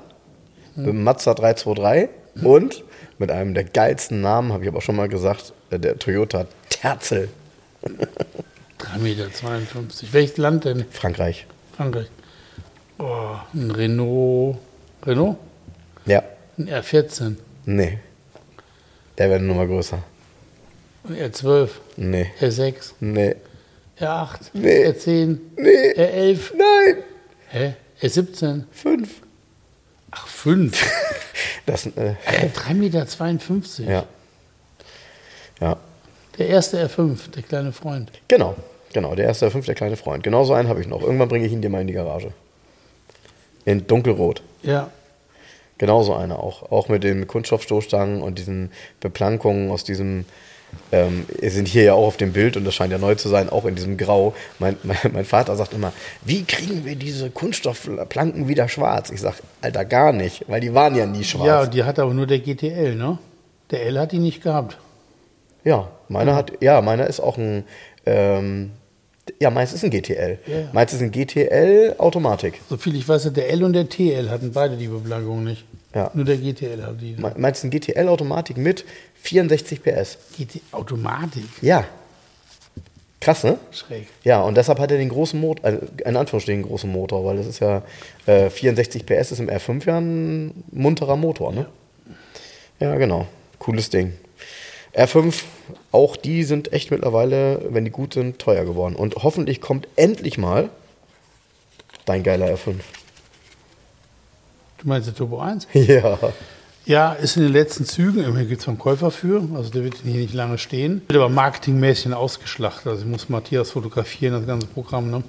[0.76, 2.08] Mit Mazda 323
[2.44, 2.84] und
[3.18, 6.46] mit einem der geilsten Namen, habe ich aber auch schon mal gesagt, äh, der Toyota
[6.68, 7.28] Terzel,
[8.78, 10.12] 3,52 Meter.
[10.12, 10.84] Welches Land denn?
[10.90, 11.46] Frankreich.
[11.76, 12.06] Frankreich.
[12.98, 14.56] Oh, ein Renault.
[15.04, 15.36] Renault?
[16.06, 16.22] Ja,
[16.58, 17.36] Ein R14.
[17.66, 17.98] nee.
[19.18, 20.02] Der wäre nur mal größer.
[21.08, 21.68] Ein R12.
[21.96, 22.92] Nee, R6.
[23.00, 23.36] nee,
[24.00, 24.28] R8.
[24.54, 24.86] Nee.
[24.88, 25.38] R10.
[25.56, 26.38] nee, R11.
[26.56, 26.96] nein,
[27.50, 27.74] Hä?
[28.00, 28.62] R17.
[28.72, 29.20] fünf.
[30.14, 30.80] Ach, 5.
[31.66, 33.90] Das, äh, Äh, 3,52 Meter.
[33.92, 34.04] ja.
[35.60, 35.76] Ja,
[36.36, 38.10] Der erste R5, der kleine Freund.
[38.28, 38.54] Genau,
[38.92, 39.14] genau.
[39.14, 40.22] Der erste, der fünfte, der kleine Freund.
[40.24, 41.00] Genau so einen habe ich noch.
[41.00, 42.32] Irgendwann bringe ich ihn dir mal in die Garage.
[43.64, 44.42] In dunkelrot.
[44.62, 44.90] Ja.
[45.78, 46.70] Genauso einer auch.
[46.70, 50.26] Auch mit den Kunststoffstoßstangen und diesen Beplankungen aus diesem.
[50.92, 53.28] Ähm, wir sind hier ja auch auf dem Bild und das scheint ja neu zu
[53.28, 54.34] sein, auch in diesem Grau.
[54.58, 55.92] Mein, mein, mein Vater sagt immer,
[56.24, 59.10] wie kriegen wir diese Kunststoffplanken wieder schwarz?
[59.10, 61.46] Ich sag, Alter, gar nicht, weil die waren ja nie schwarz.
[61.46, 63.18] Ja, die hat aber nur der GTL, ne?
[63.70, 64.78] Der L hat die nicht gehabt.
[65.64, 67.64] Ja, meiner hat, ja, meiner ist auch ein,
[68.06, 68.72] ähm,
[69.40, 70.38] ja, meins ist ein GTL.
[70.46, 70.68] Ja, ja.
[70.72, 72.60] Meins ist ein GTL Automatik.
[72.68, 75.64] Soviel ich weiß, der L und der TL hatten beide die Beplankung nicht.
[75.94, 76.10] Ja.
[76.14, 77.14] Nur der GTL hat die.
[77.16, 78.84] Me- Meins ist ein GTL Automatik mit
[79.22, 80.18] 64 PS.
[80.36, 81.44] GT Automatik.
[81.62, 81.84] Ja.
[83.20, 83.56] Krass, ne?
[83.70, 84.06] Schräg.
[84.22, 87.46] Ja, und deshalb hat er den großen Motor, also in Anführungsstrichen großen Motor, weil das
[87.46, 87.82] ist ja
[88.26, 91.64] äh, 64 PS ist im R5 ja ein munterer Motor, ne?
[92.80, 93.26] Ja, genau.
[93.58, 94.12] Cooles Ding.
[94.94, 95.42] R5,
[95.92, 98.94] auch die sind echt mittlerweile, wenn die gut sind, teuer geworden.
[98.94, 100.70] Und hoffentlich kommt endlich mal
[102.04, 102.74] dein geiler R5.
[104.78, 105.68] Du meinst der Turbo 1?
[105.74, 106.18] Ja.
[106.86, 108.22] Ja, ist in den letzten Zügen.
[108.22, 109.42] Immerhin gibt es einen Käufer für.
[109.54, 111.00] Also der wird hier nicht lange stehen.
[111.08, 112.88] Wird aber marketingmäßig ausgeschlachtet.
[112.88, 115.10] Also ich muss Matthias fotografieren, das ganze Programm.
[115.10, 115.24] Ne?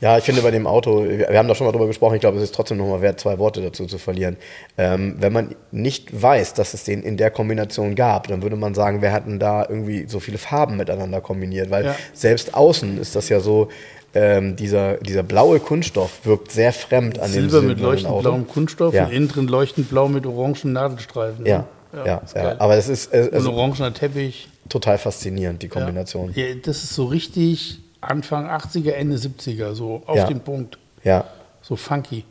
[0.00, 2.38] Ja, ich finde bei dem Auto, wir haben da schon mal drüber gesprochen, ich glaube,
[2.38, 4.36] es ist trotzdem nochmal wert, zwei Worte dazu zu verlieren.
[4.78, 8.74] Ähm, wenn man nicht weiß, dass es den in der Kombination gab, dann würde man
[8.74, 11.96] sagen, wir hatten da irgendwie so viele Farben miteinander kombiniert, weil Ja.
[12.14, 13.68] selbst außen ist das ja so,
[14.14, 18.92] ähm, dieser, dieser blaue Kunststoff wirkt sehr fremd an dem Silber mit leuchtend blauem Kunststoff
[18.94, 19.06] Ja.
[19.06, 21.44] und innen drin leuchtend blau mit orangen Nadelstreifen.
[21.44, 21.48] ne?
[21.48, 21.66] Ja,
[22.04, 22.56] ja, ist ja, geil.
[22.58, 24.48] aber es ist äh, und also orangener Teppich.
[24.68, 26.32] total faszinierend, die Kombination.
[26.34, 26.46] Ja.
[26.46, 30.26] ja, das ist so richtig Anfang 80er, Ende 70er, so auf Ja.
[30.26, 30.78] den Punkt.
[31.02, 31.24] ja.
[31.64, 32.24] So funky.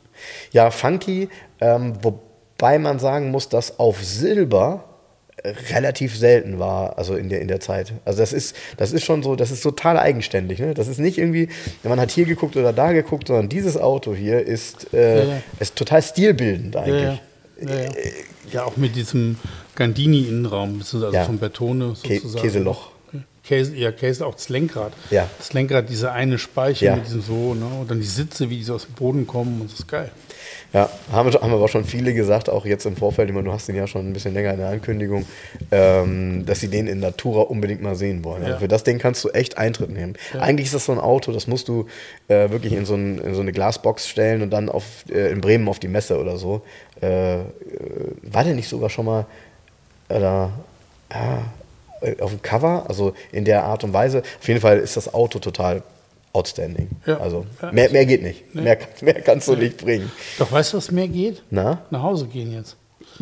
[0.52, 1.30] Ja, funky,
[1.62, 4.84] ähm, wobei man sagen muss, dass auf Silber
[5.38, 7.94] äh, relativ selten war, also in der, in der Zeit.
[8.04, 10.60] Also das ist, das ist schon so, das ist total eigenständig.
[10.60, 10.74] Ne?
[10.74, 11.48] Das ist nicht irgendwie,
[11.84, 15.42] man hat hier geguckt oder da geguckt, sondern dieses Auto hier ist, äh, Ja, ja.
[15.62, 17.04] ist total stilbildend eigentlich.
[17.04, 17.20] ja.
[17.64, 17.90] Ja,
[18.52, 19.38] ja, auch mit diesem
[19.76, 21.24] Gandini-Innenraum, beziehungsweise also Ja.
[21.26, 22.42] von Bertone sozusagen.
[22.44, 22.90] Käseloch.
[23.44, 24.94] Käse, ja, Käse, auch das Lenkrad.
[25.10, 25.28] Ja.
[25.40, 26.96] Das Lenkrad, diese eine Speiche Ja.
[26.96, 27.66] mit diesem so, ne?
[27.82, 30.12] Und dann die Sitze, wie die so aus dem Boden kommen und das ist geil.
[30.74, 33.68] Ja, haben, haben aber schon viele gesagt, auch jetzt im Vorfeld, ich meine, du hast
[33.68, 35.26] den ja schon ein bisschen länger in der Ankündigung,
[35.70, 38.42] ähm, dass sie den in Natura unbedingt mal sehen wollen.
[38.44, 38.60] Also Ja.
[38.60, 40.16] für das Ding kannst du echt Eintritt nehmen.
[40.40, 41.88] Eigentlich ist das so ein Auto, das musst du
[42.30, 45.42] äh, wirklich in so, ein, in so eine Glasbox stellen und dann auf, äh, in
[45.42, 46.62] Bremen auf die Messe oder so.
[47.02, 47.44] Äh, äh,
[48.22, 49.26] war der nicht sogar schon mal
[50.10, 50.52] oder,
[51.12, 51.42] ja, äh,
[52.20, 52.86] auf dem Cover?
[52.88, 54.24] Also in der Art und Weise.
[54.40, 55.84] Auf jeden Fall ist das Auto total
[56.34, 56.90] outstanding.
[57.06, 57.20] Ja.
[57.20, 58.56] Also mehr, mehr geht nicht.
[58.56, 60.12] Mehr, mehr kannst du nicht bringen.
[60.40, 61.44] Doch, weißt du, was mehr geht?
[61.50, 61.82] Na?
[61.90, 62.78] Nach Hause gehen jetzt.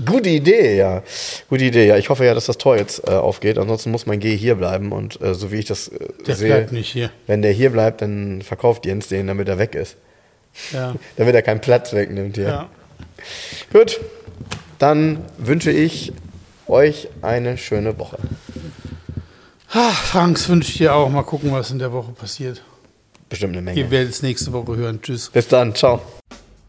[0.06, 1.01] Gute Idee, ja.
[1.49, 1.97] Gute Idee, ja.
[1.97, 3.57] Ich hoffe ja, dass das Tor jetzt äh, aufgeht.
[3.57, 4.91] Ansonsten muss mein G hier bleiben.
[4.91, 5.97] Und äh, so wie ich das äh,
[6.27, 7.10] Der sehe, bleibt nicht hier.
[7.27, 9.97] wenn der hier bleibt, dann verkauft Jens den, damit er weg ist.
[10.72, 10.95] Ja.
[11.18, 12.47] Damit er keinen Platz wegnimmt hier.
[12.47, 12.69] ja.
[13.73, 13.99] Gut,
[14.77, 16.11] dann wünsche ich
[16.68, 18.18] euch eine schöne Woche.
[19.72, 21.10] Ah, Franks wünsche ich dir auch.
[21.10, 22.64] Mal gucken, was in der Woche passiert.
[23.30, 23.91] Bestimmt eine Ihr Menge.
[23.91, 25.00] werdet es nächste Woche hören.
[25.02, 25.30] Tschüss.
[25.30, 26.02] Bis dann, ciao.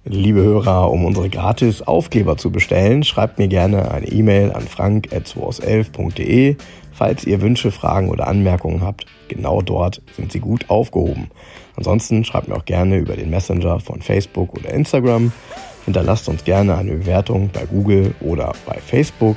[0.04, 6.56] Liebe Hörer, um unsere gratis Aufkleber zu bestellen, schreibt mir gerne eine E-Mail an frank.211.de.
[6.92, 11.30] Falls ihr Wünsche, Fragen oder Anmerkungen habt, genau dort sind sie gut aufgehoben.
[11.76, 15.32] Ansonsten schreibt mir auch gerne über den Messenger von Facebook oder Instagram.
[15.86, 19.36] Hinterlasst uns gerne eine Bewertung bei Google oder bei Facebook.